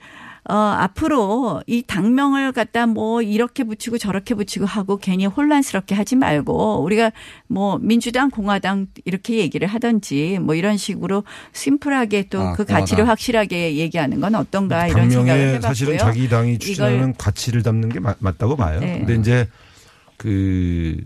어, 0.49 0.55
앞으로 0.55 1.63
이 1.67 1.83
당명을 1.87 2.53
갖다 2.53 2.87
뭐 2.87 3.21
이렇게 3.21 3.65
붙이고 3.65 3.99
저렇게 3.99 4.35
붙이고 4.35 4.65
하고 4.65 4.97
괜히 4.97 5.27
혼란스럽게 5.27 5.95
하지 5.95 6.17
말고 6.17 6.83
우리가 6.83 7.13
뭐 7.47 7.79
민주당, 7.81 8.31
공화당 8.31 8.87
이렇게 9.05 9.37
얘기를 9.37 9.69
하든지 9.69 10.39
뭐 10.41 10.55
이런 10.55 10.77
식으로 10.77 11.25
심플하게 11.53 12.29
또 12.31 12.41
아, 12.41 12.53
그 12.55 12.65
가치를. 12.65 13.01
확실하게 13.11 13.77
얘기하는 13.77 14.21
건 14.21 14.35
어떤가 14.35 14.87
이런 14.87 15.11
생각을 15.11 15.49
해봤고요. 15.49 15.61
사실은 15.61 15.99
자기 15.99 16.29
당이 16.29 16.59
추진하는 16.59 17.15
가치를 17.17 17.63
담는 17.63 17.89
게 17.89 18.01
맞, 18.01 18.17
맞다고 18.21 18.57
봐요. 18.57 18.81
네. 18.81 18.99
근데 18.99 19.15
이제 19.17 19.49
그 20.17 20.97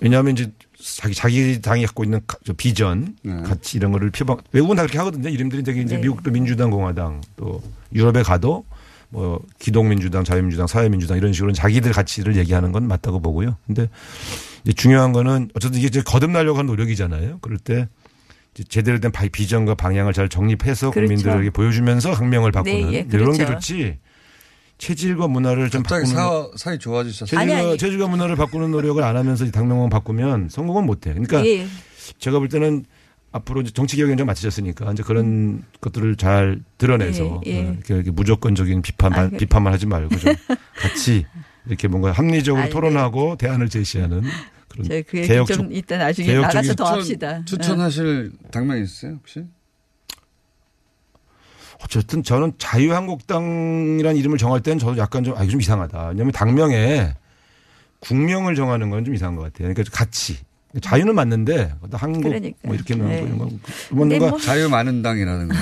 왜냐하면 0.00 0.32
이제 0.32 0.50
자기 0.84 1.14
자기 1.14 1.60
당이 1.60 1.86
갖고 1.86 2.02
있는 2.04 2.20
비전, 2.56 3.16
가치 3.44 3.76
이런 3.78 3.92
거를 3.92 4.10
표방 4.10 4.38
외국은 4.52 4.76
다 4.76 4.82
그렇게 4.82 4.98
하거든요. 4.98 5.28
이름들이 5.28 5.62
되게 5.62 5.80
이제 5.82 5.94
네. 5.96 6.02
미국도 6.02 6.30
민주당, 6.32 6.70
공화당 6.70 7.20
또 7.36 7.62
유럽에 7.94 8.22
가도 8.22 8.64
뭐 9.10 9.40
기독민주당, 9.58 10.24
자유민주당, 10.24 10.66
사회민주당 10.66 11.18
이런 11.18 11.32
식으로 11.32 11.52
자기들 11.52 11.92
가치를 11.92 12.36
얘기하는 12.36 12.72
건 12.72 12.88
맞다고 12.88 13.20
보고요. 13.20 13.56
근데 13.66 13.88
이제 14.64 14.72
중요한 14.72 15.12
거는 15.12 15.50
어쨌든 15.54 15.78
이게 15.78 15.86
이제 15.88 16.02
거듭나려고 16.02 16.58
하는 16.58 16.66
노력이잖아요. 16.68 17.38
그럴 17.42 17.58
때 17.58 17.88
이제 18.54 18.64
제대로 18.68 18.98
된 19.00 19.12
바- 19.12 19.26
비전과 19.30 19.74
방향을 19.76 20.12
잘 20.14 20.28
정립해서 20.28 20.90
그렇죠. 20.90 21.06
국민들에게 21.14 21.50
보여주면서 21.50 22.12
학명을 22.12 22.50
바꾸는 22.52 22.90
네, 22.90 22.94
예, 22.96 23.06
이런 23.12 23.32
게 23.32 23.44
그렇죠. 23.44 23.60
좋지. 23.60 23.98
체질과 24.86 25.28
문화를 25.28 25.70
좀 25.70 25.84
바꾸는 25.84 26.06
사, 26.06 26.48
사이 26.56 26.76
좋아지셨어요. 26.76 27.26
체질과, 27.40 27.76
체질과 27.76 28.08
문화를 28.08 28.34
바꾸는 28.34 28.72
노력을 28.72 29.00
안 29.04 29.16
하면서 29.16 29.44
이 29.44 29.52
당명만 29.52 29.88
바꾸면 29.90 30.48
성공은 30.48 30.86
못 30.86 31.06
해. 31.06 31.12
그러니까 31.12 31.46
예. 31.46 31.66
제가 32.18 32.40
볼 32.40 32.48
때는 32.48 32.84
앞으로 33.30 33.60
이제 33.60 33.70
정치 33.72 33.96
개혁이 33.96 34.16
좀 34.16 34.26
마치셨으니까 34.26 34.90
이제 34.92 35.04
그런 35.04 35.62
것들을 35.80 36.16
잘 36.16 36.58
드러내서 36.78 37.42
예, 37.46 37.50
예. 37.52 37.68
어, 37.68 37.76
이렇게, 37.88 38.10
무조건적인 38.10 38.82
비판 38.82 39.14
아, 39.14 39.28
그- 39.30 39.36
비판만 39.36 39.72
하지 39.72 39.86
말고 39.86 40.16
좀 40.18 40.34
같이 40.76 41.26
이렇게 41.66 41.86
뭔가 41.86 42.10
합리적으로 42.10 42.64
네. 42.64 42.68
토론하고 42.70 43.36
대안을 43.36 43.68
제시하는 43.68 44.22
그런 44.68 45.04
개혁적 45.04 45.56
좀 45.58 45.72
이따 45.72 45.96
나중에 45.96 46.34
나가서 46.34 46.74
더 46.74 46.84
추천- 46.84 46.94
합시다. 46.98 47.42
추천하실 47.44 48.32
당명 48.50 48.82
있으세요 48.82 49.12
혹시? 49.20 49.44
어쨌든 51.84 52.22
저는 52.22 52.52
자유한국당이라는 52.58 54.16
이름을 54.16 54.38
정할 54.38 54.60
때는 54.60 54.78
저도 54.78 54.98
약간 54.98 55.24
좀, 55.24 55.36
아, 55.36 55.42
이거 55.42 55.52
좀 55.52 55.60
이상하다. 55.60 56.08
왜냐하면 56.08 56.32
당명에 56.32 57.14
국명을 58.00 58.54
정하는 58.54 58.90
건 58.90 59.04
좀 59.04 59.14
이상한 59.14 59.36
것 59.36 59.42
같아요. 59.42 59.72
그러니까 59.72 59.96
같이. 59.96 60.38
자유는 60.80 61.14
맞는데, 61.14 61.74
한국 61.92 62.22
그러니까. 62.30 62.56
뭐 62.64 62.74
이렇게 62.74 62.94
넣는 62.94 63.10
네. 63.10 63.20
거 63.20 63.26
이런 63.26 63.38
거. 63.38 63.48
뭔가 63.90 64.18
뭐- 64.30 64.38
자유 64.40 64.68
많은 64.70 65.02
당이라든가. 65.02 65.54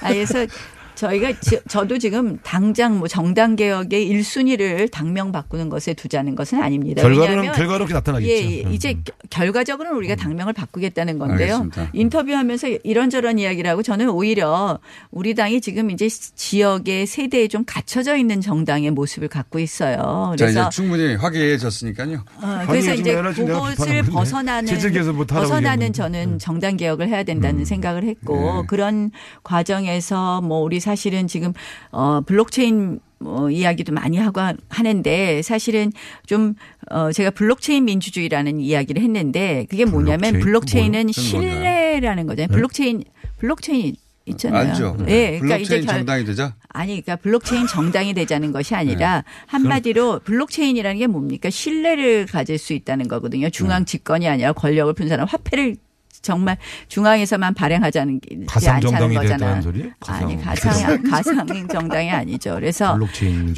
아, 0.00 0.08
그래서 0.08 0.46
저희가 0.94 1.32
지- 1.40 1.58
저도 1.68 1.98
지금 1.98 2.38
당장 2.42 2.98
뭐 2.98 3.08
정당 3.08 3.56
개혁의 3.56 4.08
1순위를 4.10 4.90
당명 4.90 5.32
바꾸는 5.32 5.68
것에 5.68 5.94
두자는 5.94 6.34
것은 6.34 6.62
아닙니다. 6.62 7.02
결과로는- 7.02 7.54
결과로 7.54 7.78
그렇게 7.86 7.94
나타나겠죠. 7.94 8.30
예, 8.32 8.58
예. 8.58 8.62
음, 8.64 8.72
이제 8.72 8.96
결과적으로는 9.30 9.96
우리가 9.98 10.14
당명을 10.16 10.52
바꾸겠다는 10.52 11.18
건데요. 11.18 11.54
알겠습니다. 11.54 11.90
인터뷰하면서 11.92 12.68
이런저런 12.84 13.38
이야기를 13.38 13.68
하고 13.70 13.82
저는 13.82 14.10
오히려 14.10 14.78
우리 15.10 15.34
당이 15.34 15.60
지금 15.60 15.90
이제 15.90 16.08
지역의 16.08 17.06
세대에 17.06 17.48
좀 17.48 17.64
갇혀져 17.66 18.16
있는 18.16 18.40
정당의 18.40 18.90
모습을 18.90 19.28
갖고 19.28 19.58
있어요. 19.58 20.34
자 20.38 20.44
이제 20.46 20.54
그래서 20.54 20.68
충분히 20.70 21.14
화기애애졌으니까요. 21.16 22.24
어, 22.42 22.64
그래서 22.68 22.94
이제 22.94 23.14
그것을 23.14 24.02
벗어나는 24.04 24.72
못하라고 25.14 25.48
벗어나는 25.48 25.88
얘기하는 25.88 25.92
저는 25.92 26.38
정당 26.38 26.76
개혁을 26.76 27.08
해야 27.08 27.22
된다는 27.22 27.64
생각을 27.64 28.04
했고 28.04 28.36
네. 28.62 28.66
그런 28.68 29.10
과정에서 29.42 30.40
뭐 30.42 30.60
우리 30.60 30.80
사실은 30.82 31.26
지금 31.26 31.52
어 31.92 32.20
블록체인 32.26 33.00
뭐 33.18 33.50
이야기도 33.50 33.92
많이 33.94 34.18
하고 34.18 34.40
하- 34.40 34.54
하는데 34.68 35.40
사실은 35.42 35.92
좀 36.26 36.54
어 36.90 37.10
제가 37.12 37.30
블록체인 37.30 37.84
민주주의라는 37.86 38.60
이야기를 38.60 39.00
했는데 39.00 39.64
그게 39.70 39.84
뭐냐면 39.86 40.40
블록체인? 40.40 40.92
뭔가요? 40.92 41.12
신뢰라는 41.12 42.26
거잖아요. 42.26 42.48
네? 42.48 42.54
블록체인 42.54 43.04
블록체인 43.38 43.94
있잖아요. 44.26 44.70
알죠. 44.70 44.96
예, 45.08 45.38
그러니까 45.40 45.56
블록체인 45.56 45.62
이제 45.62 45.86
결- 45.86 45.96
정당이 45.98 46.24
되자. 46.24 46.54
아니, 46.68 46.92
그러니까 47.00 47.16
블록체인 47.16 47.66
정당이 47.66 48.14
되자는 48.14 48.52
것이 48.52 48.74
아니라 48.74 49.16
네. 49.16 49.22
한마디로 49.46 50.20
블록체인이라는 50.20 50.98
게 50.98 51.06
뭡니까? 51.06 51.50
신뢰를 51.50 52.26
가질 52.26 52.58
수 52.58 52.72
있다는 52.72 53.08
거거든요. 53.08 53.46
네. 53.46 53.50
중앙 53.50 53.84
집권이 53.84 54.28
아니라 54.28 54.52
권력을 54.52 54.92
분산한 54.92 55.26
화폐를 55.26 55.76
정말 56.22 56.56
중앙에서만 56.88 57.52
발행하자는 57.54 58.20
게 58.20 58.36
가상 58.46 58.80
정당이 58.80 59.14
거잖아요. 59.16 59.38
됐다는 59.38 59.62
소리예요? 59.62 59.90
아니, 60.06 60.40
가상. 60.40 61.02
가상 61.02 61.02
가상 61.46 61.68
정당이 61.68 62.10
아니죠. 62.10 62.54
그래서. 62.54 62.96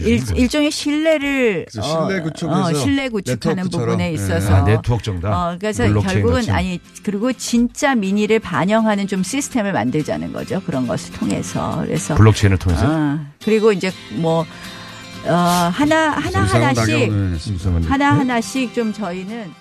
일, 0.00 0.22
일종의 0.34 0.70
신뢰를 0.70 1.66
신뢰 1.70 2.20
구축에서 2.20 2.60
어, 2.60 2.72
신뢰 2.74 3.08
구축하는 3.08 3.56
네트워크처럼. 3.64 3.86
부분에 3.86 4.08
예. 4.08 4.12
있어서 4.14 4.54
아, 4.54 4.64
네트워크 4.64 5.02
정당. 5.02 5.32
어, 5.32 5.56
그래서 5.60 5.84
결국은 5.92 6.36
같이. 6.36 6.50
아니 6.50 6.80
그리고 7.02 7.32
진짜 7.32 7.94
민의를 7.94 8.38
반영하는 8.40 9.06
좀 9.06 9.22
시스템을 9.22 9.72
만들자는 9.72 10.32
거죠. 10.32 10.60
그런 10.64 10.86
것을 10.86 11.12
통해서 11.14 11.82
그래서 11.84 12.14
블록체인을 12.14 12.58
통해서. 12.58 12.86
어, 12.88 13.18
그리고 13.44 13.72
이제 13.72 13.92
뭐 14.14 14.44
어, 15.26 15.32
하나 15.32 16.10
하나 16.12 16.42
하나씩. 16.42 17.12
하나 17.88 18.12
하나씩 18.18 18.74
좀 18.74 18.92
저희는 18.92 19.52